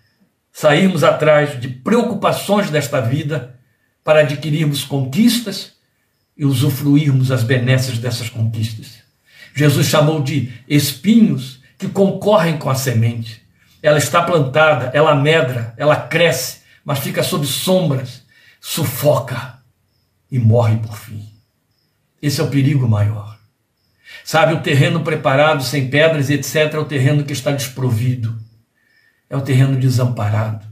sairmos 0.52 1.02
atrás 1.02 1.58
de 1.58 1.68
preocupações 1.68 2.68
desta 2.68 3.00
vida 3.00 3.58
para 4.04 4.20
adquirirmos 4.20 4.84
conquistas 4.84 5.72
e 6.36 6.44
usufruirmos 6.44 7.30
as 7.30 7.42
benesses 7.42 7.98
dessas 7.98 8.28
conquistas. 8.28 9.09
Jesus 9.54 9.86
chamou 9.86 10.22
de 10.22 10.52
espinhos 10.68 11.60
que 11.78 11.88
concorrem 11.88 12.58
com 12.58 12.70
a 12.70 12.74
semente. 12.74 13.42
Ela 13.82 13.98
está 13.98 14.22
plantada, 14.22 14.90
ela 14.92 15.14
medra, 15.14 15.74
ela 15.76 15.96
cresce, 15.96 16.60
mas 16.84 16.98
fica 16.98 17.22
sob 17.22 17.46
sombras, 17.46 18.22
sufoca 18.60 19.58
e 20.30 20.38
morre 20.38 20.76
por 20.76 20.96
fim. 20.96 21.28
Esse 22.20 22.40
é 22.40 22.44
o 22.44 22.50
perigo 22.50 22.86
maior. 22.88 23.38
Sabe, 24.24 24.54
o 24.54 24.60
terreno 24.60 25.00
preparado, 25.02 25.62
sem 25.62 25.88
pedras 25.88 26.28
etc., 26.28 26.74
é 26.74 26.78
o 26.78 26.84
terreno 26.84 27.24
que 27.24 27.32
está 27.32 27.50
desprovido, 27.50 28.38
é 29.28 29.36
o 29.36 29.40
terreno 29.40 29.78
desamparado. 29.78 30.66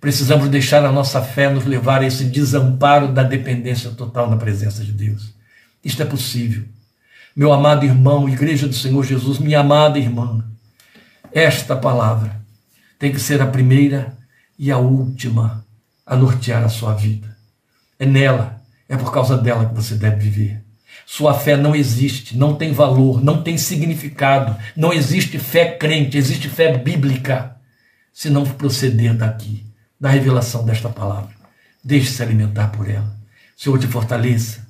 Precisamos 0.00 0.48
deixar 0.48 0.84
a 0.84 0.90
nossa 0.90 1.22
fé 1.22 1.48
nos 1.48 1.64
levar 1.64 2.00
a 2.00 2.06
esse 2.06 2.24
desamparo 2.24 3.08
da 3.12 3.22
dependência 3.22 3.90
total 3.90 4.28
na 4.28 4.36
presença 4.36 4.82
de 4.82 4.92
Deus. 4.92 5.34
Isto 5.84 6.02
é 6.02 6.06
possível. 6.06 6.64
Meu 7.34 7.50
amado 7.50 7.86
irmão, 7.86 8.28
Igreja 8.28 8.68
do 8.68 8.74
Senhor 8.74 9.02
Jesus, 9.04 9.38
minha 9.38 9.60
amada 9.60 9.98
irmã, 9.98 10.44
esta 11.32 11.74
palavra 11.74 12.42
tem 12.98 13.10
que 13.10 13.18
ser 13.18 13.40
a 13.40 13.46
primeira 13.46 14.16
e 14.58 14.70
a 14.70 14.76
última 14.76 15.64
a 16.04 16.14
nortear 16.14 16.62
a 16.62 16.68
sua 16.68 16.92
vida. 16.92 17.34
É 17.98 18.04
nela, 18.04 18.60
é 18.86 18.96
por 18.96 19.10
causa 19.12 19.38
dela 19.38 19.64
que 19.66 19.74
você 19.74 19.94
deve 19.94 20.28
viver. 20.28 20.62
Sua 21.06 21.32
fé 21.32 21.56
não 21.56 21.74
existe, 21.74 22.36
não 22.36 22.54
tem 22.54 22.72
valor, 22.72 23.24
não 23.24 23.42
tem 23.42 23.56
significado, 23.56 24.54
não 24.76 24.92
existe 24.92 25.38
fé 25.38 25.76
crente, 25.76 26.18
existe 26.18 26.50
fé 26.50 26.76
bíblica, 26.76 27.56
se 28.12 28.28
não 28.28 28.44
proceder 28.44 29.14
daqui, 29.14 29.64
da 29.98 30.10
revelação 30.10 30.66
desta 30.66 30.90
palavra. 30.90 31.30
Deixe-se 31.82 32.22
alimentar 32.22 32.68
por 32.68 32.88
ela. 32.88 33.16
O 33.56 33.62
Senhor 33.62 33.78
te 33.78 33.86
fortaleça, 33.86 34.66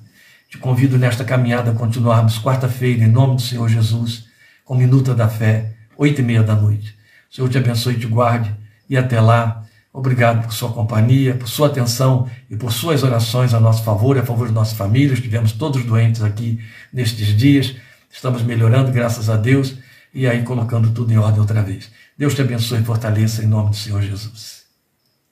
te 0.53 0.59
convido 0.59 0.99
nesta 0.99 1.25
caminhada 1.25 1.71
a 1.71 1.73
continuarmos 1.73 2.37
quarta-feira, 2.37 3.03
em 3.03 3.07
nome 3.07 3.37
do 3.37 3.41
Senhor 3.41 3.67
Jesus, 3.67 4.25
com 4.63 4.75
Minuta 4.75 5.15
da 5.15 5.27
Fé, 5.27 5.73
oito 5.97 6.21
e 6.21 6.23
meia 6.23 6.43
da 6.43 6.53
noite. 6.53 6.95
O 7.31 7.35
Senhor 7.35 7.49
te 7.49 7.57
abençoe 7.57 7.95
e 7.95 7.99
te 7.99 8.05
guarde. 8.05 8.53
E 8.87 8.95
até 8.95 9.19
lá, 9.19 9.65
obrigado 9.91 10.43
por 10.43 10.53
sua 10.53 10.71
companhia, 10.71 11.33
por 11.33 11.49
sua 11.49 11.69
atenção 11.69 12.29
e 12.51 12.55
por 12.55 12.71
suas 12.71 13.01
orações 13.01 13.51
a 13.55 13.59
nosso 13.59 13.83
favor 13.83 14.15
e 14.15 14.19
a 14.19 14.23
favor 14.23 14.47
de 14.47 14.53
nossas 14.53 14.77
famílias. 14.77 15.19
Tivemos 15.19 15.53
todos 15.53 15.83
doentes 15.83 16.21
aqui 16.21 16.59
nestes 16.93 17.35
dias. 17.35 17.75
Estamos 18.11 18.43
melhorando, 18.43 18.91
graças 18.91 19.31
a 19.31 19.35
Deus, 19.35 19.79
e 20.13 20.27
aí 20.27 20.43
colocando 20.43 20.91
tudo 20.91 21.11
em 21.11 21.17
ordem 21.17 21.39
outra 21.39 21.63
vez. 21.63 21.89
Deus 22.15 22.35
te 22.35 22.43
abençoe 22.43 22.79
e 22.79 22.85
fortaleça 22.85 23.43
em 23.43 23.47
nome 23.47 23.71
do 23.71 23.75
Senhor 23.75 24.03
Jesus. 24.03 24.65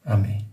Amém. 0.04 0.51